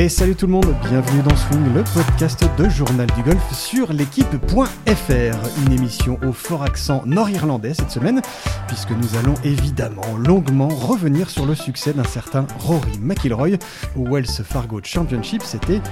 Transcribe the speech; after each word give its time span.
Et 0.00 0.08
salut 0.08 0.34
tout 0.34 0.46
le 0.46 0.52
monde, 0.52 0.74
bienvenue 0.88 1.20
dans 1.20 1.36
Swing, 1.36 1.74
le 1.74 1.84
podcast 1.84 2.42
de 2.56 2.70
Journal 2.70 3.06
du 3.14 3.22
Golf 3.22 3.52
sur 3.52 3.92
l'équipe.fr. 3.92 4.56
Une 5.66 5.72
émission 5.74 6.18
au 6.26 6.32
fort 6.32 6.62
accent 6.62 7.02
nord-irlandais 7.04 7.74
cette 7.74 7.90
semaine, 7.90 8.22
puisque 8.66 8.92
nous 8.92 9.18
allons 9.18 9.34
évidemment 9.44 10.16
longuement 10.16 10.68
revenir 10.68 11.28
sur 11.28 11.44
le 11.44 11.54
succès 11.54 11.92
d'un 11.92 12.04
certain 12.04 12.46
Rory 12.60 12.98
McIlroy 12.98 13.58
au 13.94 14.06
Wells 14.10 14.42
Fargo 14.42 14.80
Championship, 14.82 15.42
c'était 15.42 15.82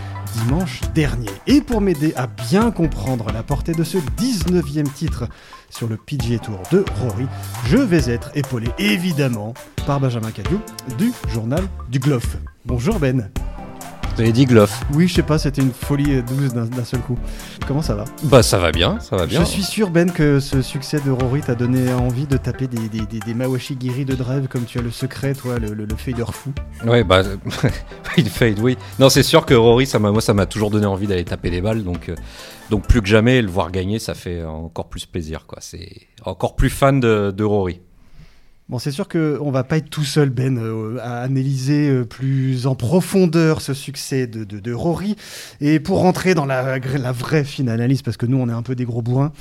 dimanche 0.43 0.81
dernier. 0.95 1.29
Et 1.47 1.61
pour 1.61 1.83
m'aider 1.83 2.15
à 2.17 2.29
bien 2.29 2.71
comprendre 2.71 3.31
la 3.31 3.43
portée 3.43 3.73
de 3.73 3.85
ce 3.85 3.99
19e 3.99 4.91
titre 4.91 5.29
sur 5.69 5.87
le 5.87 5.99
PGA 5.99 6.39
Tour 6.39 6.63
de 6.73 6.83
Rory, 7.03 7.27
je 7.67 7.77
vais 7.77 8.11
être 8.11 8.31
épaulé 8.35 8.69
évidemment 8.79 9.53
par 9.87 10.01
Benjamin 10.01 10.31
Cadieu 10.31 10.61
du 10.97 11.13
Journal 11.29 11.65
du 11.91 11.99
Golf. 11.99 12.39
Bonjour 12.65 12.99
Ben. 12.99 13.29
Dit 14.19 14.47
Gloff. 14.47 14.83
Oui, 14.95 15.07
je 15.07 15.15
sais 15.15 15.23
pas, 15.23 15.39
c'était 15.39 15.63
une 15.63 15.73
folie 15.73 16.23
douce 16.25 16.53
d'un 16.53 16.85
seul 16.85 17.01
coup. 17.01 17.17
Comment 17.69 17.83
ça 17.83 17.95
va? 17.95 18.05
Bah 18.25 18.43
ça 18.43 18.59
va 18.59 18.73
bien, 18.73 18.99
ça 18.99 19.17
va 19.17 19.27
bien. 19.27 19.41
Je 19.41 19.45
suis 19.45 19.63
sûr 19.63 19.91
Ben 19.91 20.11
que 20.11 20.41
ce 20.41 20.61
succès 20.61 20.99
de 21.01 21.11
Rory 21.13 21.41
t'a 21.41 21.55
donné 21.55 21.93
envie 21.93 22.27
de 22.27 22.37
taper 22.37 22.67
des, 22.67 22.89
des, 22.89 23.07
des, 23.07 23.21
des 23.21 23.35
Mawashi 23.35 23.77
Giri 23.79 24.05
de 24.05 24.17
drive 24.17 24.49
comme 24.49 24.65
tu 24.65 24.81
as 24.81 24.83
le 24.83 24.91
secret, 24.91 25.35
toi, 25.35 25.61
le, 25.61 25.73
le, 25.73 25.85
le 25.85 25.97
fader 25.97 26.25
fou. 26.33 26.51
Ouais, 26.85 27.05
bah 27.05 27.23
il 28.17 28.29
fade, 28.29 28.59
oui. 28.59 28.77
Non, 28.99 29.09
c'est 29.09 29.23
sûr 29.23 29.47
que 29.47 29.55
Rory, 29.55 29.87
ça 29.87 30.01
moi 30.01 30.21
ça 30.21 30.35
m'a 30.35 30.47
toujours 30.47 30.71
donné 30.71 30.87
envie 30.87 31.07
d'aller 31.07 31.25
taper 31.25 31.51
des 31.51 31.61
balles, 31.61 31.85
donc, 31.85 32.09
euh, 32.09 32.17
donc 32.71 32.89
plus 32.89 33.01
que 33.01 33.09
jamais, 33.09 33.41
le 33.41 33.49
voir 33.49 33.71
gagner, 33.71 34.01
ça 34.01 34.15
fait 34.15 34.45
encore 34.45 34.89
plus 34.89 35.07
plaisir, 35.07 35.47
quoi. 35.47 35.59
C'est 35.61 36.09
encore 36.25 36.57
plus 36.57 36.71
fan 36.71 36.99
de, 36.99 37.31
de 37.31 37.45
Rory. 37.45 37.81
Bon, 38.69 38.79
c'est 38.79 38.91
sûr 38.91 39.09
qu'on 39.09 39.51
va 39.51 39.65
pas 39.65 39.79
être 39.79 39.89
tout 39.89 40.05
seul, 40.05 40.29
Ben, 40.29 40.59
euh, 40.59 40.99
à 41.01 41.23
analyser 41.23 41.89
euh, 41.89 42.05
plus 42.05 42.67
en 42.67 42.75
profondeur 42.75 43.63
ce 43.63 43.73
succès 43.73 44.27
de, 44.27 44.45
de, 44.45 44.73
Rory. 44.75 45.17
Et 45.63 45.81
pour 45.81 46.01
rentrer 46.01 46.35
dans 46.35 46.45
la, 46.45 46.79
la, 46.79 47.13
vraie 47.13 47.45
fine 47.45 47.71
analyse, 47.71 48.03
parce 48.03 48.19
que 48.19 48.27
nous, 48.27 48.37
on 48.37 48.47
est 48.47 48.53
un 48.53 48.61
peu 48.61 48.75
des 48.75 48.85
gros 48.85 49.01
bourrins, 49.01 49.33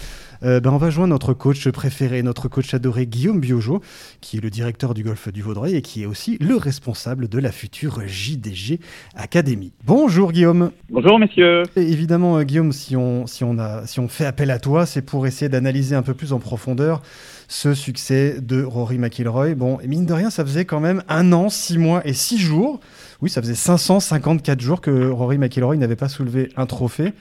euh, 0.44 0.60
ben, 0.60 0.72
on 0.72 0.78
va 0.78 0.90
joindre 0.90 1.10
notre 1.10 1.34
coach 1.34 1.68
préféré, 1.70 2.22
notre 2.24 2.48
coach 2.48 2.74
adoré, 2.74 3.06
Guillaume 3.06 3.40
Biojo, 3.40 3.82
qui 4.22 4.38
est 4.38 4.42
le 4.42 4.50
directeur 4.50 4.94
du 4.94 5.04
golf 5.04 5.32
du 5.32 5.42
Vaudreuil 5.42 5.76
et 5.76 5.82
qui 5.82 6.04
est 6.04 6.06
aussi 6.06 6.38
le 6.40 6.56
responsable 6.56 7.28
de 7.28 7.40
la 7.40 7.52
future 7.52 8.02
JDG 8.06 8.80
Academy. 9.16 9.74
Bonjour 9.86 10.32
Guillaume. 10.32 10.72
Bonjour 10.90 11.20
messieurs. 11.20 11.64
Et 11.76 11.82
évidemment, 11.82 12.42
Guillaume, 12.44 12.72
si 12.72 12.96
on, 12.96 13.28
si, 13.28 13.44
on 13.44 13.58
a, 13.58 13.86
si 13.88 14.00
on 14.00 14.08
fait 14.08 14.26
appel 14.26 14.52
à 14.52 14.60
toi, 14.60 14.86
c'est 14.86 15.02
pour 15.02 15.28
essayer 15.28 15.50
d'analyser 15.50 15.96
un 15.96 16.04
peu 16.04 16.14
plus 16.14 16.34
en 16.34 16.40
profondeur 16.40 17.02
ce 17.48 17.74
succès 17.74 18.38
de 18.42 18.64
Rory 18.64 18.98
McIlroy. 18.98 19.56
Bon, 19.56 19.80
et 19.80 19.88
mine 19.88 20.06
de 20.06 20.14
rien, 20.14 20.30
ça 20.30 20.44
faisait 20.44 20.66
quand 20.66 20.80
même 20.80 21.04
un 21.08 21.32
an, 21.32 21.50
six 21.50 21.78
mois 21.78 22.02
et 22.06 22.14
six 22.14 22.38
jours. 22.38 22.80
Oui, 23.22 23.30
ça 23.30 23.42
faisait 23.42 23.56
554 23.56 24.60
jours 24.60 24.82
que 24.82 25.10
Rory 25.10 25.38
McIlroy 25.38 25.78
n'avait 25.78 25.96
pas 25.96 26.10
soulevé 26.10 26.50
un 26.56 26.66
trophée 26.66 27.14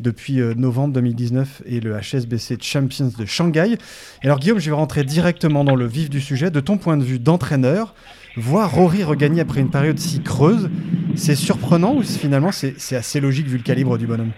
depuis 0.00 0.38
novembre 0.56 0.94
2019 0.94 1.62
et 1.66 1.80
le 1.80 1.96
HSBC 1.96 2.56
Champions 2.60 3.10
de 3.18 3.24
Shanghai. 3.26 3.76
Et 4.22 4.26
alors 4.26 4.38
Guillaume, 4.38 4.58
je 4.58 4.70
vais 4.70 4.76
rentrer 4.76 5.04
directement 5.04 5.62
dans 5.64 5.76
le 5.76 5.86
vif 5.86 6.10
du 6.10 6.20
sujet. 6.20 6.50
De 6.50 6.60
ton 6.60 6.78
point 6.78 6.96
de 6.96 7.04
vue 7.04 7.18
d'entraîneur, 7.18 7.94
voir 8.36 8.74
Rory 8.74 9.04
regagner 9.04 9.40
après 9.40 9.60
une 9.60 9.70
période 9.70 9.98
si 9.98 10.22
creuse, 10.22 10.70
c'est 11.14 11.34
surprenant 11.34 11.94
ou 11.94 12.02
finalement 12.02 12.50
c'est 12.52 12.96
assez 12.96 13.20
logique 13.20 13.46
vu 13.46 13.58
le 13.58 13.62
calibre 13.62 13.98
du 13.98 14.06
bonhomme? 14.06 14.32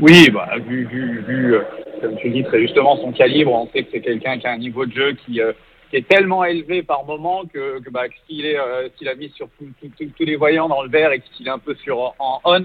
Oui, 0.00 0.30
bah, 0.30 0.48
vu, 0.66 0.86
vu, 0.86 1.22
vu 1.26 1.56
comme 2.00 2.16
tu 2.16 2.30
dis 2.30 2.42
très 2.42 2.60
justement, 2.60 2.96
son 2.96 3.12
calibre, 3.12 3.52
on 3.52 3.68
sait 3.70 3.82
que 3.82 3.90
c'est 3.92 4.00
quelqu'un 4.00 4.38
qui 4.38 4.46
a 4.46 4.52
un 4.52 4.58
niveau 4.58 4.86
de 4.86 4.92
jeu 4.92 5.12
qui, 5.24 5.40
euh, 5.40 5.52
est 5.92 6.06
tellement 6.06 6.44
élevé 6.44 6.82
par 6.82 7.04
moment 7.04 7.42
que, 7.52 7.80
que 7.80 7.90
bah, 7.90 8.04
s'il 8.26 8.46
est, 8.46 8.58
euh, 8.58 8.88
s'il 8.96 9.08
a 9.08 9.14
mis 9.14 9.28
sur 9.30 9.48
tous 9.58 10.24
les 10.24 10.36
voyants 10.36 10.68
dans 10.68 10.82
le 10.82 10.88
vert 10.88 11.10
et 11.10 11.20
qu'il 11.20 11.48
est 11.48 11.50
un 11.50 11.58
peu 11.58 11.74
sur 11.82 12.14
en 12.18 12.40
on, 12.44 12.62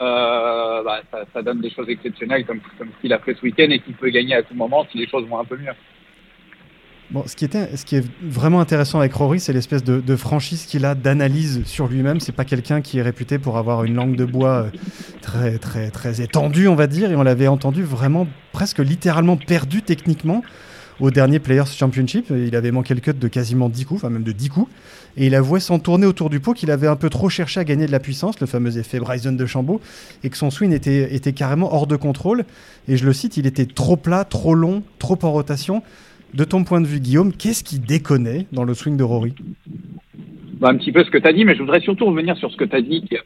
euh, 0.00 0.82
bah, 0.82 1.00
ça, 1.32 1.42
donne 1.42 1.60
des 1.60 1.70
choses 1.70 1.88
exceptionnelles 1.88 2.44
comme, 2.44 2.60
comme 2.78 2.88
ce 2.96 3.00
qu'il 3.00 3.12
a 3.12 3.18
fait 3.18 3.34
ce 3.34 3.42
week-end 3.42 3.68
et 3.70 3.78
qu'il 3.80 3.94
peut 3.94 4.10
gagner 4.10 4.34
à 4.34 4.42
tout 4.42 4.54
moment 4.54 4.86
si 4.90 4.98
les 4.98 5.08
choses 5.08 5.26
vont 5.26 5.38
un 5.38 5.44
peu 5.44 5.56
mieux. 5.56 5.72
Bon, 7.10 7.22
ce 7.24 7.36
qui, 7.36 7.44
était, 7.44 7.76
ce 7.76 7.84
qui 7.84 7.96
est 7.96 8.04
vraiment 8.20 8.60
intéressant 8.60 8.98
avec 8.98 9.14
Rory, 9.14 9.38
c'est 9.38 9.52
l'espèce 9.52 9.84
de, 9.84 10.00
de, 10.00 10.16
franchise 10.16 10.66
qu'il 10.66 10.84
a 10.84 10.96
d'analyse 10.96 11.64
sur 11.64 11.86
lui-même. 11.86 12.18
C'est 12.18 12.34
pas 12.34 12.44
quelqu'un 12.44 12.80
qui 12.80 12.98
est 12.98 13.02
réputé 13.02 13.38
pour 13.38 13.58
avoir 13.58 13.84
une 13.84 13.94
langue 13.94 14.16
de 14.16 14.24
bois 14.24 14.66
très, 15.22 15.58
très, 15.58 15.90
très 15.90 16.20
étendue, 16.20 16.66
on 16.66 16.74
va 16.74 16.88
dire. 16.88 17.12
Et 17.12 17.16
on 17.16 17.22
l'avait 17.22 17.46
entendu 17.46 17.84
vraiment, 17.84 18.26
presque 18.50 18.80
littéralement 18.80 19.36
perdu 19.36 19.82
techniquement 19.82 20.42
au 21.00 21.10
dernier 21.10 21.38
Players 21.38 21.66
Championship. 21.66 22.26
Il 22.30 22.54
avait 22.56 22.70
manqué 22.70 22.94
le 22.94 23.00
cut 23.00 23.14
de 23.14 23.28
quasiment 23.28 23.68
10 23.68 23.84
coups, 23.84 24.00
enfin 24.00 24.10
même 24.10 24.22
de 24.22 24.32
10 24.32 24.48
coups. 24.48 24.70
Et 25.16 25.26
il 25.26 25.34
avouait 25.34 25.60
sans 25.60 25.78
tourner 25.78 26.06
autour 26.06 26.30
du 26.30 26.40
pot 26.40 26.52
qu'il 26.52 26.70
avait 26.70 26.86
un 26.86 26.96
peu 26.96 27.08
trop 27.08 27.28
cherché 27.28 27.60
à 27.60 27.64
gagner 27.64 27.86
de 27.86 27.92
la 27.92 28.00
puissance, 28.00 28.38
le 28.40 28.46
fameux 28.46 28.76
effet 28.78 28.98
Bryson 28.98 29.32
de 29.32 29.46
Chambaud, 29.46 29.80
et 30.22 30.30
que 30.30 30.36
son 30.36 30.50
swing 30.50 30.72
était, 30.72 31.14
était 31.14 31.32
carrément 31.32 31.72
hors 31.72 31.86
de 31.86 31.96
contrôle. 31.96 32.44
Et 32.88 32.96
je 32.96 33.06
le 33.06 33.12
cite, 33.12 33.36
il 33.36 33.46
était 33.46 33.66
trop 33.66 33.96
plat, 33.96 34.24
trop 34.24 34.54
long, 34.54 34.82
trop 34.98 35.18
en 35.22 35.32
rotation. 35.32 35.82
De 36.34 36.44
ton 36.44 36.64
point 36.64 36.80
de 36.80 36.86
vue, 36.86 37.00
Guillaume, 37.00 37.32
qu'est-ce 37.32 37.64
qui 37.64 37.78
déconnait 37.78 38.46
dans 38.52 38.64
le 38.64 38.74
swing 38.74 38.96
de 38.96 39.04
Rory? 39.04 39.34
Bah, 40.60 40.68
Un 40.68 40.76
petit 40.76 40.92
peu 40.92 41.02
ce 41.02 41.10
que 41.10 41.18
tu 41.18 41.26
as 41.26 41.32
dit, 41.32 41.44
mais 41.44 41.54
je 41.54 41.60
voudrais 41.60 41.80
surtout 41.80 42.06
revenir 42.06 42.36
sur 42.36 42.50
ce 42.50 42.56
que 42.56 42.64
tu 42.64 42.76
as 42.76 42.82
dit, 42.82 43.02
qui 43.02 43.14
est 43.14 43.22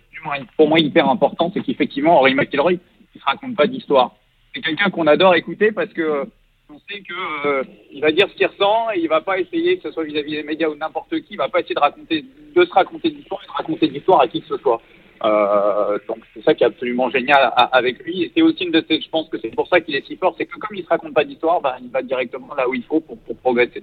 pour 0.57 0.69
moi 0.69 0.79
hyper 0.79 1.09
important, 1.09 1.51
c'est 1.53 1.63
qu'effectivement, 1.63 2.19
Rory 2.19 2.35
McIlroy, 2.35 2.73
il 2.73 2.79
ne 3.15 3.21
se 3.21 3.25
raconte 3.25 3.57
pas 3.57 3.67
d'histoire. 3.67 4.17
C'est 4.55 4.61
quelqu'un 4.61 4.91
qu'on 4.91 5.07
adore 5.07 5.35
écouter 5.35 5.73
parce 5.73 5.93
que 5.93 6.27
on 6.73 6.79
sait 6.89 7.01
que 7.01 7.47
euh, 7.47 7.63
il 7.91 8.01
va 8.01 8.13
dire 8.13 8.29
ce 8.29 8.35
qu'il 8.35 8.47
ressent 8.47 8.91
et 8.95 9.01
il 9.01 9.09
va 9.09 9.21
pas 9.21 9.39
essayer, 9.39 9.77
que 9.77 9.89
ce 9.89 9.93
soit 9.93 10.05
vis-à-vis 10.05 10.37
des 10.37 10.43
médias 10.43 10.69
ou 10.69 10.75
n'importe 10.75 11.11
qui, 11.23 11.35
il 11.35 11.37
va 11.37 11.49
pas 11.49 11.61
essayer 11.61 11.75
de 11.75 11.81
raconter, 11.81 12.25
de 12.55 12.65
se 12.65 12.73
raconter 12.73 13.11
d'histoire 13.11 13.43
et 13.43 13.47
de 13.47 13.53
raconter 13.53 13.89
d'histoire 13.89 14.21
à 14.21 14.29
qui 14.29 14.41
que 14.41 14.49
ce 14.49 14.57
soit. 14.59 14.81
Euh, 15.23 15.99
donc 16.09 16.19
c'est 16.33 16.43
ça 16.43 16.55
qui 16.55 16.65
est 16.65 16.67
absolument 16.67 17.11
génial 17.11 17.53
avec 17.73 17.99
lui 17.99 18.23
et 18.23 18.33
c'est 18.35 18.41
aussi 18.41 18.65
une 18.65 18.71
de 18.71 18.83
ces, 18.89 19.03
je 19.03 19.11
pense 19.11 19.29
que 19.29 19.37
c'est 19.39 19.55
pour 19.55 19.69
ça 19.69 19.79
qu'il 19.81 19.95
est 19.95 20.07
si 20.07 20.17
fort, 20.17 20.35
c'est 20.39 20.47
que 20.47 20.59
comme 20.59 20.75
il 20.75 20.83
se 20.83 20.89
raconte 20.89 21.13
pas 21.13 21.25
d'histoire, 21.25 21.61
bah, 21.61 21.77
il 21.83 21.91
va 21.91 22.01
directement 22.01 22.55
là 22.55 22.67
où 22.67 22.73
il 22.73 22.85
faut 22.85 23.01
pour, 23.01 23.19
pour 23.19 23.37
progresser. 23.37 23.83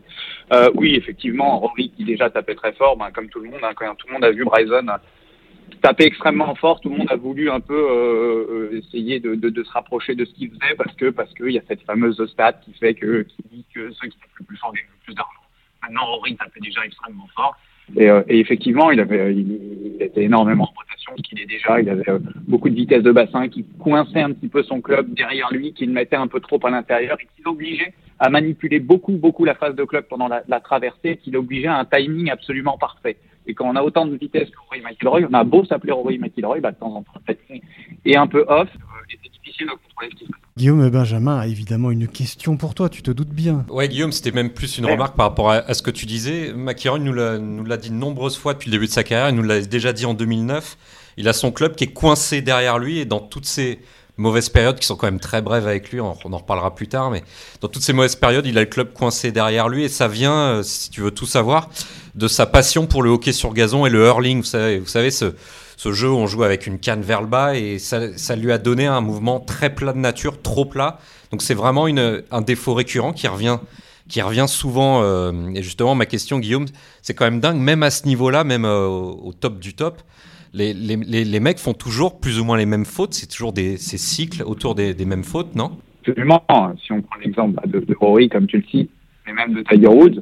Euh, 0.52 0.72
oui, 0.74 0.96
effectivement, 0.96 1.60
Rory 1.60 1.92
qui 1.96 2.06
déjà 2.06 2.30
tapait 2.30 2.56
très 2.56 2.74
fort, 2.74 2.98
bah, 2.98 3.12
comme 3.14 3.30
tout 3.30 3.40
le 3.40 3.52
monde, 3.52 3.60
hein, 3.62 3.74
quand 3.76 3.94
tout 3.96 4.08
le 4.08 4.14
monde 4.14 4.24
a 4.24 4.32
vu 4.32 4.46
Bryson 4.46 4.88
taper 5.82 6.06
extrêmement 6.06 6.56
fort, 6.56 6.80
tout 6.82 6.90
le 6.90 6.98
monde 6.98 7.12
a 7.12 7.16
voulu 7.16 7.50
un 7.50 7.60
peu 7.60 7.76
euh, 7.76 8.78
essayer 8.78 9.20
de, 9.20 9.36
de, 9.36 9.50
de, 9.50 9.64
se 9.64 9.72
rapprocher 9.72 10.16
de 10.16 10.26
ce 10.26 10.34
qu'il 10.34 10.50
faisait 10.50 10.76
parce 10.78 10.94
que 10.96 11.10
parce 11.10 11.34
qu'il 11.34 11.52
y 11.52 11.58
a 11.58 11.64
cette 11.68 11.82
fameuse 11.82 12.24
stat 12.32 12.54
qui 12.54 12.74
fait 12.74 12.94
que 12.94 13.24
qui 13.24 13.44
dit 13.52 13.66
que 13.74 13.92
ceux 13.92 14.08
qui 14.08 14.18
tapent 14.18 14.40
le 14.40 14.46
plus 14.46 14.58
fort 14.58 14.74
gagnent 14.74 14.86
le 14.86 15.06
plus 15.06 15.16
d'argent. 15.16 15.42
Maintenant, 15.82 16.06
Rory 16.06 16.36
tapait 16.36 16.60
déjà 16.60 16.84
extrêmement 16.86 17.28
fort. 17.36 17.56
Et, 17.96 18.10
euh, 18.10 18.22
et, 18.28 18.40
effectivement, 18.40 18.92
il 18.92 19.00
avait, 19.00 19.34
il, 19.34 19.96
était 20.02 20.24
énormément 20.24 20.66
en 20.66 20.74
rotation, 20.78 21.14
qu'il 21.24 21.40
est 21.40 21.46
déjà. 21.46 21.80
Il 21.80 21.90
avait 21.90 22.10
euh, 22.10 22.20
beaucoup 22.48 22.70
de 22.70 22.76
vitesse 22.76 23.04
de 23.04 23.12
bassin 23.12 23.48
qui 23.48 23.66
coinçait 23.80 24.22
un 24.22 24.34
petit 24.34 24.50
peu 24.50 24.64
son 24.64 24.82
club 24.82 25.14
derrière 25.14 25.50
lui, 25.52 25.74
qui 25.74 25.86
le 25.86 25.94
mettait 25.94 26.18
un 26.18 26.28
peu 26.28 26.42
trop 26.42 26.60
à 26.66 26.70
l'intérieur 26.70 27.18
et 27.22 27.28
qui 27.36 27.44
l'obligeait 27.44 27.94
à 28.20 28.30
manipuler 28.30 28.80
beaucoup, 28.80 29.14
beaucoup 29.14 29.46
la 29.46 29.56
phase 29.56 29.76
de 29.76 29.84
club 29.86 30.06
pendant 30.10 30.28
la, 30.28 30.44
la 30.48 30.60
traversée, 30.60 31.18
qui 31.18 31.32
l'obligeait 31.32 31.68
à 31.68 31.78
un 31.78 31.86
timing 31.86 32.30
absolument 32.30 32.78
parfait. 32.78 33.18
Et 33.48 33.54
quand 33.54 33.66
on 33.66 33.76
a 33.76 33.82
autant 33.82 34.06
de 34.06 34.16
vitesse 34.16 34.50
que 34.50 34.58
Rory 34.70 34.82
McIlroy, 34.82 35.28
on 35.30 35.34
a 35.34 35.44
beau 35.44 35.66
s'appeler 35.66 35.94
Rory 35.94 36.20
McIlroy, 36.20 36.60
bah, 36.60 36.72
de 36.72 36.78
temps 36.78 36.94
en 36.96 37.04
temps, 37.04 37.20
timing 37.26 37.64
est 38.06 38.16
un 38.16 38.28
peu 38.28 38.46
off 38.48 38.68
euh, 38.68 39.14
et 39.14 39.18
c'est 39.24 39.32
difficile 39.32 39.68
de 39.68 39.72
contrôler 39.72 40.10
ce 40.12 40.16
qui 40.16 40.26
se 40.26 40.32
passe. 40.32 40.42
Guillaume 40.58 40.90
Benjamin 40.90 41.38
a 41.38 41.48
évidemment 41.48 41.92
une 41.92 42.08
question 42.08 42.58
pour 42.58 42.76
toi, 42.76 42.90
tu 42.90 43.02
te 43.02 43.12
doutes 43.12 43.30
bien. 43.30 43.66
Ouais, 43.70 43.88
Guillaume, 43.88 44.12
c'était 44.12 44.32
même 44.32 44.52
plus 44.52 44.78
une 44.78 44.86
ouais. 44.86 44.92
remarque 44.92 45.16
par 45.16 45.28
rapport 45.28 45.52
à, 45.52 45.56
à, 45.56 45.74
ce 45.74 45.82
que 45.82 45.92
tu 45.92 46.06
disais. 46.06 46.52
McIlroy 46.54 47.00
nous 47.00 47.14
l'a 47.14 47.78
dit 47.78 47.90
de 47.90 47.96
nombreuses 47.96 48.38
fois 48.38 48.54
depuis 48.54 48.70
le 48.70 48.74
début 48.74 48.88
de 48.88 48.92
sa 48.92 49.04
carrière, 49.04 49.30
il 49.30 49.36
nous 49.36 49.44
l'a 49.44 49.62
déjà 49.62 49.94
dit 49.94 50.06
en 50.06 50.14
2009. 50.14 50.78
Il 51.18 51.28
a 51.28 51.34
son 51.34 51.52
club 51.52 51.76
qui 51.76 51.86
est 51.86 51.94
coincé 51.94 52.42
derrière 52.42 52.78
lui 52.78 53.00
et 53.00 53.06
dans 53.06 53.20
toutes 53.20 53.46
ces 53.46 53.80
mauvaises 54.18 54.50
périodes 54.50 54.80
qui 54.80 54.86
sont 54.86 54.96
quand 54.96 55.08
même 55.08 55.20
très 55.20 55.42
brèves 55.42 55.68
avec 55.68 55.92
lui, 55.92 56.02
on, 56.02 56.12
en 56.12 56.38
reparlera 56.38 56.76
plus 56.76 56.88
tard, 56.88 57.12
mais 57.12 57.24
dans 57.62 57.68
toutes 57.68 57.84
ces 57.84 57.94
mauvaises 57.94 58.16
périodes, 58.16 58.46
il 58.46 58.58
a 58.58 58.62
le 58.62 58.68
club 58.68 58.94
coincé 58.94 59.32
derrière 59.32 59.70
lui 59.70 59.84
et 59.84 59.90
ça 59.90 60.08
vient, 60.08 60.34
euh, 60.34 60.64
si 60.64 60.90
tu 60.90 61.02
veux 61.02 61.12
tout 61.12 61.26
savoir, 61.26 61.70
de 62.16 62.28
sa 62.28 62.46
passion 62.46 62.88
pour 62.88 63.04
le 63.04 63.10
hockey 63.10 63.32
sur 63.32 63.54
gazon 63.54 63.86
et 63.86 63.90
le 63.90 64.06
hurling. 64.06 64.42
Vous 64.42 64.88
savez, 64.88 65.12
ce, 65.12 65.34
jeu 65.86 66.10
où 66.10 66.16
on 66.16 66.28
joue 66.28 66.44
avec 66.44 66.68
une 66.68 66.80
canne 66.80 67.02
vers 67.02 67.22
le 67.22 67.28
bas 67.28 67.56
et 67.56 67.80
ça, 67.80 68.36
lui 68.36 68.52
a 68.52 68.58
donné 68.58 68.88
un 68.88 69.02
mouvement 69.02 69.40
très 69.40 69.74
plat 69.74 69.94
de 69.94 70.00
nature, 70.00 70.42
trop 70.42 70.66
plat. 70.66 71.00
Donc 71.32 71.42
c'est 71.42 71.54
vraiment 71.54 71.86
un 71.86 72.42
défaut 72.42 72.74
récurrent 72.74 73.14
qui 73.14 73.28
revient 73.28 73.60
qui 74.08 74.22
revient 74.22 74.46
souvent. 74.48 75.02
Euh, 75.04 75.32
et 75.54 75.64
justement, 75.64 75.96
ma 75.96 76.06
question, 76.06 76.40
Guillaume, 76.40 76.66
c'est 77.02 77.14
quand 77.14 77.26
même 77.26 77.40
dingue, 77.40 77.58
même 77.58 77.84
à 77.84 77.92
ce 77.92 78.06
niveau-là, 78.06 78.44
même 78.44 78.66
euh, 78.66 78.88
au 78.88 79.34
top 79.34 79.60
du 79.60 79.74
top, 79.74 80.02
les, 80.58 80.74
les, 80.74 81.24
les, 81.24 81.40
mecs 81.40 81.60
font 81.60 81.74
toujours 81.74 82.20
plus 82.20 82.40
ou 82.40 82.46
moins 82.46 82.58
les 82.58 82.66
mêmes 82.66 82.86
fautes. 82.86 83.14
C'est 83.14 83.28
toujours 83.28 83.54
des 83.54 83.78
ces 83.78 83.98
cycles 83.98 84.44
autour 84.44 84.76
des, 84.76 84.94
mêmes 85.06 85.24
fautes, 85.24 85.56
non? 85.56 85.78
Absolument. 86.02 86.44
Si 86.84 86.92
on 86.92 87.02
prend 87.02 87.20
l'exemple 87.24 87.68
de, 87.68 87.80
de 87.80 87.96
Rory, 88.00 88.30
comme 88.30 88.48
tu 88.48 88.58
le 88.58 88.64
cites, 88.64 88.92
mais 89.26 89.34
même 89.34 89.54
de 89.54 89.62
Tiger 89.64 89.88
Woods, 89.88 90.22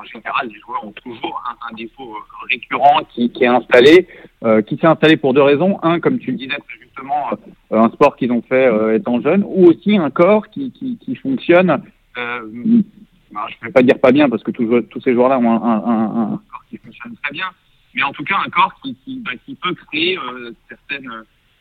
en 0.00 0.04
général, 0.04 0.48
les 0.48 0.60
joueurs 0.60 0.84
ont 0.84 0.92
toujours 0.92 1.42
un, 1.70 1.74
défaut 1.74 2.14
récurrent 2.48 3.02
qui, 3.12 3.30
est 3.40 3.46
installé, 3.46 4.06
euh, 4.44 4.62
qui 4.62 4.76
s'est 4.76 4.86
installé 4.86 5.16
pour 5.16 5.34
deux 5.34 5.42
raisons. 5.42 5.78
Un, 5.82 6.00
comme 6.00 6.18
tu 6.18 6.30
le 6.30 6.36
disais, 6.36 6.56
c'est 6.56 6.82
justement 6.82 7.32
euh, 7.32 7.80
un 7.82 7.90
sport 7.90 8.16
qu'ils 8.16 8.32
ont 8.32 8.42
fait 8.42 8.66
euh, 8.66 8.96
étant 8.96 9.20
jeunes, 9.20 9.44
ou 9.46 9.66
aussi 9.66 9.96
un 9.96 10.10
corps 10.10 10.48
qui, 10.48 10.72
qui, 10.72 11.14
fonctionne 11.16 11.82
je 13.48 13.54
ne 13.62 13.66
vais 13.66 13.72
pas 13.72 13.82
dire 13.82 13.98
pas 13.98 14.12
bien 14.12 14.28
parce 14.28 14.42
que 14.42 14.50
tous, 14.50 14.82
tous 14.90 15.00
ces 15.00 15.14
joueurs-là 15.14 15.38
ont 15.38 15.50
un, 15.50 16.40
corps 16.50 16.64
qui 16.68 16.76
fonctionne 16.78 17.14
très 17.22 17.32
bien, 17.32 17.46
mais 17.94 18.02
en 18.02 18.12
tout 18.12 18.24
cas 18.24 18.38
un 18.44 18.50
corps 18.50 18.74
qui, 18.82 18.96
bah, 19.24 19.32
qui 19.44 19.54
peut 19.54 19.74
créer 19.74 20.18
euh, 20.18 20.52
certaines, 20.68 21.10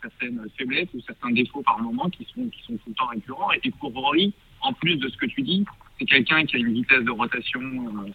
certaines 0.01 0.45
faiblesses 0.57 0.89
ou 0.93 1.01
certains 1.01 1.31
défauts 1.31 1.61
par 1.61 1.79
moment 1.79 2.09
qui 2.09 2.25
sont, 2.33 2.47
qui 2.49 2.61
sont 2.63 2.73
tout 2.73 2.89
le 2.89 2.93
temps 2.93 3.07
récurrents. 3.07 3.51
Et 3.63 3.71
pour 3.71 3.93
Rory, 3.93 4.33
en 4.61 4.73
plus 4.73 4.95
de 4.97 5.09
ce 5.09 5.17
que 5.17 5.25
tu 5.25 5.41
dis, 5.41 5.65
c'est 5.97 6.05
quelqu'un 6.05 6.45
qui 6.45 6.55
a 6.55 6.59
une 6.59 6.73
vitesse 6.73 7.03
de 7.03 7.11
rotation 7.11 7.61
euh, 7.61 8.11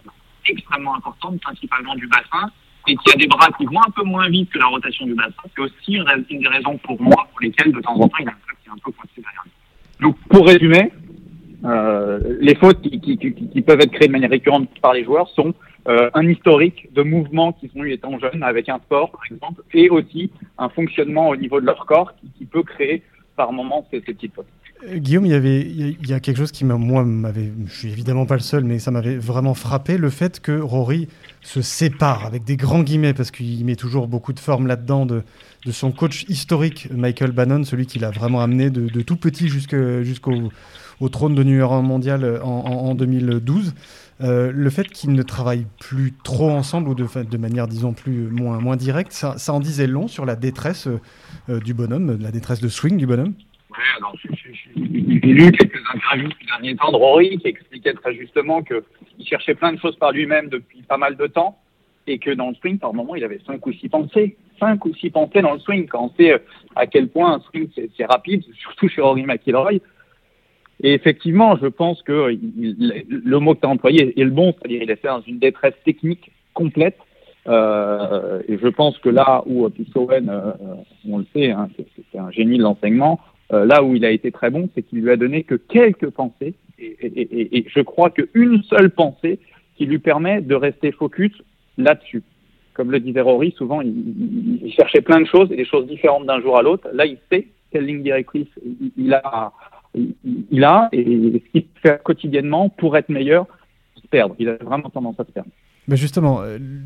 extrêmement 0.47 0.95
importante, 0.97 1.41
principalement 1.41 1.95
du 1.95 2.07
bassin, 2.07 2.51
et 2.87 2.97
qui 2.97 3.13
a 3.13 3.17
des 3.17 3.27
bras 3.27 3.49
qui 3.57 3.65
vont 3.65 3.81
un 3.81 3.91
peu 3.91 4.05
moins 4.05 4.29
vite 4.29 4.51
que 4.51 4.59
la 4.59 4.67
rotation 4.67 5.07
du 5.07 5.15
bassin. 5.15 5.33
C'est 5.55 5.63
aussi 5.63 5.95
une, 5.95 6.05
des 6.29 6.49
raisons 6.49 6.77
pour 6.79 7.01
moi 7.01 7.27
pour 7.31 7.41
lesquelles 7.41 7.73
de 7.73 7.81
temps 7.81 7.95
en 7.95 8.09
temps 8.09 8.17
il 8.21 8.29
a 8.29 8.33
un 8.33 8.47
truc 8.47 8.59
qui 8.63 8.69
est 8.69 8.73
un 8.73 8.79
peu 8.85 8.91
coincé 8.93 9.13
derrière 9.17 9.43
lui. 9.45 9.53
Donc 10.01 10.19
pour 10.29 10.47
résumer, 10.47 10.93
euh, 11.65 12.21
les 12.41 12.55
fautes 12.57 12.83
qui, 12.83 13.01
qui, 13.01 13.17
qui, 13.17 13.63
peuvent 13.63 13.81
être 13.81 13.93
créées 13.93 14.09
de 14.09 14.13
manière 14.13 14.31
récurrente 14.31 14.69
par 14.81 14.93
les 14.93 15.05
joueurs 15.05 15.29
sont 15.31 15.55
euh, 15.87 16.11
un 16.15 16.27
historique 16.29 16.89
de 16.95 17.03
mouvements 17.03 17.53
qui 17.53 17.69
sont 17.69 17.85
eu 17.85 17.93
étant 17.93 18.19
jeunes 18.19 18.43
avec 18.43 18.69
un 18.71 18.79
sport 18.79 19.11
par 19.11 19.21
exemple, 19.31 19.63
et 19.75 19.91
aussi 19.91 20.31
un 20.57 20.71
fonctionnement 20.71 21.29
au 21.29 21.37
niveau 21.37 21.61
de 21.61 21.67
leur 21.67 21.85
corps 21.85 22.13
qui, 22.39 22.47
peut 22.47 22.63
créer 22.63 23.03
par 23.37 23.53
moments 23.53 23.87
ces, 23.91 24.01
petites 24.01 24.33
fautes. 24.35 24.47
Euh, 24.85 24.97
Guillaume, 24.97 25.27
il 25.27 25.33
y 25.33 25.35
avait, 25.35 25.61
il 25.61 26.09
y 26.09 26.13
a 26.15 26.21
quelque 26.21 26.37
chose 26.37 26.53
qui 26.53 26.65
moi 26.65 27.05
m'avait, 27.05 27.51
je 27.67 27.73
suis 27.73 27.89
évidemment 27.91 28.27
pas 28.27 28.35
le 28.35 28.41
seul, 28.41 28.65
mais 28.65 28.79
ça 28.79 28.91
m'avait 28.91 29.17
vraiment 29.17 29.55
frappé, 29.55 29.99
le 29.99 30.09
fait 30.09 30.41
que 30.41 30.59
Rory 30.59 31.09
se 31.43 31.61
sépare 31.61 32.25
avec 32.25 32.45
des 32.45 32.57
grands 32.57 32.83
guillemets 32.83 33.13
parce 33.13 33.31
qu'il 33.31 33.65
met 33.65 33.77
toujours 33.77 34.09
beaucoup 34.09 34.33
de 34.33 34.41
forme 34.41 34.67
là-dedans 34.67 35.05
de, 35.05 35.23
de 35.67 35.73
son 35.73 35.93
coach 35.93 36.25
historique 36.29 36.89
Michael 36.93 37.33
Bannon, 37.33 37.65
celui 37.65 37.87
qui 37.87 37.99
l'a 37.99 38.11
vraiment 38.11 38.41
amené 38.41 38.71
de, 38.71 38.89
de 38.89 39.01
tout 39.03 39.17
petit 39.17 39.49
jusqu'au 39.49 40.51
au 41.01 41.09
trône 41.09 41.35
de 41.35 41.43
numéro 41.43 41.75
1 41.75 41.83
mondial 41.83 42.41
en, 42.43 42.49
en, 42.49 42.91
en 42.91 42.95
2012. 42.95 43.75
Euh, 44.25 44.51
le 44.55 44.71
fait 44.71 44.89
qu'ils 44.89 45.13
ne 45.13 45.23
travaillent 45.23 45.67
plus 45.79 46.15
trop 46.25 46.51
ensemble 46.51 46.89
ou 46.89 46.95
de, 46.95 47.37
manière, 47.37 47.67
disons, 47.67 47.93
plus 47.93 48.31
moins, 48.31 48.77
directe, 48.77 49.13
ça, 49.13 49.37
en 49.53 49.61
disait 49.61 49.87
long 49.87 50.09
sur 50.09 50.25
la 50.25 50.35
détresse 50.35 50.89
euh, 51.49 51.61
du 51.61 51.75
bonhomme, 51.75 52.19
la 52.21 52.31
détresse 52.31 52.61
de 52.61 52.69
swing 52.69 52.97
du 52.97 53.07
bonhomme? 53.07 53.35
Ouais, 53.71 53.85
alors 53.99 54.17
j'ai 54.23 54.73
lu 54.75 55.53
quelques 55.53 55.81
interviews 55.93 56.31
ces 56.41 56.47
derniers 56.47 56.77
temps 56.77 56.93
de 56.93 56.97
Rory 56.97 57.39
qui 57.39 57.49
expliquait 57.49 57.93
très 57.93 58.15
justement 58.15 58.63
qu'il 58.63 59.27
cherchait 59.27 59.55
plein 59.55 59.73
de 59.73 59.79
choses 59.79 59.97
par 59.97 60.13
lui-même 60.13 60.49
depuis 60.49 60.83
pas 60.83 60.97
mal 60.97 61.17
de 61.17 61.27
temps 61.27 61.59
et 62.07 62.19
que 62.19 62.31
dans 62.31 62.51
le 62.51 62.55
swing, 62.55 62.79
par 62.79 62.95
moment, 62.95 63.17
il 63.17 63.25
avait 63.25 63.41
cinq 63.47 63.67
ou 63.67 63.73
six 63.73 63.89
pensées. 63.89 64.37
Cinq 64.61 64.85
ou 64.85 64.95
six 64.95 65.11
pensées 65.11 65.43
dans 65.43 65.55
le 65.55 65.61
swing. 65.61 65.87
Quand 65.87 66.05
on 66.05 66.17
sait 66.17 66.41
à 66.77 66.87
quel 66.87 67.09
point 67.09 67.35
un 67.35 67.41
swing 67.41 67.69
c'est 67.97 68.07
rapide, 68.07 68.43
surtout 68.61 68.89
chez 68.89 69.01
Rory 69.01 69.25
McIlroy, 69.25 69.81
et 70.83 70.93
effectivement, 70.93 71.57
je 71.57 71.67
pense 71.67 72.03
que 72.03 72.37
le 73.09 73.39
mot 73.39 73.55
que 73.55 73.61
tu 73.61 73.67
as 73.67 73.71
employé 73.71 74.19
est 74.21 74.25
le 74.25 74.31
bon, 74.31 74.53
c'est-à-dire 74.53 74.83
il 74.83 74.91
est 74.91 74.97
fait 74.97 75.09
dans 75.09 75.21
une 75.23 75.39
détresse 75.39 75.75
technique 75.85 76.33
complète. 76.53 76.99
Euh, 77.47 78.43
et 78.49 78.59
je 78.59 78.69
pense 78.69 78.99
que 78.99 79.11
là 79.11 79.43
où 79.47 79.69
Pete 79.69 79.95
Owen, 79.95 80.29
euh, 80.31 80.53
on 81.09 81.19
le 81.19 81.27
sait, 81.35 81.51
hein, 81.51 81.69
c'est 81.77 82.19
un 82.19 82.31
génie 82.31 82.59
de 82.59 82.63
l'enseignement, 82.63 83.21
euh, 83.53 83.67
là 83.67 83.85
où 83.85 83.95
il 83.95 84.05
a 84.05 84.11
été 84.11 84.33
très 84.33 84.51
bon, 84.51 84.69
c'est 84.75 84.83
qu'il 84.83 85.01
lui 85.01 85.11
a 85.11 85.17
donné 85.17 85.43
que 85.43 85.55
quelques 85.55 86.11
pensées, 86.11 86.55
et 86.79 87.65
je 87.69 87.81
crois 87.81 88.11
qu'une 88.11 88.63
seule 88.65 88.91
pensée 88.91 89.39
qui 89.77 89.87
lui 89.87 89.99
permet 89.99 90.41
de 90.41 90.55
rester 90.55 90.91
focus 90.91 91.33
là-dessus. 91.79 92.23
Comme 92.73 92.91
le 92.91 92.99
disait 92.99 93.21
Rory, 93.21 93.55
souvent 93.57 93.81
il, 93.81 93.95
il, 94.65 94.73
cherchait 94.73 95.01
plein 95.01 95.21
de 95.21 95.27
choses 95.27 95.53
et 95.53 95.57
des 95.57 95.65
choses 95.65 95.87
différentes 95.87 96.27
d'un 96.27 96.41
jour 96.41 96.59
à 96.59 96.63
l'autre. 96.63 96.89
Là, 96.93 97.07
il 97.07 97.19
sait 97.31 97.47
quelle 97.71 97.87
ligne 97.87 98.03
directrice 98.03 98.49
il 98.97 99.15
a 99.15 99.53
il 99.95 100.65
a 100.65 100.89
et 100.93 101.43
ce 101.45 101.51
qu'il 101.53 101.67
fait 101.83 102.03
quotidiennement 102.03 102.69
pour 102.69 102.97
être 102.97 103.09
meilleur, 103.09 103.47
se 103.97 104.07
perdre. 104.09 104.35
Il 104.39 104.49
a 104.49 104.57
vraiment 104.57 104.91
tendance 104.91 105.19
à 105.19 105.25
se 105.25 105.31
perdre. 105.31 105.51
Mais 105.87 105.99
justement, 105.99 106.41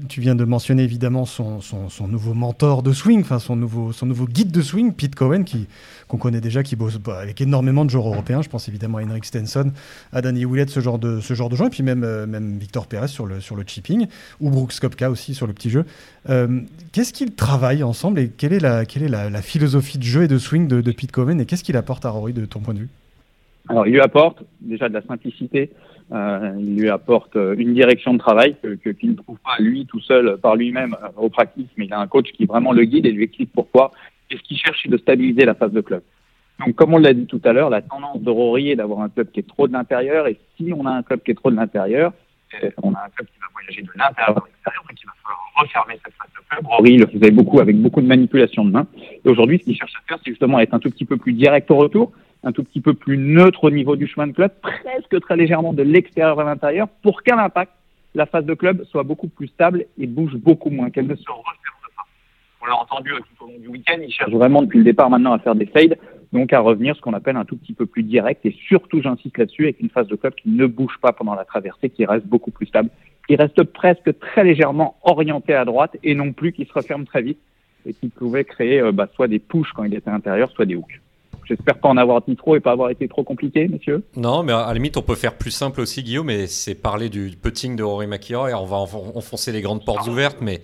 tu 0.09 0.21
viens 0.21 0.35
de 0.35 0.45
mentionner 0.45 0.83
évidemment 0.83 1.25
son, 1.25 1.61
son, 1.61 1.89
son 1.89 2.09
nouveau 2.09 2.35
mentor 2.35 2.83
de 2.83 2.93
swing, 2.93 3.21
enfin 3.21 3.39
son 3.39 3.55
nouveau, 3.55 3.93
son 3.93 4.07
nouveau 4.07 4.27
guide 4.27 4.51
de 4.51 4.61
swing, 4.61 4.93
Pete 4.93 5.15
Cohen, 5.15 5.45
qui 5.45 5.69
qu'on 6.09 6.17
connaît 6.17 6.41
déjà, 6.41 6.65
qui 6.65 6.75
bosse 6.75 6.97
bah, 6.97 7.21
avec 7.21 7.41
énormément 7.41 7.85
de 7.85 7.91
joueurs 7.91 8.09
européens. 8.09 8.43
Je 8.43 8.49
pense 8.49 8.69
évidemment 8.69 8.99
à 8.99 9.05
Henrik 9.05 9.25
Stenson, 9.25 9.71
à 10.13 10.21
Danny 10.21 10.45
Willett, 10.45 10.69
ce 10.69 10.81
genre 10.81 10.99
de 10.99 11.21
ce 11.21 11.35
genre 11.35 11.49
de 11.49 11.55
gens, 11.55 11.67
et 11.67 11.71
puis 11.71 11.85
même 11.85 12.03
euh, 12.03 12.27
même 12.27 12.59
Victor 12.59 12.89
Perez 12.89 13.07
sur 13.07 13.25
le 13.25 13.41
sur 13.41 13.55
le 13.55 13.63
chipping, 13.65 14.09
ou 14.41 14.51
Brooks 14.51 14.81
Kopka 14.81 15.11
aussi 15.11 15.33
sur 15.33 15.47
le 15.47 15.53
petit 15.53 15.71
jeu. 15.71 15.85
Euh, 16.29 16.63
qu'est-ce 16.91 17.13
qu'ils 17.13 17.35
travaillent 17.35 17.85
ensemble 17.85 18.19
et 18.19 18.29
quelle 18.31 18.53
est 18.53 18.59
la 18.59 18.85
quelle 18.85 19.05
est 19.05 19.09
la, 19.09 19.43
philosophie 19.43 19.99
de 19.99 20.03
jeu 20.03 20.25
et 20.25 20.29
de 20.29 20.39
swing 20.39 20.67
de, 20.67 20.81
de 20.81 20.93
Pete 20.93 21.13
Cohen 21.13 21.39
et 21.39 21.47
qu'est-ce 21.47 21.63
qu'il 21.63 21.77
apporte 21.77 22.05
à 22.05 22.11
Rory 22.11 22.33
de 22.33 22.47
ton 22.47 22.59
point 22.59 22.75
de 22.75 22.81
vue? 22.81 22.89
Alors 23.69 23.87
il 23.87 23.93
lui 23.93 24.01
apporte 24.01 24.43
déjà 24.61 24.89
de 24.89 24.95
la 24.95 25.03
simplicité. 25.03 25.71
Euh, 26.11 26.55
il 26.59 26.77
lui 26.77 26.89
apporte 26.89 27.35
une 27.35 27.75
direction 27.75 28.15
de 28.15 28.19
travail 28.19 28.57
que, 28.63 28.77
que 28.77 28.91
qu'il 28.91 29.11
ne 29.11 29.17
trouve 29.17 29.39
pas 29.45 29.57
lui 29.63 29.85
tout 29.85 30.01
seul 30.01 30.39
par 30.39 30.57
lui-même 30.57 30.97
euh, 31.03 31.09
au 31.17 31.29
practice, 31.29 31.69
mais 31.77 31.85
il 31.85 31.93
a 31.93 32.01
un 32.01 32.07
coach 32.07 32.33
qui 32.33 32.47
vraiment 32.47 32.73
le 32.73 32.85
guide 32.85 33.05
et 33.05 33.11
lui 33.11 33.25
explique 33.25 33.53
pourquoi. 33.53 33.93
Et 34.31 34.37
ce 34.37 34.43
qu'il 34.43 34.57
cherche, 34.57 34.81
c'est 34.83 34.89
de 34.89 34.97
stabiliser 34.97 35.45
la 35.45 35.55
phase 35.55 35.73
de 35.73 35.83
club. 35.83 36.03
Donc, 36.61 36.75
comme 36.75 36.95
on 36.95 36.99
l'a 36.99 37.13
dit 37.13 37.27
tout 37.27 37.41
à 37.45 37.53
l'heure, 37.53 37.71
la 37.71 37.83
tendance 37.83 38.21
de 38.21 38.31
Rory 38.31 38.71
est 38.71 38.77
d'avoir 38.77 39.01
un 39.01 39.09
club 39.11 39.31
qui 39.31 39.41
est 39.41 39.49
trop 39.49 39.69
de 39.69 39.73
l'intérieur. 39.73 40.27
Et 40.27 40.39
si 40.57 40.73
on 40.73 40.87
a 40.87 40.91
un 40.91 41.03
club 41.03 41.23
qui 41.23 41.31
est 41.31 41.35
trop 41.35 41.51
de 41.51 41.57
l'intérieur, 41.57 42.13
on 42.83 42.95
a 42.95 43.05
un 43.05 43.09
club 43.11 43.29
qui 43.29 43.39
va 43.39 43.47
voyager 43.53 43.83
de 43.83 43.89
l'intérieur 43.95 44.39
à 44.39 44.47
l'extérieur, 44.47 44.83
donc 44.89 44.99
il 45.01 45.07
va 45.07 45.13
falloir 45.23 45.41
refermer 45.57 46.01
cette 46.05 46.15
phase 46.15 46.31
de 46.35 46.49
club. 46.49 46.67
Rory 46.67 46.97
le 46.97 47.07
faisait 47.07 47.31
beaucoup 47.31 47.61
avec 47.61 47.77
beaucoup 47.77 48.01
de 48.01 48.07
manipulation 48.07 48.65
de 48.65 48.71
main. 48.71 48.87
Et 48.97 49.29
aujourd'hui, 49.29 49.59
ce 49.59 49.65
qu'il 49.65 49.77
cherche 49.77 49.93
à 49.95 50.09
faire, 50.09 50.19
c'est 50.25 50.31
justement 50.31 50.59
être 50.59 50.75
un 50.75 50.79
tout 50.79 50.91
petit 50.91 51.05
peu 51.05 51.17
plus 51.17 51.35
direct 51.35 51.71
au 51.71 51.77
retour, 51.77 52.13
un 52.49 52.53
tout 52.53 52.65
petit 52.65 52.81
peu 52.81 52.95
plus 52.95 53.19
neutre 53.19 53.65
au 53.65 53.71
niveau 53.71 53.95
du 53.95 54.07
chemin 54.07 54.27
de 54.27 54.33
club, 54.33 54.51
presque 54.63 55.21
très 55.21 55.37
légèrement 55.37 55.75
de 55.75 55.83
l'extérieur 55.83 56.35
vers 56.35 56.47
l'intérieur, 56.47 56.89
pour 57.03 57.23
qu'à 57.23 57.37
l'impact, 57.37 57.73
la 58.15 58.25
phase 58.25 58.47
de 58.47 58.55
club 58.55 58.85
soit 58.85 59.03
beaucoup 59.03 59.29
plus 59.29 59.49
stable 59.49 59.85
et 59.99 60.07
bouge 60.07 60.35
beaucoup 60.35 60.71
moins, 60.71 60.89
qu'elle 60.89 61.07
ne 61.07 61.15
se 61.15 61.29
referme 61.29 61.89
pas. 61.95 62.05
On 62.63 62.67
l'a 62.67 62.77
entendu 62.77 63.11
tout 63.11 63.45
au 63.45 63.49
long 63.49 63.59
du 63.59 63.69
week-end, 63.69 63.99
il 64.01 64.11
cherche 64.11 64.33
vraiment 64.33 64.63
depuis 64.63 64.79
le 64.79 64.85
départ 64.85 65.11
maintenant 65.11 65.35
à 65.35 65.39
faire 65.39 65.55
des 65.55 65.67
fades, 65.67 65.99
donc 66.33 66.55
à 66.55 66.61
revenir 66.61 66.97
ce 66.97 67.03
qu'on 67.03 67.13
appelle 67.13 67.37
un 67.37 67.45
tout 67.45 67.57
petit 67.57 67.75
peu 67.75 67.85
plus 67.85 68.03
direct, 68.03 68.47
et 68.47 68.57
surtout, 68.67 69.03
j'insiste 69.03 69.37
là-dessus, 69.37 69.65
avec 69.65 69.81
une 69.81 69.91
phase 69.91 70.09
de 70.09 70.17
club 70.17 70.35
qui 70.35 70.49
ne 70.49 70.67
bouge 70.67 70.97
pas 71.03 71.13
pendant 71.13 71.35
la 71.35 71.45
traversée, 71.45 71.91
qui 71.91 72.07
reste 72.07 72.27
beaucoup 72.27 72.51
plus 72.51 72.67
stable, 72.67 72.89
qui 73.29 73.37
reste 73.37 73.63
presque 73.63 74.19
très 74.21 74.43
légèrement 74.43 74.97
orienté 75.03 75.53
à 75.53 75.67
droite, 75.67 75.99
et 76.03 76.15
non 76.15 76.33
plus 76.33 76.53
qui 76.53 76.65
se 76.65 76.73
referme 76.73 77.05
très 77.05 77.21
vite, 77.21 77.39
et 77.85 77.93
qui 77.93 78.09
pouvait 78.09 78.45
créer 78.45 78.81
euh, 78.81 78.91
bah, 78.91 79.07
soit 79.15 79.29
des 79.29 79.39
pushes 79.39 79.73
quand 79.75 79.85
il 79.85 79.95
était 79.95 80.11
intérieur, 80.11 80.51
soit 80.51 80.65
des 80.65 80.77
hooks. 80.77 81.01
J'espère 81.49 81.79
pas 81.79 81.89
en 81.89 81.97
avoir 81.97 82.21
dit 82.23 82.37
trop 82.37 82.57
et 82.57 82.61
pas 82.61 82.73
avoir 82.73 82.91
été 82.91 83.09
trop 83.09 83.25
compliqué, 83.25 83.69
messieurs. 83.69 84.05
Non, 84.17 84.43
mais 84.43 84.53
à 84.53 84.67
la 84.67 84.75
limite, 84.75 84.97
on 84.99 85.03
peut 85.03 85.15
faire 85.15 85.35
plus 85.35 85.51
simple 85.51 85.81
aussi, 85.81 86.03
Guillaume, 86.03 86.27
mais 86.27 86.47
c'est 86.47 86.75
parler 86.75 87.09
du 87.09 87.31
putting 87.41 87.75
de 87.75 87.83
Rory 87.83 88.07
McIlroy. 88.07 88.53
On 88.53 88.67
va 88.67 88.77
enfoncer 88.77 89.51
les 89.53 89.63
grandes 89.63 89.85
portes 89.85 90.07
ouvertes, 90.07 90.39
mais 90.43 90.61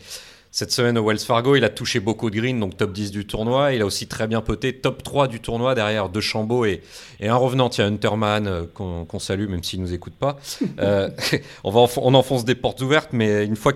cette 0.55 0.71
semaine 0.71 0.97
au 0.99 1.05
Wells 1.05 1.19
Fargo, 1.19 1.57
il 1.57 1.65
a 1.65 1.69
touché 1.69 1.99
beaucoup 1.99 2.31
de 2.31 2.37
green, 2.37 2.61
donc 2.61 2.77
top 2.77 2.93
10 2.93 3.11
du 3.11 3.27
tournoi. 3.27 3.73
Il 3.73 3.83
a 3.83 3.87
aussi 3.87 4.07
très 4.07 4.29
bien 4.29 4.41
poté 4.41 4.73
top 4.73 5.03
3 5.03 5.27
du 5.27 5.41
tournoi 5.41 5.75
derrière 5.75 6.09
deux 6.09 6.21
Chambaud 6.21 6.65
et, 6.65 6.81
et 7.19 7.27
un 7.29 7.35
revenant. 7.35 7.69
A 7.77 7.83
Hunterman 7.83 8.47
euh, 8.47 8.63
qu'on 8.73 9.05
qu 9.05 9.19
salue, 9.19 9.49
même 9.49 9.65
s'il 9.65 9.81
nous 9.81 9.95
écoute 9.95 10.13
pas. 10.15 10.37
euh, 10.79 11.11
on, 11.65 11.73
va 11.73 11.81
on 11.97 12.15
enfonce 12.15 12.45
des 12.45 12.55
portes 12.55 12.83
ouvertes, 12.83 13.09
mais 13.13 13.45
une 13.45 13.57
fois 13.57 13.73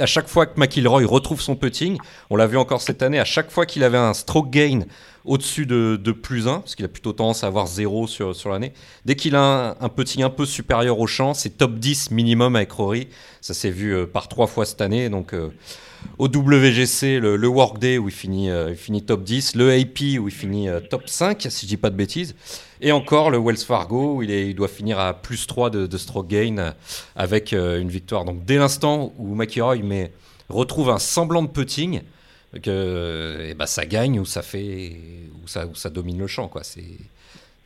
à 0.00 0.06
chaque 0.06 0.26
fois 0.26 0.46
que 0.46 0.58
McIlroy 0.58 1.06
retrouve 1.06 1.40
son 1.40 1.54
putting, 1.54 1.96
on 2.28 2.34
l'a 2.34 2.48
vu 2.48 2.56
encore 2.56 2.80
cette 2.80 3.02
année, 3.02 3.20
à 3.20 3.24
chaque 3.24 3.52
fois 3.52 3.64
qu'il 3.64 3.84
avait 3.84 3.96
un 3.96 4.12
stroke 4.12 4.50
gain 4.50 4.80
au-dessus 5.26 5.66
de, 5.66 6.12
plus 6.12 6.48
1, 6.48 6.60
parce 6.60 6.74
qu'il 6.74 6.84
a 6.84 6.88
plutôt 6.88 7.12
tendance 7.12 7.44
à 7.44 7.48
avoir 7.48 7.66
0 7.66 8.06
sur, 8.06 8.34
sur 8.34 8.50
l'année. 8.50 8.72
Dès 9.04 9.16
qu'il 9.16 9.34
a 9.34 9.42
un, 9.42 9.70
un, 9.80 9.88
putting 9.88 10.22
un 10.22 10.30
peu 10.30 10.46
supérieur 10.46 10.98
au 11.00 11.06
champ, 11.06 11.34
c'est 11.34 11.50
top 11.50 11.74
10 11.74 12.12
minimum 12.12 12.56
avec 12.56 12.70
Rory. 12.70 13.08
Ça 13.40 13.52
s'est 13.52 13.70
vu 13.70 13.94
euh, 13.94 14.06
par 14.06 14.28
trois 14.28 14.46
fois 14.46 14.64
cette 14.64 14.80
année. 14.80 15.08
Donc, 15.08 15.34
euh, 15.34 15.50
au 16.18 16.28
WGC, 16.28 17.18
le, 17.18 17.48
Workday 17.48 17.98
où 17.98 18.08
il 18.08 18.14
finit, 18.14 18.50
euh, 18.50 18.70
il 18.70 18.76
finit 18.76 19.02
top 19.02 19.24
10, 19.24 19.56
le 19.56 19.72
AP 19.72 20.20
où 20.20 20.28
il 20.28 20.34
finit 20.34 20.68
top 20.88 21.08
5, 21.08 21.46
si 21.50 21.66
je 21.66 21.68
dis 21.68 21.76
pas 21.76 21.90
de 21.90 21.96
bêtises, 21.96 22.36
et 22.80 22.92
encore 22.92 23.30
le 23.30 23.38
Wells 23.38 23.58
Fargo 23.58 24.14
où 24.14 24.22
il, 24.22 24.30
est, 24.30 24.48
il 24.48 24.54
doit 24.54 24.68
finir 24.68 25.00
à 25.00 25.12
plus 25.12 25.46
3 25.48 25.70
de, 25.70 25.86
de 25.86 25.98
stroke 25.98 26.28
gain 26.28 26.74
avec 27.16 27.52
une 27.52 27.88
victoire. 27.88 28.24
Donc, 28.24 28.44
dès 28.44 28.56
l'instant 28.56 29.12
où 29.18 29.34
McIlroy 29.34 29.78
retrouve 30.48 30.90
un 30.90 30.98
semblant 30.98 31.42
de 31.42 31.48
putting, 31.48 32.02
que 32.62 33.48
et 33.48 33.54
bah, 33.54 33.66
ça 33.66 33.86
gagne 33.86 34.18
ou 34.20 34.24
ça 34.24 34.42
fait 34.42 34.96
ou 35.42 35.48
ça, 35.48 35.66
ou 35.66 35.74
ça 35.74 35.90
domine 35.90 36.18
le 36.18 36.26
champ 36.26 36.48
quoi. 36.48 36.62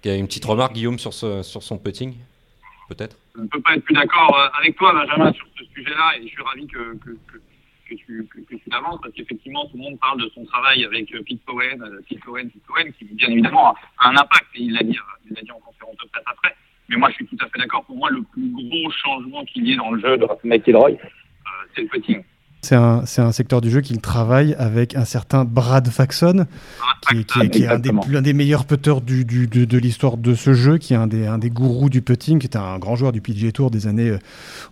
Une 0.04 0.26
petite 0.26 0.44
remarque 0.44 0.72
Guillaume 0.72 0.99
sur, 0.99 1.12
ce, 1.12 1.42
sur 1.42 1.62
son 1.62 1.78
putting 1.78 2.14
peut-être? 2.88 3.16
Je 3.37 3.42
ne 3.42 3.46
peux 3.46 3.60
pas 3.60 3.76
être 3.76 3.84
plus 3.84 3.94
d'accord 3.94 4.50
avec 4.58 4.76
toi 4.76 4.92
Benjamin 4.92 5.32
sur 5.32 5.46
ce 5.58 5.64
sujet-là 5.75 6.18
et 6.18 6.22
je 6.22 6.28
suis 6.28 6.42
ravi 6.42 6.66
que, 6.66 6.96
que, 6.96 7.10
que, 7.88 7.94
tu, 7.94 8.26
que, 8.26 8.54
tu 8.54 8.70
l'avances 8.70 9.00
parce 9.02 9.14
qu'effectivement 9.14 9.66
tout 9.66 9.76
le 9.76 9.82
monde 9.82 9.99
parle 10.00 10.20
de 10.20 10.28
son 10.34 10.44
travail 10.44 10.84
avec 10.84 11.10
Pete 11.10 11.44
Cohen, 11.44 11.78
Pete 12.08 12.20
Cohen, 12.20 12.49
Pete 12.49 12.66
Cohen 12.66 12.90
qui 12.99 13.04
bien 13.04 13.28
évidemment 13.28 13.75
a 13.99 14.08
un 14.08 14.16
impact 14.16 14.46
et 14.54 14.62
il 14.62 14.72
l'a 14.72 14.82
dit, 14.82 14.99
il 15.28 15.37
l'a 15.37 15.42
dit 15.42 15.52
en 15.52 15.60
conférence 15.60 15.96
de 16.02 16.08
presse 16.08 16.25
après. 16.26 16.56
Mais 16.88 16.96
moi 16.96 17.10
je 17.10 17.14
suis 17.16 17.26
tout 17.26 17.38
à 17.40 17.49
fait 17.49 17.58
d'accord. 17.58 17.84
Pour 17.84 17.96
moi 17.96 18.10
le 18.10 18.22
plus 18.22 18.50
gros 18.50 18.90
changement 18.90 19.44
qu'il 19.44 19.66
y 19.66 19.72
ait 19.72 19.76
dans 19.76 19.92
le 19.92 20.00
jeu 20.00 20.16
de 20.16 20.26
McIlroy, 20.42 20.90
euh, 20.90 20.96
c'est 21.75 21.82
le 21.82 21.88
putting 21.88 22.25
C'est 22.62 22.76
un, 22.76 23.05
un, 23.19 23.33
secteur 23.33 23.62
du 23.62 23.71
jeu 23.71 23.81
qu'il 23.81 24.00
travaille 24.02 24.55
avec 24.59 24.95
un 24.95 25.07
certain 25.07 25.47
Brad 25.47 25.88
Faxon, 25.88 26.47
qui, 27.09 27.25
qui, 27.25 27.62
est 27.62 27.69
un 27.69 27.79
des, 27.79 27.90
l'un 28.11 28.21
des 28.21 28.35
meilleurs 28.35 28.67
putters 28.67 29.00
du, 29.00 29.25
du, 29.25 29.47
de, 29.47 29.64
de 29.64 29.79
l'histoire 29.79 30.19
de 30.19 30.35
ce 30.35 30.52
jeu, 30.52 30.76
qui 30.76 30.93
est 30.93 30.97
un 30.97 31.07
des, 31.07 31.26
un 31.26 31.38
des 31.38 31.49
gourous 31.49 31.88
du 31.88 32.02
putting, 32.02 32.38
qui 32.38 32.47
est 32.47 32.57
un 32.57 32.79
grand 32.79 32.97
joueur 32.97 33.12
du 33.12 33.23
PGA 33.23 33.50
Tour 33.52 33.71
des 33.71 33.87
années, 33.87 34.14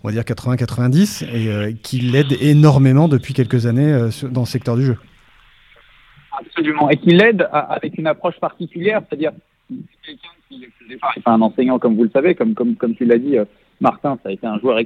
on 0.03 0.07
va 0.07 0.13
dire 0.13 0.21
80-90, 0.21 1.25
et 1.33 1.73
qui 1.81 1.99
l'aide 1.99 2.37
énormément 2.39 3.07
depuis 3.07 3.33
quelques 3.33 3.65
années 3.65 4.09
dans 4.29 4.41
le 4.41 4.47
secteur 4.47 4.75
du 4.75 4.85
jeu. 4.85 4.97
Absolument, 6.39 6.91
et 6.91 6.97
qui 6.97 7.09
l'aide 7.09 7.49
avec 7.51 7.97
une 7.97 8.07
approche 8.07 8.39
particulière, 8.39 9.01
c'est-à-dire 9.09 9.31
quelqu'un 10.05 10.29
qui, 10.47 10.63
est 10.63 11.27
un 11.27 11.41
enseignant, 11.41 11.79
comme 11.79 11.95
vous 11.95 12.03
le 12.03 12.11
savez, 12.11 12.35
comme, 12.35 12.53
comme, 12.53 12.75
comme 12.75 12.95
tu 12.95 13.05
l'as 13.05 13.17
dit, 13.17 13.35
Martin, 13.81 14.19
ça 14.21 14.29
a 14.29 14.31
été 14.31 14.45
un 14.45 14.59
joueur 14.59 14.77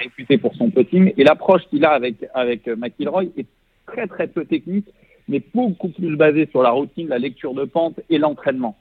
réputé 0.00 0.38
pour 0.38 0.54
son 0.54 0.70
putting. 0.70 1.12
Et 1.16 1.24
l'approche 1.24 1.62
qu'il 1.70 1.84
a 1.84 1.90
avec, 1.90 2.16
avec 2.34 2.66
McIlroy 2.66 3.24
est 3.36 3.46
très 3.86 4.06
très 4.06 4.26
peu 4.26 4.44
technique, 4.44 4.86
mais 5.28 5.42
beaucoup 5.54 5.88
plus 5.88 6.16
basée 6.16 6.46
sur 6.50 6.62
la 6.62 6.70
routine, 6.70 7.08
la 7.08 7.18
lecture 7.18 7.54
de 7.54 7.64
pente 7.64 8.00
et 8.10 8.18
l'entraînement. 8.18 8.76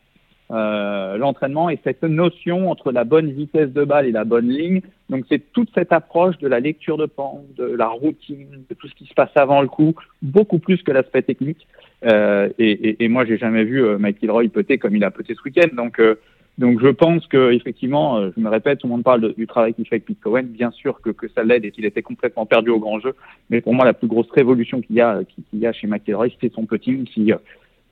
Euh, 0.49 1.17
l'entraînement 1.17 1.69
et 1.69 1.77
cette 1.83 2.03
notion 2.03 2.71
entre 2.71 2.93
la 2.93 3.03
bonne 3.03 3.31
vitesse 3.31 3.69
de 3.73 3.83
balle 3.83 4.05
et 4.05 4.11
la 4.11 4.23
bonne 4.23 4.47
ligne. 4.47 4.81
Donc 5.09 5.25
c'est 5.27 5.51
toute 5.51 5.69
cette 5.75 5.91
approche 5.91 6.37
de 6.37 6.47
la 6.47 6.61
lecture 6.61 6.97
de 6.97 7.05
pente, 7.05 7.43
de 7.57 7.65
la 7.65 7.87
routine, 7.87 8.63
de 8.69 8.73
tout 8.73 8.87
ce 8.87 8.95
qui 8.95 9.05
se 9.07 9.13
passe 9.13 9.35
avant 9.35 9.61
le 9.61 9.67
coup, 9.67 9.93
beaucoup 10.21 10.59
plus 10.59 10.81
que 10.83 10.91
l'aspect 10.93 11.21
technique. 11.21 11.67
Euh, 12.05 12.47
et, 12.59 12.71
et, 12.71 13.03
et, 13.03 13.07
moi 13.09 13.25
j'ai 13.25 13.37
jamais 13.37 13.65
vu 13.65 13.83
euh, 13.83 13.97
McIlroy 13.97 14.47
peter 14.49 14.77
comme 14.77 14.95
il 14.95 15.03
a 15.03 15.11
peté 15.11 15.35
ce 15.35 15.41
week-end. 15.43 15.75
Donc 15.75 15.99
euh, 15.99 16.15
donc 16.57 16.81
je 16.81 16.87
pense 16.87 17.27
que 17.27 17.51
effectivement, 17.51 18.17
euh, 18.17 18.31
je 18.35 18.41
me 18.41 18.49
répète, 18.49 18.79
tout 18.79 18.87
le 18.87 18.91
monde 18.93 19.03
parle 19.03 19.33
du 19.35 19.45
travail 19.45 19.75
qu'il 19.75 19.87
fait 19.87 19.95
avec 19.95 20.05
Pete 20.05 20.19
Cohen. 20.19 20.43
Bien 20.43 20.71
sûr 20.71 21.01
que, 21.01 21.11
que 21.11 21.27
ça 21.27 21.43
l'aide 21.43 21.65
et 21.65 21.71
qu'il 21.71 21.85
était 21.85 22.01
complètement 22.01 22.47
perdu 22.47 22.71
au 22.71 22.79
grand 22.79 22.99
jeu. 22.99 23.13
Mais 23.51 23.61
pour 23.61 23.75
moi, 23.75 23.85
la 23.85 23.93
plus 23.93 24.07
grosse 24.07 24.29
révolution 24.31 24.81
qu'il 24.81 24.95
y 24.95 25.01
a, 25.01 25.21
qu'il 25.23 25.59
y 25.59 25.67
a 25.67 25.73
chez 25.73 25.85
McIlroy, 25.85 26.29
c'est 26.41 26.51
son 26.51 26.65
putting 26.65 27.05
qui, 27.05 27.31
euh, 27.31 27.37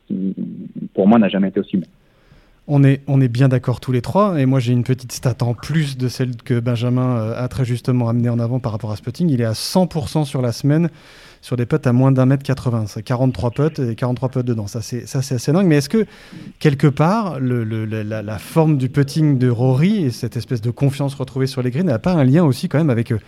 qui, 0.07 0.35
pour 0.95 1.07
moi, 1.07 1.19
n'a 1.19 1.29
jamais 1.29 1.49
été 1.49 1.59
aussi 1.59 1.77
bon. 1.77 1.87
On 2.67 2.83
est, 2.83 3.01
on 3.05 3.21
est 3.21 3.27
bien 3.27 3.47
d'accord 3.47 3.79
tous 3.79 3.91
les 3.91 4.01
trois. 4.01 4.39
Et 4.39 4.47
moi, 4.47 4.59
j'ai 4.59 4.73
une 4.73 4.83
petite 4.83 5.11
stat 5.11 5.35
en 5.41 5.53
plus 5.53 5.97
de 5.97 6.07
celle 6.07 6.35
que 6.35 6.59
Benjamin 6.59 7.17
euh, 7.17 7.43
a 7.43 7.47
très 7.47 7.63
justement 7.63 8.09
amenée 8.09 8.29
en 8.29 8.39
avant 8.39 8.59
par 8.59 8.71
rapport 8.71 8.91
à 8.91 8.95
ce 8.95 9.03
putting. 9.03 9.29
Il 9.29 9.39
est 9.39 9.45
à 9.45 9.51
100% 9.51 10.25
sur 10.25 10.41
la 10.41 10.51
semaine 10.51 10.89
sur 11.41 11.57
des 11.57 11.67
putts 11.67 11.85
à 11.85 11.93
moins 11.93 12.11
d'un 12.11 12.25
mètre 12.25 12.41
80. 12.41 12.85
C'est 12.87 13.03
43 13.03 13.51
putts 13.51 13.79
et 13.79 13.93
43 13.93 14.29
putts 14.29 14.45
dedans. 14.45 14.65
Ça, 14.65 14.81
c'est, 14.81 15.05
ça, 15.07 15.21
c'est 15.21 15.35
assez 15.35 15.51
dingue. 15.51 15.67
Mais 15.67 15.77
est-ce 15.77 15.89
que, 15.89 16.07
quelque 16.57 16.87
part, 16.87 17.39
la, 17.39 18.23
la, 18.23 18.39
forme 18.39 18.77
du 18.77 18.89
putting 18.89 19.37
de 19.37 19.47
Rory 19.47 20.05
et 20.05 20.09
cette 20.09 20.35
espèce 20.35 20.61
de 20.61 20.71
confiance 20.71 21.13
retrouvée 21.13 21.45
sur 21.45 21.61
les 21.61 21.69
greens 21.69 21.85
n'a 21.85 21.99
pas 21.99 22.13
un 22.13 22.23
lien 22.23 22.43
aussi 22.43 22.67
quand 22.67 22.79
même 22.79 22.89
avec, 22.89 23.11
euh, 23.11 23.19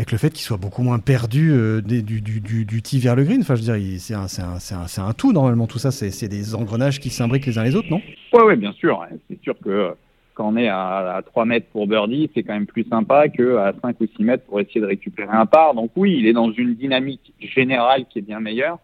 avec 0.00 0.12
le 0.12 0.18
fait 0.18 0.30
qu'il 0.30 0.40
soit 0.40 0.56
beaucoup 0.56 0.82
moins 0.82 0.98
perdu 0.98 1.52
euh, 1.52 1.82
du, 1.82 2.82
tee 2.82 2.98
vers 3.00 3.14
le 3.14 3.22
green 3.22 3.42
Enfin, 3.42 3.54
je 3.54 3.60
veux 3.60 3.76
dire, 3.76 4.24
c'est 4.28 5.00
un, 5.00 5.12
tout, 5.12 5.34
normalement, 5.34 5.66
tout 5.66 5.78
ça. 5.78 5.90
C'est, 5.90 6.26
des 6.26 6.54
engrenages 6.54 7.00
qui 7.00 7.10
s'imbriquent 7.10 7.44
les 7.44 7.58
uns 7.58 7.64
les 7.64 7.76
autres, 7.76 7.90
non? 7.90 8.00
Oui, 8.32 8.42
ouais, 8.42 8.56
bien 8.56 8.72
sûr. 8.72 9.06
C'est 9.28 9.38
sûr 9.42 9.54
que 9.62 9.90
quand 10.32 10.48
on 10.48 10.56
est 10.56 10.68
à, 10.68 11.16
à 11.16 11.22
3 11.22 11.44
mètres 11.44 11.66
pour 11.70 11.86
birdie, 11.86 12.30
c'est 12.32 12.42
quand 12.42 12.54
même 12.54 12.64
plus 12.64 12.84
sympa 12.84 13.28
qu'à 13.28 13.74
5 13.82 14.00
ou 14.00 14.06
6 14.16 14.24
mètres 14.24 14.44
pour 14.46 14.58
essayer 14.58 14.80
de 14.80 14.86
récupérer 14.86 15.32
un 15.32 15.44
par. 15.44 15.74
Donc 15.74 15.90
oui, 15.96 16.16
il 16.18 16.26
est 16.26 16.32
dans 16.32 16.50
une 16.50 16.76
dynamique 16.76 17.34
générale 17.38 18.06
qui 18.08 18.20
est 18.20 18.22
bien 18.22 18.40
meilleure. 18.40 18.78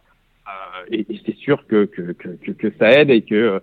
Euh, 0.47 0.85
et, 0.91 1.07
c'est 1.25 1.37
sûr 1.37 1.67
que, 1.67 1.89
ça 2.79 2.91
aide 2.91 3.09
et 3.09 3.23
que, 3.23 3.63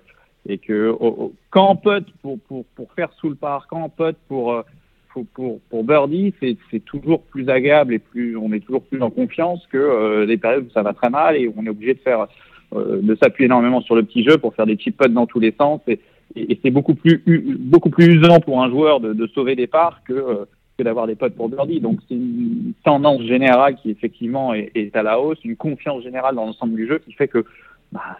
quand 1.52 1.70
on 1.70 1.76
putt 1.76 2.06
pour, 2.24 2.92
faire 2.96 3.14
sous 3.20 3.30
le 3.30 3.36
par, 3.36 3.68
quand 3.68 3.84
on 3.84 3.90
putt 3.90 4.18
pour, 4.28 4.64
pour, 5.13 5.25
pour, 5.27 5.60
pour 5.70 5.84
birdie, 5.84 6.34
c'est 6.41 6.84
toujours 6.86 7.22
plus 7.22 7.48
agréable 7.50 7.93
et 7.93 8.00
plus, 8.00 8.36
on 8.36 8.51
est 8.51 8.60
toujours 8.60 8.84
plus 8.84 9.01
en 9.01 9.12
confiance 9.12 9.65
que 9.72 9.77
euh, 9.77 10.25
les 10.25 10.38
périodes 10.38 10.65
où 10.65 10.72
ça 10.72 10.82
va 10.82 10.93
très 10.93 11.10
mal 11.10 11.38
et 11.38 11.48
où 11.48 11.53
on 11.55 11.65
est 11.65 11.70
obligé 11.70 11.93
de 11.93 12.00
faire 12.00 12.27
euh, 12.74 13.00
de 13.01 13.15
s'appuyer 13.15 13.46
énormément 13.46 13.82
sur 13.82 13.96
le 13.96 14.03
petit 14.03 14.24
jeu 14.24 14.38
pour 14.38 14.55
faire 14.55 14.65
des 14.65 14.77
chip 14.77 14.98
putts 14.98 15.13
dans 15.13 15.27
tous 15.27 15.39
les 15.39 15.53
sens. 15.58 15.82
Et, 15.88 16.00
et, 16.36 16.60
c'est 16.63 16.72
beaucoup 16.72 16.96
plus 16.96 17.22
beaucoup 17.60 17.91
plus 17.91 18.15
usant 18.15 18.39
pour 18.39 18.63
un 18.63 18.70
joueur 18.70 19.00
de, 19.00 19.13
de 19.13 19.27
sauver 19.27 19.55
des 19.55 19.67
parts 19.67 20.01
que, 20.03 20.13
euh, 20.13 20.46
que 20.77 20.84
d'avoir 20.84 21.05
des 21.05 21.15
potes 21.15 21.36
pour 21.36 21.50
birdie. 21.50 21.79
Donc 21.79 22.00
c'est 22.10 22.15
une 22.15 22.74
tendance 22.84 23.22
générale 23.22 23.75
qui 23.75 23.91
effectivement 23.91 24.53
est, 24.55 24.72
est, 24.74 24.96
à 24.96 25.03
la 25.03 25.20
hausse, 25.20 25.38
une 25.43 25.55
confiance 25.55 26.01
générale 26.03 26.36
dans 26.36 26.46
l'ensemble 26.46 26.74
du 26.74 26.88
jeu 26.88 27.00
qui 27.00 27.13
fait 27.13 27.27
que 27.27 27.46
bah, 27.94 28.18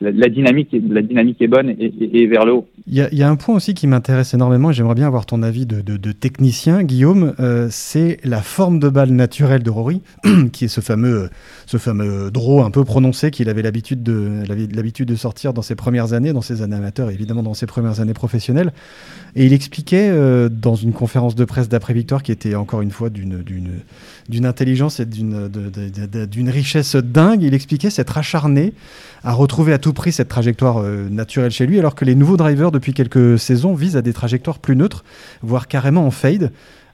la, 0.00 0.28
dynamique 0.28 0.74
est, 0.74 1.46
bonne 1.48 1.70
et, 1.70 2.26
vers 2.26 2.44
le 2.44 2.52
haut. 2.52 2.68
Il 2.86 2.94
y, 2.94 3.22
a 3.22 3.28
un 3.28 3.36
point 3.36 3.56
aussi 3.56 3.72
qui 3.72 3.86
m'intéresse 3.86 4.34
énormément 4.34 4.70
et 4.70 4.74
j'aimerais 4.74 4.94
bien 4.94 5.06
avoir 5.06 5.24
ton 5.24 5.42
avis 5.42 5.64
de 5.64 6.12
technicien, 6.12 6.82
Guillaume. 6.82 7.34
Euh, 7.40 7.68
c'est 7.70 8.18
la 8.22 8.42
forme 8.42 8.78
de 8.78 8.90
balle 8.90 9.10
naturelle 9.10 9.62
de 9.62 9.70
Rory, 9.70 10.02
qui 10.52 10.66
est 10.66 10.68
ce 10.68 10.82
fameux, 10.82 11.30
ce 11.64 11.78
fameux 11.78 12.30
draw 12.30 12.62
un 12.62 12.70
peu 12.70 12.84
prononcé 12.84 13.30
qu'il 13.30 13.48
avait 13.48 13.62
l'habitude 13.62 14.02
de, 14.02 14.42
l'habitude 14.46 15.08
de 15.08 15.16
sortir 15.16 15.54
dans 15.54 15.62
ses 15.62 15.74
premières 15.74 16.12
années, 16.12 16.34
dans 16.34 16.42
ses 16.42 16.60
années 16.60 16.76
amateurs 16.76 17.10
et 17.10 17.14
évidemment 17.14 17.42
dans 17.42 17.54
ses 17.54 17.66
premières 17.66 18.00
années 18.00 18.14
professionnelles. 18.14 18.72
Et 19.38 19.44
il 19.44 19.52
expliquait 19.52 20.08
euh, 20.08 20.48
dans 20.48 20.76
une 20.76 20.94
conférence 20.94 21.34
de 21.34 21.44
presse 21.44 21.68
d'après-victoire 21.68 22.22
qui 22.22 22.32
était 22.32 22.54
encore 22.54 22.80
une 22.80 22.90
fois 22.90 23.10
d'une, 23.10 23.44
intelligence 24.46 24.98
et 24.98 25.04
d'une, 25.04 26.48
richesse 26.48 26.96
dingue, 26.96 27.42
il 27.42 27.52
expliquait 27.52 27.90
s'être 27.90 28.16
acharné 28.16 28.72
à 29.22 29.34
retrouver 29.34 29.74
à 29.74 29.78
tout 29.78 29.92
prix 29.92 30.10
cette 30.10 30.28
trajectoire 30.28 30.78
euh, 30.78 31.10
naturelle 31.10 31.50
chez 31.50 31.66
lui, 31.66 31.78
alors 31.78 31.94
que 31.94 32.06
les 32.06 32.14
nouveaux 32.14 32.38
drivers 32.38 32.72
depuis 32.72 32.94
quelques 32.94 33.38
saisons 33.38 33.74
visent 33.74 33.98
à 33.98 34.02
des 34.02 34.14
trajectoires 34.14 34.58
plus 34.58 34.74
neutres, 34.74 35.04
voire 35.42 35.68
carrément 35.68 36.06
en 36.06 36.10
fade. 36.10 36.50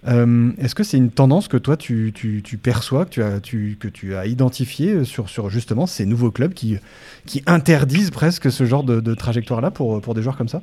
Euh, 0.09 0.51
Est-ce 0.59 0.75
que 0.75 0.83
c'est 0.83 0.97
une 0.97 1.13
tendance 1.13 1.47
que 1.47 1.57
toi 1.57 1.77
tu, 1.77 2.13
perçois, 2.61 3.05
que 3.05 3.11
tu 3.11 3.23
as, 3.23 3.39
tu, 3.39 3.77
que 3.79 3.87
tu 3.87 4.17
as 4.17 4.27
identifié 4.27 5.05
sur, 5.05 5.49
justement 5.49 5.87
ces 5.87 6.07
nouveaux 6.07 6.33
clubs 6.33 6.55
qui, 6.55 6.81
interdisent 7.47 8.11
presque 8.11 8.51
ce 8.51 8.65
genre 8.65 8.83
de, 8.83 9.15
trajectoire-là 9.15 9.71
pour 9.71 10.13
des 10.13 10.23
joueurs 10.23 10.37
comme 10.37 10.49
ça? 10.49 10.61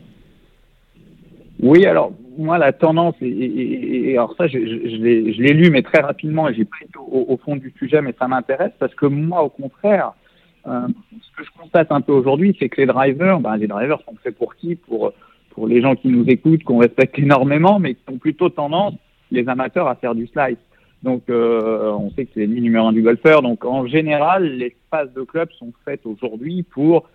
Oui, 1.62 1.86
alors 1.86 2.14
moi 2.38 2.58
la 2.58 2.72
tendance, 2.72 3.16
et, 3.22 3.28
et, 3.28 4.12
et 4.12 4.18
alors 4.18 4.34
ça 4.38 4.48
je, 4.48 4.58
je, 4.58 4.88
je 4.90 5.42
l'ai 5.42 5.54
lu 5.54 5.70
mais 5.72 5.82
très 5.82 6.00
rapidement 6.00 6.48
et 6.48 6.54
j'ai 6.54 6.62
été 6.62 6.72
au, 6.98 7.26
au, 7.28 7.38
fond 7.38 7.58
du 7.58 7.74
sujet 7.78 8.02
mais 8.02 8.16
ça 8.18 8.30
m'intéresse 8.30 8.72
parce 8.80 8.96
que 8.96 9.06
moi 9.06 9.44
au 9.44 9.50
contraire, 9.50 10.14
euh, 10.68 10.88
ce 11.22 11.38
que 11.38 11.44
je 11.44 11.62
constate 11.62 11.92
un 11.92 12.02
peu 12.02 12.12
aujourd'hui, 12.12 12.56
c'est 12.60 12.70
que 12.70 12.82
les 12.82 12.88
drivers, 12.88 13.40
ben, 13.40 13.58
les 13.58 13.68
drivers 13.68 14.00
sont 14.06 14.16
faits 14.24 14.38
pour 14.38 14.56
qui? 14.56 14.76
Pour, 14.76 15.14
pour 15.52 15.68
les 15.68 15.82
gens 15.82 15.96
qui 15.96 16.10
nous 16.10 16.26
écoutent, 16.28 16.64
qu'on 16.64 16.78
respecte 16.78 17.18
énormément, 17.18 17.80
mais 17.80 17.96
qui 17.96 18.02
ont 18.08 18.18
plutôt 18.18 18.50
tendance, 18.50 18.94
les 19.32 19.48
amateurs, 19.48 19.88
à 19.88 19.96
faire 19.96 20.16
du 20.16 20.28
slice. 20.28 20.58
Donc, 21.02 21.24
euh, 21.30 21.92
on 21.92 22.12
sait 22.12 22.26
que 22.26 22.32
c'est 22.34 22.42
l'ennemi 22.42 22.62
numéro 22.62 22.88
un 22.88 22.94
du 22.94 23.02
golfeur. 23.02 23.42
Donc, 23.42 23.64
en 23.64 23.88
général, 23.88 24.44
les 24.44 24.76
phases 24.92 25.14
de 25.14 25.22
club 25.22 25.50
sont 25.58 25.72
faites 25.86 26.06
aujourd'hui 26.06 26.64
pour 26.64 27.10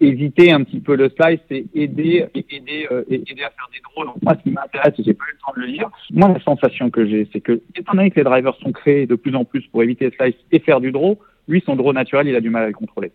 éviter 0.00 0.52
un 0.52 0.64
petit 0.64 0.80
peu 0.80 0.96
le 0.96 1.10
slice 1.10 1.40
et 1.50 1.66
aider, 1.74 2.26
aider, 2.34 2.88
euh, 2.90 3.04
aider 3.08 3.42
à 3.42 3.50
faire 3.50 3.68
des 3.72 3.80
draws. 3.84 4.14
Moi, 4.22 4.34
ce 4.36 4.42
qui 4.42 4.50
m'intéresse, 4.50 4.94
et 4.98 5.02
j'ai 5.04 5.14
pas 5.14 5.24
eu 5.24 5.32
le 5.32 5.38
temps 5.38 5.52
de 5.56 5.60
le 5.60 5.66
lire, 5.66 5.90
moi, 6.10 6.28
la 6.28 6.40
sensation 6.40 6.90
que 6.90 7.06
j'ai, 7.06 7.28
c'est 7.32 7.40
que, 7.40 7.60
étant 7.76 7.92
donné 7.94 8.10
que 8.10 8.16
les 8.16 8.24
drivers 8.24 8.56
sont 8.56 8.72
créés 8.72 9.06
de 9.06 9.14
plus 9.14 9.34
en 9.34 9.44
plus 9.44 9.62
pour 9.68 9.82
éviter 9.82 10.06
le 10.06 10.12
slice 10.12 10.34
et 10.50 10.58
faire 10.58 10.80
du 10.80 10.92
draw, 10.92 11.18
lui, 11.48 11.62
son 11.64 11.76
draw 11.76 11.92
naturel, 11.92 12.28
il 12.28 12.36
a 12.36 12.40
du 12.40 12.50
mal 12.50 12.64
à 12.64 12.66
le 12.68 12.72
contrôler. 12.72 13.12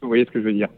Vous 0.00 0.08
voyez 0.08 0.24
ce 0.24 0.30
que 0.30 0.40
je 0.40 0.44
veux 0.44 0.52
dire? 0.52 0.68